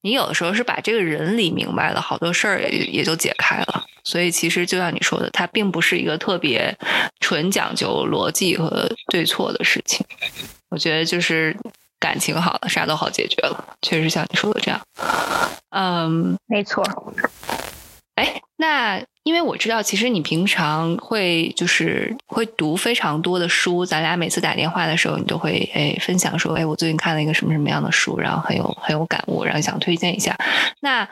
[0.00, 3.84] 你有的时候是把这个人理明白了，好多事儿也也就解开了。
[4.04, 6.74] 所以其实就像你说的，它并不是一个特别
[7.20, 10.04] 纯讲究逻辑和对错的事情。
[10.70, 11.54] 我觉得就是
[12.00, 13.76] 感情好了，啥都好解决了。
[13.82, 14.80] 确实像你说的这样，
[15.70, 16.82] 嗯，没错。
[18.14, 19.04] 哎，那。
[19.26, 23.84] 因为我知道，其实你平常会就是会读非常多的书。
[23.84, 30.38] 咱俩每次打电话的时候，你都会哎分享说，哎，我最近看了一个什么什么样的书，然后很有很有感悟，然后想推荐一下。
[30.78, 31.06] 那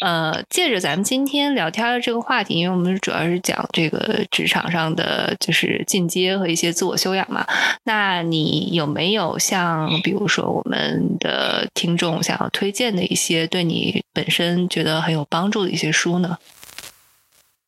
[0.00, 7.46] 呃，借着咱们今天聊天的这个话题，因为我们主要是讲这个职场上的就是进阶和一些自我修养嘛。
[7.84, 16.36] 那你有没有像比如说我们的听众想要推荐的一些对你本身觉得很有帮助的一些书呢？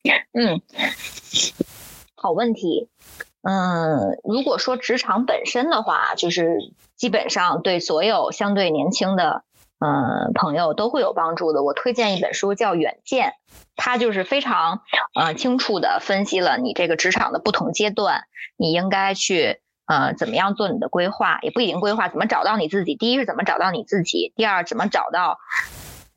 [0.33, 0.61] 嗯，
[2.15, 2.89] 好问题。
[3.41, 6.57] 嗯，如果说职场本身的话，就是
[6.95, 9.43] 基本上对所有相对年轻的
[9.79, 11.61] 嗯朋友都会有帮助的。
[11.63, 13.29] 我推荐一本书叫《远见》，
[13.75, 14.81] 它就是非常
[15.13, 18.23] 呃清楚的分析了你这个职场的不同阶段，
[18.55, 22.95] 你应该去呃怎么样做你的规划，也不一定规划怎么找到你自己。
[22.95, 25.39] 第一是怎么找到你自己，第二怎么找到。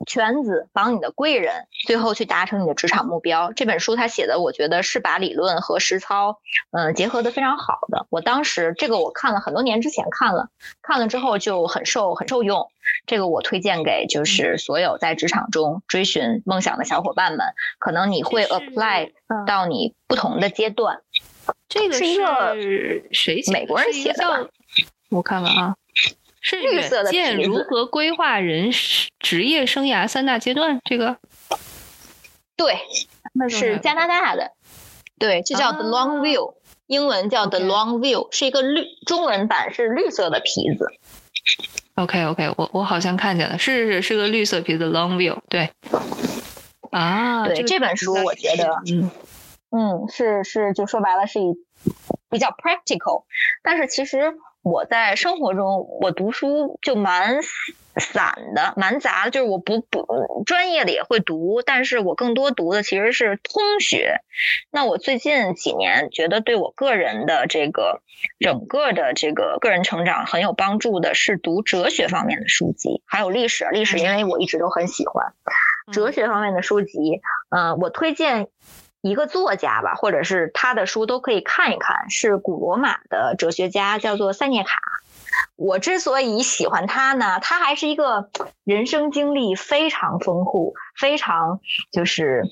[0.06, 3.52] 圈子帮你的贵人，最后去达成你的职场目标。
[3.52, 6.38] 这本书他写的，我觉得是把理论和实操，
[6.70, 8.06] 嗯，结合的非常好的。
[8.10, 10.50] 我当时这个我看了很多年之前看了，
[10.82, 12.68] 看了之后就很受很受用。
[13.06, 17.46] 这个我推荐给就是所有在职场中追寻梦想的小伙伴们，
[17.78, 19.12] 可能你会 apply
[19.46, 21.00] 到你不同的阶段。
[21.68, 22.54] 这个是一个
[23.12, 24.50] 谁美国人写的？
[25.10, 25.76] 我看看啊。
[26.48, 28.70] 是绿色的见如何规划人
[29.18, 30.78] 职业生涯三大阶段？
[30.84, 31.16] 这个
[32.56, 32.78] 对，
[33.32, 34.52] 那是加拿大的，
[35.18, 36.54] 对，就叫 The Long View，
[36.86, 40.86] 英文叫 The Long View，是一个绿，中文版是绿色的皮子。
[41.96, 45.68] OK OK，我我好像看见了，是是是个绿色皮子 Long View，对。
[46.92, 49.10] 啊，对这本书，我觉得，嗯，
[49.70, 51.56] 嗯，是是，就说白了是以
[52.30, 53.24] 比较 practical，
[53.64, 54.32] 但是其实
[54.68, 57.40] 我在生活中我读书就蛮。
[57.98, 64.20] 散的蛮杂的，就是我不不专业的也会读，但是我更多读的其实是通学。
[64.70, 68.02] 那我最近几年觉得对我个人的这个
[68.38, 73.66] 整个的这个个人成长很有帮助的是读哲学方面的书籍，还有历史。
[73.72, 75.32] 历史因为我一直都很喜欢
[75.90, 77.22] 哲学方面的书籍。
[77.48, 78.48] 嗯，我推荐
[79.08, 84.80] 一个作家吧，或者是他的书都可以看一看，是古罗马的哲学家，叫做塞涅卡。
[85.56, 88.30] 我之所以喜欢他呢，他还是一个
[88.64, 91.60] 人生经历非常丰富、非常
[91.92, 92.44] 就是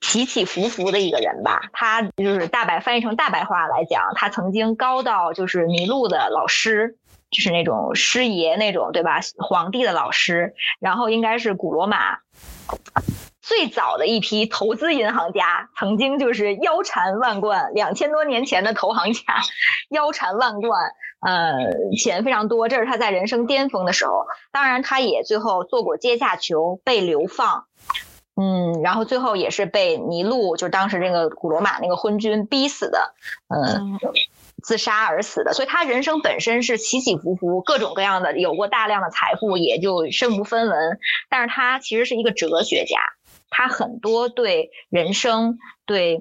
[0.00, 1.60] 起起伏伏的一个人吧。
[1.72, 6.96] 他就是大白翻译成大白话来讲，他曾经高到就是迷路的老师，
[7.30, 9.20] 就是那种师爷那种，对吧？
[9.38, 12.18] 皇帝的老师，然后应该是古罗马。
[13.42, 19.22] 最早的一批投资银行家，曾经就是腰缠万贯，两千多年前的投行家，
[19.90, 21.54] 腰缠万贯，呃，
[21.96, 22.68] 钱非常多。
[22.68, 24.26] 这是他在人生巅峰的时候。
[24.52, 27.64] 当然，他也最后做过阶下囚，被流放，
[28.36, 33.14] 嗯，然后最后也是被尼禄，就是当时这个古罗马那个昏君逼死的，
[33.48, 33.98] 嗯，
[34.62, 35.54] 自杀而死的。
[35.54, 40.98] 所以他人生本身是起起伏伏，各种各样的，有过大量的财富，也就身无分文。
[41.30, 42.98] 但是他其实是一个哲学家。
[43.50, 46.20] 他很多对人生、对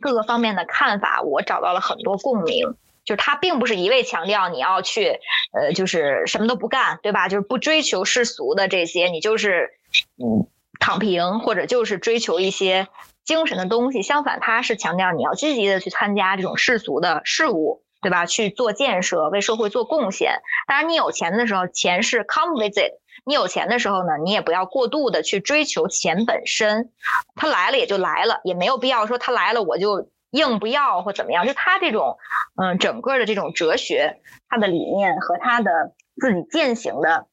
[0.00, 2.74] 各个方面的看法，我找到了很多共鸣。
[3.04, 5.20] 就是他并不是一味强调你要去，
[5.52, 7.28] 呃，就是什么都不干，对吧？
[7.28, 9.70] 就是不追求世俗的这些，你就是
[10.16, 10.48] 嗯
[10.80, 12.88] 躺平，或者就是追求一些
[13.24, 14.02] 精神的东西。
[14.02, 18.26] 相反，他是强调你要积极的去参加这种世俗的事物，对吧？
[18.26, 20.40] 去做建设，为社会做贡献。
[20.66, 22.94] 当然，你有钱的时候，钱是 come with it。
[23.28, 26.92] 你有钱的时候呢，你也不要过度的去追求钱本身，
[27.34, 31.44] 他来了也就来了，也没有必要说他来了我就硬不要或怎么样。
[31.44, 32.18] 就他这种，
[32.54, 37.26] 嗯，整个的这种哲学，他的理念和他的自己践行的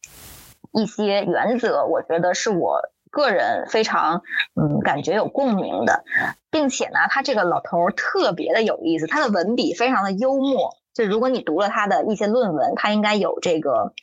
[0.72, 4.24] 一些原则，我觉得是我个人非常
[4.60, 6.04] 嗯感觉有共鸣的，
[6.50, 10.76] 并且呢，他这个老头特别的有意思，他的文笔非常的幽默。
[10.94, 13.94] 就如果你读了他的一些论文，他应该有这个，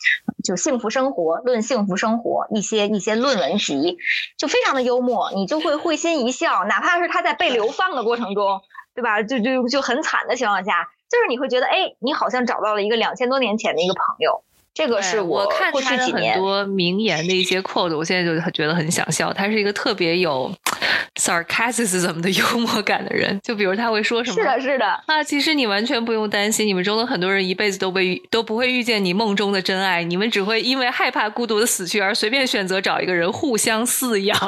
[0.43, 3.99] 就幸福生活论幸福生活一些一些论文集，
[4.37, 6.65] 就非常的幽默，你就会会心一笑。
[6.65, 8.61] 哪怕是他在被流放的过程中，
[8.95, 9.23] 对吧？
[9.23, 14.43] 就就就很惨的情况下，就是你会觉得，哎，你好像找到了一个两千多年前的一个朋友。
[14.73, 19.33] 这个是我看他的很多名言的一些 quote，我现在就觉得很想笑。
[19.33, 20.51] 他是一个特别有
[21.21, 23.39] sarcasm 的幽默感的人。
[23.45, 24.37] 就比如他会说什么？
[24.37, 24.87] 是的，是的。
[25.07, 34.39] 啊，其实你完全不用担心，你们中的很多人一辈子都被都不会遇见你梦中的真爱，你们只会因为害怕孤独的死去而随便选择找一个人互相饲养。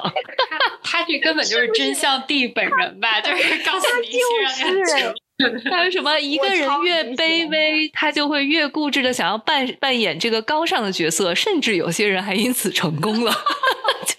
[0.83, 3.21] 他 他这根本就是真相帝本人吧？
[3.21, 5.15] 就是告诉你一些。
[5.71, 6.17] 还有什么？
[6.21, 13.33] 一个人越卑微，他就会越固执的想要扮扮演这个高尚的角色，甚至有些人还因此成功了。
[13.33, 14.17] 是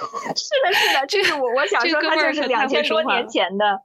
[0.64, 3.80] 的，是的，这是我我想说，他就是两千多年前的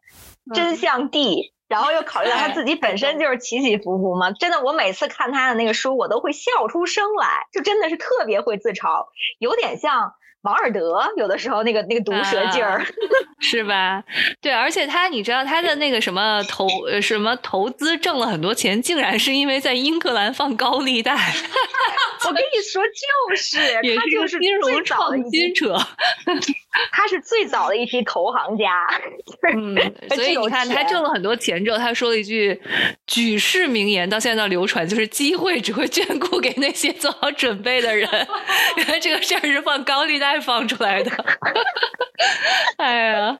[0.53, 4.31] 真相帝，然后又考虑到他自己本身就是起起伏伏嘛。
[4.31, 9.07] 真的，我每次看他的那个书，我都会笑出声来，就真的是特别会自嘲，
[9.39, 10.13] 有点像。
[10.43, 12.83] 王尔德有的时候那个那个毒舌劲儿，
[13.39, 14.03] 是吧？
[14.41, 16.67] 对，而且他你知道他的那个什么投
[17.01, 21.15] 什么投资挣了很多钱，竟然是因为在英格兰放高利贷。
[22.27, 23.57] 我跟你说，就是
[23.95, 25.77] 他就是金融创新者，
[26.91, 28.87] 他是最早的一批投行家。
[29.55, 29.75] 嗯，
[30.15, 32.59] 所以你看他挣了很多钱之后，他说了一句
[33.05, 38.07] 举世名言，到现在流传，就是机会只会眷顾给那些做好准备的人。
[38.77, 40.30] 原来这个事儿是放高利贷。
[40.39, 41.11] 放出来的，
[42.77, 43.37] 哎呀，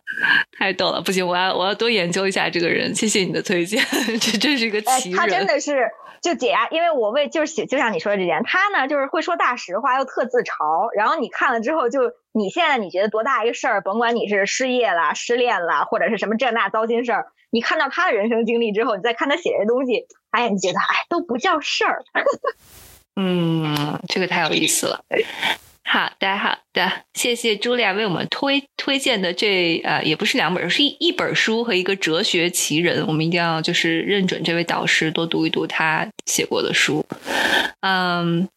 [0.57, 1.01] 太逗了！
[1.01, 2.93] 不行，我要我要多研究一下这个人。
[2.93, 3.84] 谢谢你的推荐，
[4.19, 5.18] 这真是一个奇人。
[5.19, 5.89] 他真的是
[6.22, 10.89] 就解压，因为我为就是写，就像你说的这点，他呢就是会说大实话，又特自嘲。
[10.95, 11.99] 然后你看了之后，就
[12.31, 22.03] 你现在你觉得多大一个事儿，甭管你是失业了、失恋了，或者是什么这那糟心事儿，你看到他的人生经历之后，你再看他写这东西，哎呀，你觉得哎都不叫事儿。
[23.15, 25.03] 嗯，这个太有意思了。
[25.91, 37.05] 好的，好的，谢谢朱莉亚为我们推推荐的这呃，也不是两本，是一一本书和一个哲学奇人，我们一定要就是认准这位导师，多读一读他写过的书。
[37.81, 38.47] 嗯，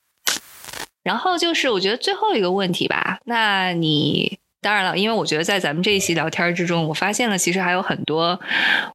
[1.02, 8.40] 然后就是我觉得最后一个问题吧，那你当然了，因为我觉得在咱们这一期聊天之中，我发现了其实还有很多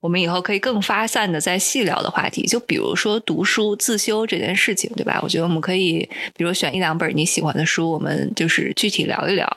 [0.01, 5.19] 我们以后可以更发散的再细聊的话题，就比如说读书自修这件事情，对吧？
[5.21, 9.47] 我觉得我们可以，比如选一两本你喜欢的书，我们就是具体聊一聊。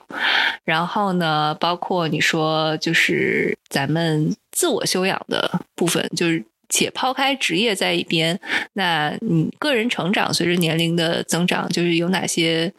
[0.63, 8.39] 然后呢，包括你说就是咱们自我修养的部分，就是且抛开职业在一边，
[8.73, 12.71] 那你个人成长随着年龄的增长，就是有哪些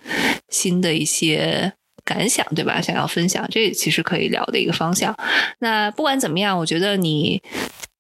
[0.51, 1.73] 新的一些。
[2.05, 2.81] 感想对吧？
[2.83, 5.17] 想要分享，这其实可以聊的一个方向。
[5.59, 7.43] 那不管怎么样，我觉得你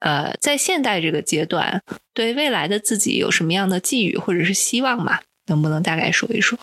[0.00, 1.82] 呃，在现代这个阶段，
[2.12, 5.20] 对未来的自己有什么样的寄语或者是希望吗？
[5.46, 6.58] 能不能大概说一说？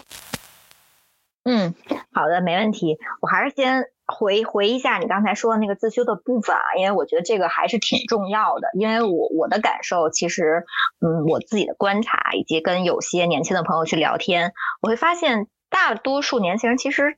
[1.44, 1.74] 嗯，
[2.12, 2.98] 好的，没问题。
[3.22, 8.68] 我还是先回回一下你刚才说的那个自修的部分啊，因为我觉得这个还是挺重要的。
[8.80, 10.64] 因为我我的感受，其实
[11.00, 15.48] 嗯，我自己的观察以及跟有些年轻的朋友去聊天，我会发现。
[15.72, 17.16] 大多数年轻人其实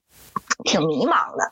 [0.63, 1.51] 挺迷茫的，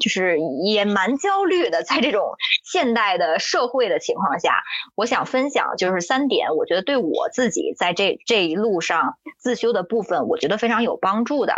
[0.00, 1.82] 就是也蛮焦虑的。
[1.82, 2.34] 在这种
[2.64, 4.62] 现代的社会的情况下，
[4.94, 11.54] 我想分享就是三点，我觉得对我自己在这这一路上自修的部分，我觉得非常有帮助的。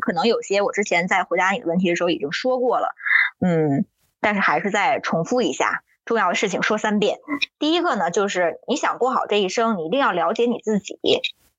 [0.00, 2.94] 可能有些我之前在回答你的问题的时候已经说过了，
[3.40, 3.84] 嗯，
[4.20, 7.18] 但是还是再重复一下，重要的事情说三遍。
[7.58, 10.98] 第一个呢，就是你想过好这一生，你一定要了解你自己。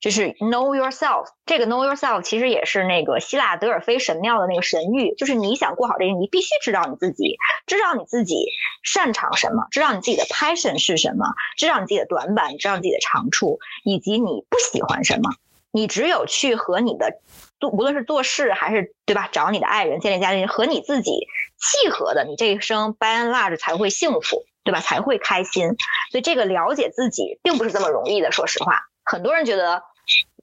[0.01, 7.37] 就是 know yourself，这个 know yourself 其实也是那个希腊德尔菲神庙的那个神谕，就是你想过好这个，你必须知道你自己，
[7.67, 8.47] 知道你自己
[8.81, 15.29] 擅长什么，知道你自己的 passion 是什么，知道你自己的短板，知道自己的长处，以及你不喜欢什么。
[15.71, 17.19] 你只有去和你的
[17.59, 21.27] 做，无论是做事还是对吧，找你的爱人、建立家庭，和你自己
[21.59, 24.81] 契合的，你这一生 by and large 才会幸福，对吧？
[24.81, 25.67] 才会开心。
[26.09, 29.83] 所以这个了解自己并不是这么容易的，说实话，很多人觉得。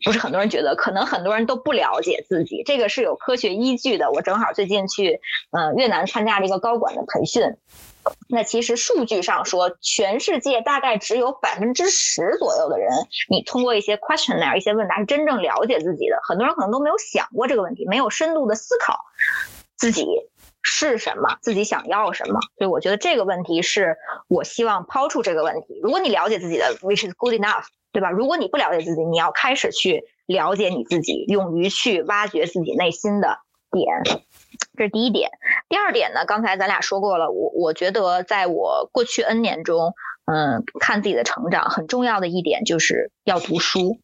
[0.05, 4.11] 不是很多人觉得，可能很多人都不了解自己，这个是有科学依据的。
[4.13, 5.21] 我正好最近去，
[5.51, 7.43] 嗯，越南参加了一个高管的培训。
[8.29, 12.91] 那其实数据上说，全世界大概只有百分之十左右的人，
[13.29, 16.19] 你通过一些 questionnaire 一些问答是真正了解自己的。
[16.23, 19.05] 很多人可能都没有想过这个问题，没有深度的思考
[19.77, 20.07] 自己
[20.63, 22.41] 是什么，自己想要什么。
[22.57, 25.79] 所以我觉得这个问题是我希望抛出这个问题。
[25.83, 27.65] 如果你了解自己的，which is good enough。
[27.93, 28.11] 对吧？
[28.11, 33.39] 如果你不了解自己，你要开始去了解你自己，勇于去挖掘自己内心的
[33.71, 33.87] 点，
[34.77, 35.31] 这是第一点。
[35.69, 36.25] 第二点呢？
[36.27, 39.95] 刚才咱俩说过了，我我觉得在我过去 N 年中，
[40.27, 43.99] 嗯，看自己的成长很重要的一点就是要读书，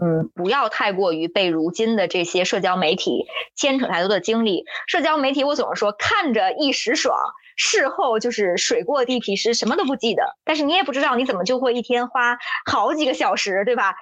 [0.00, 3.26] 嗯，不要太过于被如今的这些社交媒体
[3.56, 4.64] 牵扯太多的精力。
[4.86, 7.16] 社交媒体我总是说看着一时爽。
[7.56, 10.36] 事后就是水过地皮湿，什么都不记得。
[10.44, 13.94] 但是你也不知道你怎么就会一天花好几个小时，对吧？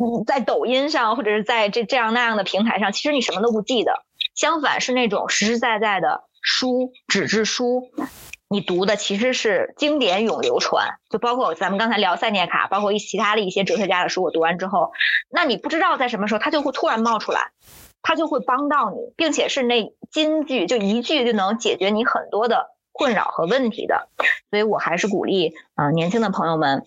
[0.00, 4.04] 嗯，在抖音上或者是在这这样那样的平台上，其实你什么都不记得。
[4.34, 7.90] 相反是那种实实在在的书，纸质书，
[8.48, 10.94] 你读的其实是经典永流传。
[11.10, 14.92] 就包括咱们刚才聊塞涅卡，包括一其他的一些哲学家的书，我读完之后，
[15.28, 17.50] 那你不知道在什么时候，它就会突然冒出来。
[18.02, 24.08] 他就会帮到你，并且是那金句，就一句就能解决你很多的困扰和问题的。
[24.50, 26.82] 所以我还是鼓励，嗯，年轻的朋友们，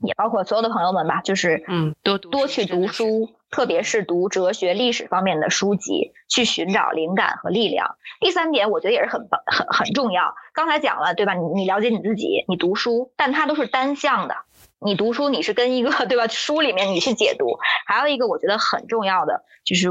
[0.00, 7.96] 也包括所有的朋友们吧，就是嗯，多多去读书，特别是读哲学、历史方面的书籍，去寻找灵感和力量。
[8.20, 10.34] 第三点，我觉得也是很很很重要。
[10.54, 11.34] 刚才讲了，对吧？
[11.34, 14.36] 你你了解你自己，你读书，但它都是单向的。
[14.80, 16.26] 你读书，你是跟一个对吧？
[16.28, 17.58] 书里面你去解读。
[17.86, 19.88] 还有一个我觉得很重要的就是。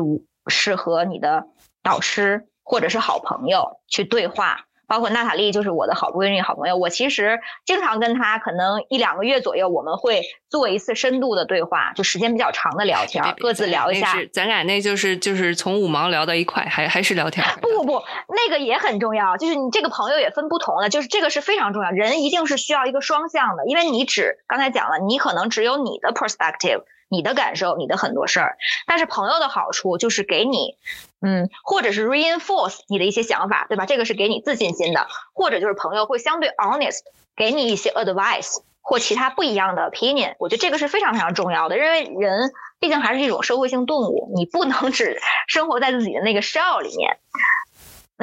[0.48, 1.45] 是和你的
[1.82, 6.78] 导师或者是好朋友去对话，包括娜塔莉就是我的好闺蜜、好朋友。
[6.78, 14.15] 我其实经常跟她，可能一两个月左右，我们会做一次深度的对话，就时间比较长的聊天，各自聊一下。
[14.32, 17.45] 咱俩那就是就是从五毛聊到一块，还还是聊天？
[17.61, 21.91] 不不不，那个也很重要，就是你这个朋友也分不同的，就是这个是非常重要。
[21.91, 26.84] 人一定是需要一个双向的，因为你只刚才讲了，你可能只有你的 perspective。
[27.14, 28.57] 你的感受，你的很多事儿，
[28.88, 30.77] 但是朋友的好处就是给你，
[31.22, 33.85] 嗯，或者是 reinforce 你的一些想法，对吧？
[33.85, 37.02] 这个是给你自信心的，或者就是朋友会相对 honest
[37.35, 40.35] 给你一些 advice 或其他不一样的 opinion。
[40.40, 47.18] 我觉得这个是非常非常重要的，因为人毕竟还是一种社会性动物，你不能只生活在自己的那个 shell 里面。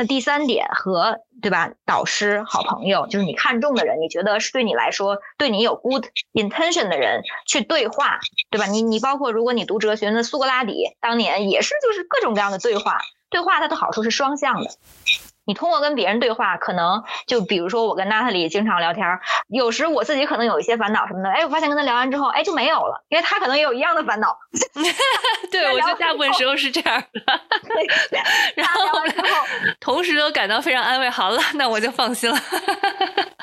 [0.01, 8.19] 那第三点和对吧，导师、好朋友，就是你看中的人，你觉得是对你来说对你有 good intention 的人去对话，
[8.49, 8.65] 对吧？
[8.65, 12.99] 你你包括如果你读哲学，那苏格拉底当年也是就是各种各样的对话，
[13.29, 14.71] 对话它的好处是双向的，
[15.51, 19.05] 你通过跟别人对话，可能就比如说我跟娜塔莉经常聊天，
[19.49, 24.39] 有时我自己可能有一些烦恼什么的，哎，我发现跟他聊完之后，哎，就没有了，因为他可能也有一样的烦恼。
[25.51, 27.21] 对，我觉得大部分时候是这样的。
[28.55, 28.81] 然后
[29.81, 31.11] 同时都感到非常安慰。
[31.11, 32.39] 好了，那我就放心了。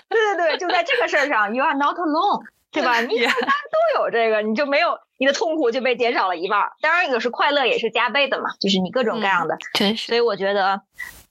[0.10, 3.02] 对对对，就在这个事儿上，You are not alone，对吧？
[3.02, 6.62] 你大家都有这个，你就没有你的痛苦就被减少了一半。
[6.80, 9.58] 当然，有时快乐也是加倍的嘛，就是你各种各样的。
[9.74, 10.08] 真是。
[10.08, 10.82] 所以我觉得。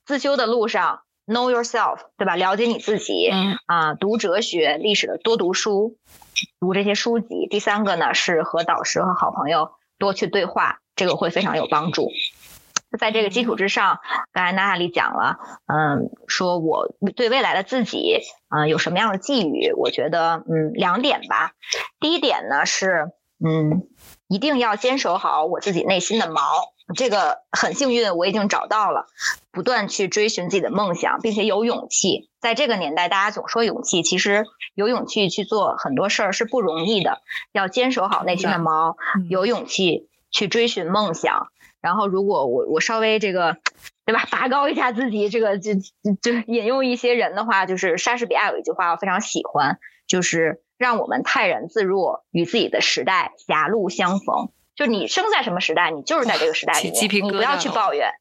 [0.07, 2.37] 自修的路上，know yourself，对吧？
[2.37, 5.99] 了解你自己，嗯啊，读哲学、历史的多读书，
[6.61, 7.49] 读这些书籍。
[7.51, 12.13] 第三个呢，是和导师和好朋友多去对话，这个会非常有帮助。
[13.01, 13.99] 在这个基础之上，
[14.33, 19.73] 刚才娜娜里讲了，嗯，说我对未来的自己，嗯，有什么样的寄语？
[19.73, 21.51] 我觉得，嗯，两点吧。
[21.99, 23.11] 第一点呢是，
[23.45, 23.89] 嗯，
[24.29, 26.41] 一定要坚守好我自己内心的锚。
[26.95, 29.07] 这个很幸运，我已经找到了，
[29.51, 32.31] 不断去追寻自己的梦想，并且有勇气。
[32.41, 37.23] 在这个年代，大家总说勇气，其实有勇气去做很多事儿是不容易的。
[37.51, 38.95] 要坚守好内心的锚，
[39.29, 41.49] 有勇气去追寻梦想。
[41.81, 43.57] 然后，如果我我稍微这个，
[44.05, 54.51] 对吧，拔高一下自己，这个就就引用一些人的话，就是莎士比亚有一句话我非常喜欢，就是让我们泰然自若，与自己的时代狭路相逢。
[54.77, 58.13] 就你生在什么时代，你就是在这个时代里面，你不要去抱怨，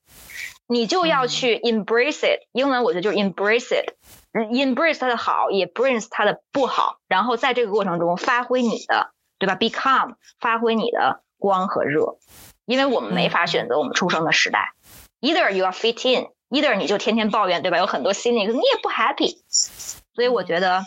[0.68, 2.40] 你就要去 embrace it。
[2.53, 12.18] 英文我觉得就是 embrace it，embrace 它的好，也 brings 它的不好，然后在这个过程中发挥你的，对吧？become 发挥你的光和热，
[12.65, 14.72] 因为我们没法选择我们出生的时代
[15.19, 17.77] ，either you are fit in，either 你就天天抱怨，对吧？
[17.77, 20.86] 有很多 cynics，你也不 happy，所以我觉得。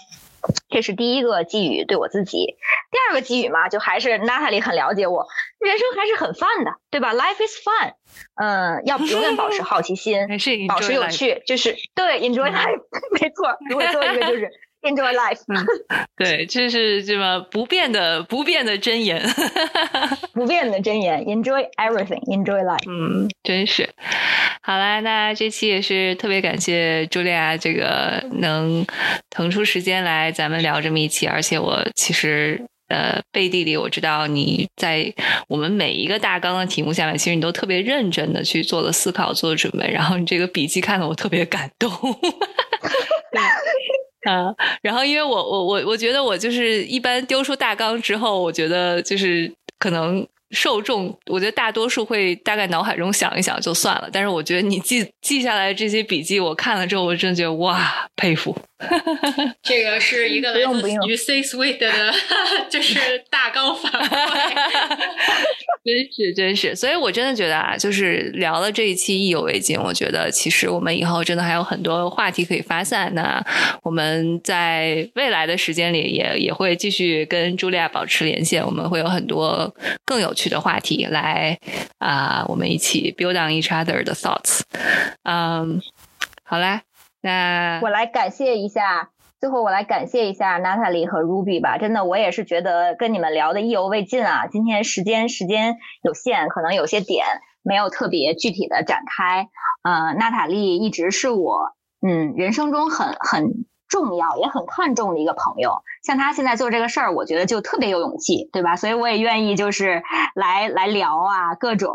[0.68, 2.56] 这是第一个寄语，对我自己。
[2.90, 5.26] 第二个寄语嘛，就还是 Natalie 很了解我，
[5.58, 7.94] 人生还是很 fun 的，对吧？Life is fun，
[8.36, 10.18] 嗯，要永远保持好奇心，
[10.68, 12.80] 保持有趣，就是对 enjoy life，
[13.20, 13.56] 没错。
[13.68, 14.50] 如果做一个就是。
[14.82, 15.40] Enjoy life，
[16.16, 19.20] 对，这是这么不变的、不变的箴言，
[20.32, 21.20] 不变的箴言。
[21.24, 22.88] Enjoy everything，Enjoy life。
[22.88, 23.88] 嗯，真是。
[24.62, 28.86] 好啦，那这期也是特别感谢茱莉亚，这个能
[29.30, 31.26] 腾出时间来咱们聊这么一期。
[31.26, 35.12] 而且我其实呃背地里我知道你在
[35.48, 39.90] 我们每一个大纲的题目下面，其实你都特别认真的去做了思考、做了准备。
[39.90, 41.90] 然后你这个笔记看得我特别感动。
[44.28, 50.26] 啊，然后因为我我我我觉得我就是一般丢出大纲之后，我觉得就是可能。
[50.50, 54.08] 受众，我觉得大多数会大概脑海中想一想就算了。
[54.10, 58.56] 但是我觉得你记记下来这些笔记，我看了之后，我真觉得哇，佩服。
[59.62, 61.90] 这个是一个来自于 C Suite 的，
[62.70, 64.08] 就是大纲反馈。
[65.84, 69.78] 真是真是，所以我真的觉得啊，就是聊了这一期意犹未尽。
[69.78, 73.12] 我觉得其实我们以后真的还有很多话题可以发散。
[73.14, 73.42] 那
[73.82, 78.64] 我们在未来的时间里，也也会继续跟茱莉亚保持连线。
[78.64, 79.74] 我们会有很多
[80.04, 80.28] 更有。
[80.38, 81.58] 趣的话题来
[81.98, 84.60] 啊，我们一起 build on each other 的 thoughts。
[85.24, 85.80] 嗯，
[86.44, 86.82] 好啦，
[87.28, 91.76] 那我来感谢一下，最后我来感谢一下娜塔莉和 Ruby 吧。
[91.76, 94.46] 真的，我也是觉得跟你们聊的意犹未尽啊。
[94.46, 97.26] 今天时间时间有限，可能有些点
[97.62, 99.48] 没有特别具体的展开。
[99.82, 103.66] 呃，娜塔莉一直是我嗯人生中很很。
[103.88, 108.76] 重要也很看重的一个朋友，像他现在做这个事儿，我觉得就特别有勇气，对吧？
[108.76, 110.02] 所以我也愿意就是
[110.34, 111.90] 来来聊啊，各种，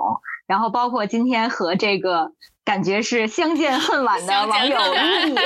[0.47, 2.31] 然后包括今天和这个
[2.65, 5.37] 感觉是相见恨晚的网友 Ruby，Ruby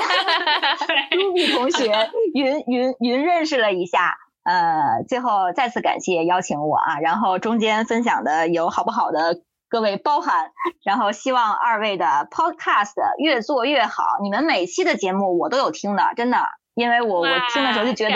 [1.57, 9.41] 同学 云云云认识了一下，呃，最后再次感谢邀请我啊，然后中间分享的有好不好的。
[9.69, 10.51] 各位包涵，
[10.85, 14.01] 然后希望二位的 podcast 越做越好。
[14.23, 16.37] 你们每期的节目我都有听的，真的，
[16.73, 18.15] 因为我我听的时候就觉得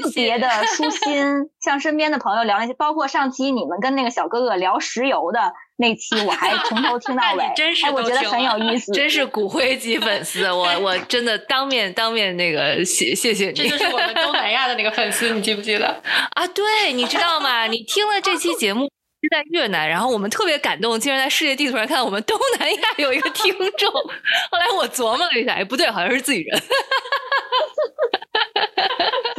[0.00, 15.86] 特别的舒心，像身边的朋友聊那些，包括上期你们跟那个小哥哥聊石油的那期，我还从头听到 尾，哎，我觉得很有意思， 真是骨灰级粉丝，我我 真的当面当面那个谢谢谢你，这就是我们东南亚的那个粉丝，你记不记得
[16.34, 16.46] 啊？
[16.48, 17.66] 对，你知道吗？
[17.66, 18.90] 你听了这期节目。
[19.24, 23.88] 是在越南，然后我们特别感动，竟然在世界地图上看到我们东南亚有一个听众。
[23.92, 26.60] 后来我琢磨了一下，哎，不对，好像是自己人。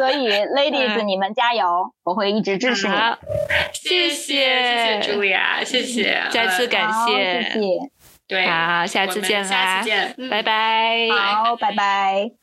[0.04, 1.66] 所以， ladies，你们加油，
[2.04, 2.94] 我会一直支持你。
[3.72, 7.68] 谢谢，谢谢茱莉亚，谢谢，再次感谢，谢谢。
[8.28, 11.08] 对，好，下次见啦，下次见，拜拜。
[11.10, 12.30] 好，拜拜。